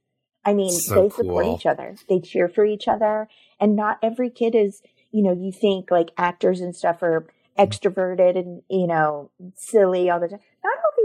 I 0.44 0.54
mean, 0.54 0.70
So 0.70 0.94
they 1.02 1.08
support 1.10 1.44
cool. 1.44 1.54
each 1.56 1.66
other. 1.66 1.96
They 2.08 2.20
cheer 2.20 2.48
for 2.48 2.64
each 2.64 2.88
other. 2.88 3.28
And 3.60 3.76
not 3.76 3.98
every 4.02 4.30
kid 4.30 4.54
is, 4.54 4.82
you 5.10 5.22
know, 5.22 5.32
you 5.32 5.52
think 5.52 5.90
like 5.90 6.10
actors 6.16 6.60
and 6.60 6.74
stuff 6.74 7.02
are 7.02 7.26
extroverted 7.58 8.36
and, 8.36 8.62
you 8.68 8.86
know, 8.86 9.30
silly 9.54 10.08
all 10.10 10.20
the 10.20 10.28
time. 10.28 10.40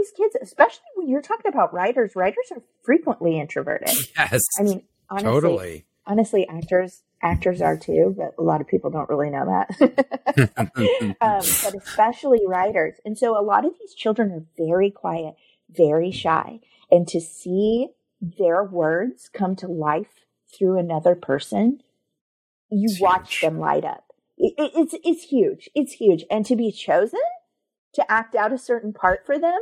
These 0.04 0.12
kids, 0.16 0.36
especially 0.42 0.82
when 0.96 1.08
you're 1.08 1.22
talking 1.22 1.50
about 1.50 1.72
writers, 1.72 2.14
writers 2.14 2.52
are 2.52 2.62
frequently 2.82 3.40
introverted. 3.40 3.88
Yes. 4.16 4.42
I 4.58 4.62
mean, 4.62 4.82
honestly, 5.08 5.30
totally. 5.30 5.86
honestly, 6.06 6.46
actors, 6.46 7.02
actors 7.22 7.62
are 7.62 7.78
too, 7.78 8.14
but 8.16 8.34
a 8.38 8.42
lot 8.42 8.60
of 8.60 8.68
people 8.68 8.90
don't 8.90 9.08
really 9.08 9.30
know 9.30 9.46
that. 9.46 10.50
um, 11.20 11.40
but 11.62 11.74
especially 11.74 12.40
writers. 12.46 12.96
And 13.04 13.16
so 13.16 13.38
a 13.38 13.40
lot 13.40 13.64
of 13.64 13.72
these 13.80 13.94
children 13.94 14.30
are 14.30 14.44
very 14.58 14.90
quiet, 14.90 15.36
very 15.70 16.10
shy. 16.10 16.60
And 16.90 17.08
to 17.08 17.18
see 17.20 17.88
their 18.20 18.62
words 18.62 19.30
come 19.32 19.56
to 19.56 19.68
life 19.68 20.26
through 20.54 20.78
another 20.78 21.14
person, 21.14 21.80
you 22.68 22.90
It's 22.90 23.00
watch 23.00 23.38
huge. 23.38 23.40
them 23.40 23.58
light 23.58 23.84
up. 23.84 24.04
It, 24.36 24.52
it, 24.58 24.72
it's 24.74 24.94
it's 25.02 25.22
huge. 25.24 25.70
It's 25.74 25.94
huge. 25.94 26.24
And 26.30 26.44
to 26.44 26.56
be 26.56 26.70
chosen 26.72 27.20
to 27.94 28.12
act 28.12 28.34
out 28.34 28.52
a 28.52 28.58
certain 28.58 28.92
part 28.92 29.24
for 29.24 29.38
them, 29.38 29.58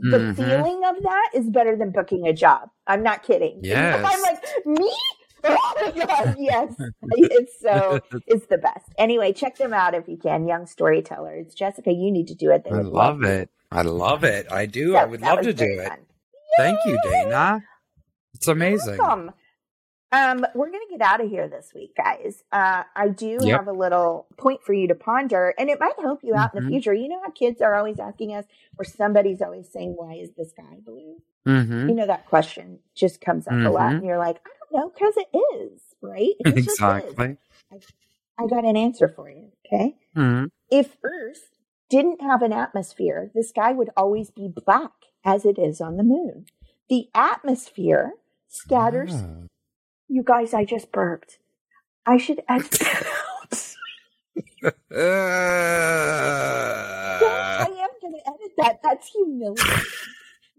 the 0.00 0.18
Mhm. 0.18 0.36
feeling 0.36 0.82
of 0.84 1.02
that 1.02 1.30
is 1.34 1.48
better 1.50 1.76
than 1.76 1.90
booking 1.90 2.26
a 2.26 2.32
job. 2.32 2.70
I'm 2.86 3.02
not 3.02 3.22
kidding. 3.22 3.60
Yes. 3.62 4.04
I'm 4.04 4.22
like, 4.22 4.42
me? 4.66 4.92
Oh 5.44 5.92
god, 5.94 6.34
yes. 6.38 6.74
It's 7.12 7.60
so 7.60 8.00
it's 8.26 8.46
the 8.46 8.58
best. 8.58 8.86
Anyway, 8.98 9.32
check 9.32 9.56
them 9.56 9.72
out 9.72 9.94
if 9.94 10.08
you 10.08 10.16
can. 10.16 10.48
Young 10.48 10.66
storytellers. 10.66 11.54
Jessica, 11.54 11.92
you 11.92 12.10
need 12.10 12.26
to 12.28 12.34
do 12.34 12.50
it. 12.50 12.64
They 12.64 12.70
I 12.70 12.80
love 12.80 13.20
you. 13.22 13.28
it. 13.28 13.50
I 13.70 13.82
love 13.82 14.24
it. 14.24 14.50
I 14.50 14.66
do. 14.66 14.92
So 14.92 14.98
I 14.98 15.04
would 15.04 15.20
love 15.20 15.42
to 15.42 15.52
do 15.52 15.64
it. 15.64 15.92
Thank 16.56 16.78
you, 16.86 16.98
Dana. 17.04 17.62
It's 18.34 18.48
amazing. 18.48 18.98
Welcome. 18.98 19.30
Um, 20.10 20.46
we're 20.54 20.70
gonna 20.70 20.84
get 20.90 21.02
out 21.02 21.20
of 21.22 21.28
here 21.28 21.48
this 21.48 21.72
week, 21.74 21.94
guys. 21.94 22.42
Uh, 22.50 22.84
I 22.96 23.08
do 23.08 23.38
Yep. 23.42 23.56
have 23.58 23.68
a 23.68 23.72
little 23.72 24.26
point 24.38 24.62
for 24.62 24.72
you 24.72 24.88
to 24.88 24.94
ponder, 24.94 25.52
and 25.58 25.68
it 25.68 25.78
might 25.78 25.98
help 26.00 26.24
you 26.24 26.34
out 26.34 26.54
in 26.54 26.60
Mhm. 26.60 26.64
the 26.64 26.68
future. 26.70 26.94
You 26.94 27.08
know 27.08 27.20
how 27.22 27.30
kids 27.30 27.60
are 27.60 27.74
always 27.74 27.98
asking 27.98 28.34
us, 28.34 28.46
or 28.78 28.84
somebody's 28.86 29.42
always 29.42 29.68
saying, 29.70 29.94
"Why 29.96 30.14
is 30.14 30.32
the 30.32 30.46
sky 30.46 30.78
blue?" 30.84 31.20
Mm-hmm. 31.46 31.88
You 31.90 31.94
know 31.94 32.06
that 32.06 32.26
question 32.26 32.80
just 32.94 33.20
comes 33.20 33.46
up 33.46 33.52
a 33.54 33.68
lot, 33.68 33.92
Mhm. 33.92 33.96
and 33.98 34.06
you're 34.06 34.18
like, 34.18 34.38
"I 34.46 34.50
don't 34.70 34.80
know," 34.80 34.88
because 34.90 35.14
it 35.18 35.28
is, 35.56 35.94
right? 36.00 36.34
It 36.40 36.54
just 36.54 36.68
is. 36.68 36.72
Exactly. 36.74 37.36
I 38.40 38.46
got 38.46 38.64
an 38.64 38.76
answer 38.76 39.08
for 39.08 39.28
you. 39.28 39.52
Okay. 39.66 39.98
hmm 40.14 40.44
If 40.70 40.96
Earth 41.02 41.50
didn't 41.90 42.20
have 42.22 42.40
an 42.42 42.52
atmosphere, 42.52 43.30
the 43.34 43.42
sky 43.42 43.72
would 43.72 43.90
always 43.96 44.30
be 44.30 44.48
black 44.48 44.92
as 45.24 45.44
it 45.44 45.58
is 45.58 45.80
on 45.80 45.96
the 45.96 46.02
moon. 46.04 46.46
The 46.88 47.10
atmosphere 47.14 48.14
scatters. 48.46 49.12
Ah. 49.14 49.46
You 50.08 50.22
guys, 50.24 50.54
I 50.54 50.64
just 50.64 50.90
burped. 50.92 51.38
I 52.06 52.16
should 52.16 52.40
edit 52.48 52.70
that 52.70 53.06
out. 53.06 53.74
Yeah, 54.90 54.98
I 57.60 57.66
am 57.66 57.88
going 58.00 58.14
to 58.14 58.20
edit 58.28 58.52
that. 58.58 58.80
That's 58.82 59.08
humiliating. 59.08 59.84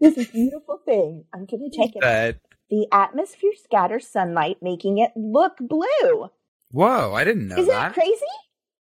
This 0.00 0.16
is 0.16 0.28
a 0.28 0.32
beautiful 0.32 0.80
thing. 0.84 1.24
I'm 1.34 1.44
going 1.46 1.68
to 1.70 1.76
take 1.76 1.96
it. 1.96 2.00
That- 2.00 2.38
The 2.70 2.86
atmosphere 2.92 3.50
scatters 3.62 4.06
sunlight, 4.06 4.58
making 4.62 4.98
it 4.98 5.10
look 5.16 5.56
blue. 5.60 6.30
Whoa, 6.70 7.12
I 7.14 7.24
didn't 7.24 7.48
know 7.48 7.56
Isn't 7.56 7.66
that 7.68 7.88
that. 7.88 7.94
crazy? 7.94 8.20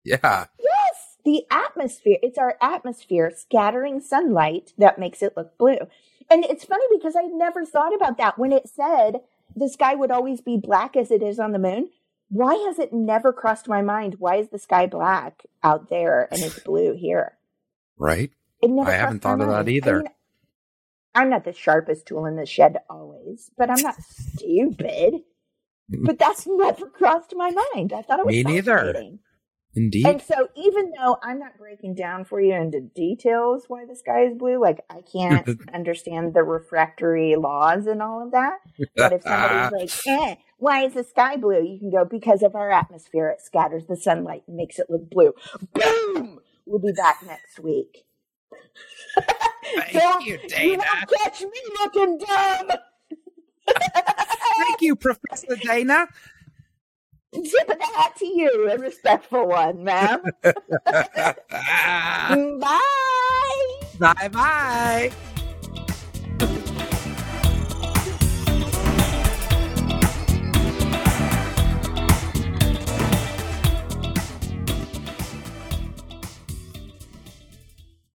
Yeah. 0.03 0.45
Yes, 0.59 1.17
the 1.23 1.43
atmosphere. 1.51 2.17
It's 2.23 2.37
our 2.39 2.57
atmosphere 2.61 3.31
scattering 3.35 4.01
sunlight 4.01 4.73
that 4.77 4.97
makes 4.97 5.21
it 5.21 5.37
look 5.37 5.57
blue. 5.57 5.77
And 6.29 6.43
it's 6.43 6.65
funny 6.65 6.83
because 6.91 7.15
I 7.15 7.23
never 7.27 7.65
thought 7.65 7.93
about 7.95 8.17
that 8.17 8.37
when 8.39 8.51
it 8.51 8.67
said 8.67 9.17
the 9.57 9.69
sky 9.69 9.95
would 9.95 10.11
always 10.11 10.41
be 10.41 10.57
black 10.57 10.95
as 10.95 11.11
it 11.11 11.23
is 11.23 11.39
on 11.39 11.51
the 11.51 11.59
moon. 11.59 11.89
Why 12.29 12.53
has 12.67 12.77
it 12.79 12.91
never 12.93 13.31
crossed 13.31 13.67
my 13.67 13.81
mind? 13.81 14.15
Why 14.19 14.35
is 14.35 14.49
the 14.49 14.59
sky 14.59 14.85
black 14.85 15.43
out 15.63 15.89
there 15.89 16.27
and 16.31 16.41
it's 16.41 16.59
blue 16.65 16.93
here? 16.93 17.37
Right. 17.97 18.31
It 18.61 18.69
never 18.69 18.89
I 18.89 18.95
haven't 18.95 19.21
thought 19.21 19.41
of 19.41 19.47
that 19.47 19.53
mind. 19.53 19.69
I 19.69 19.71
either. 19.71 19.97
mean, 19.99 20.07
I'm 21.15 21.29
not 21.29 21.45
the 21.45 21.53
sharpest 21.53 22.05
tool 22.05 22.25
in 22.25 22.35
the 22.35 22.45
shed 22.45 22.77
always, 22.89 23.49
but 23.57 23.69
I'm 23.69 23.81
not 23.81 23.95
stupid. 24.35 25.21
But 25.89 26.19
that's 26.19 26.45
never 26.45 26.87
crossed 26.87 27.33
my 27.35 27.49
mind. 27.73 27.93
I 27.93 28.01
thought 28.01 28.19
it 28.19 28.25
was 28.25 28.35
Me 28.35 28.43
neither. 28.43 28.93
Indeed. 29.77 30.05
And 30.07 30.21
so, 30.21 30.49
even 30.55 30.91
though 30.97 31.17
I'm 31.21 31.37
not 31.39 31.57
breaking 31.57 31.93
down 31.95 32.25
for 32.25 32.41
you 32.41 32.53
into 32.55 32.81
details 32.81 33.65
why 33.67 33.85
the 33.85 33.95
sky 33.95 34.23
is 34.25 34.33
blue, 34.35 34.59
like 34.59 34.79
I 34.89 35.01
can't 35.01 35.47
understand 35.73 36.33
the 36.33 36.43
refractory 36.43 37.35
laws 37.35 37.85
and 37.85 38.01
all 38.01 38.23
of 38.25 38.31
that. 38.31 38.57
But 38.95 39.13
if 39.13 39.21
somebody's 39.21 39.71
like, 40.05 40.07
eh, 40.07 40.35
why 40.57 40.83
is 40.85 40.95
the 40.95 41.03
sky 41.03 41.37
blue? 41.37 41.63
You 41.63 41.77
can 41.79 41.91
go, 41.91 42.03
because 42.05 42.41
of 42.41 42.55
our 42.55 42.71
atmosphere, 42.71 43.29
it 43.29 43.41
scatters 43.41 43.85
the 43.85 43.95
sunlight 43.95 44.43
and 44.47 44.57
makes 44.57 44.79
it 44.79 44.89
look 44.89 45.09
blue. 45.09 45.33
Boom! 45.73 46.39
We'll 46.65 46.79
be 46.79 46.91
back 46.93 47.21
next 47.25 47.59
week. 47.59 48.03
Thank 49.75 49.91
Don't- 49.93 50.25
you, 50.25 50.39
You 50.41 50.47
Dana. 50.49 50.83
won't 50.91 51.11
catch 51.23 51.41
me 51.41 51.61
looking 51.83 52.17
dumb! 52.17 52.71
Thank 54.57 54.81
you, 54.81 54.95
Professor 54.95 55.55
Dana. 55.55 56.07
Of 57.33 57.43
the 57.43 57.77
hat 57.95 58.15
to 58.19 58.25
you, 58.25 58.69
a 58.71 58.77
respectful 58.77 59.47
one, 59.47 59.83
ma'am. 59.83 60.21
Bye! 62.59 62.77
bye 63.99 64.29
bye. 64.31 65.11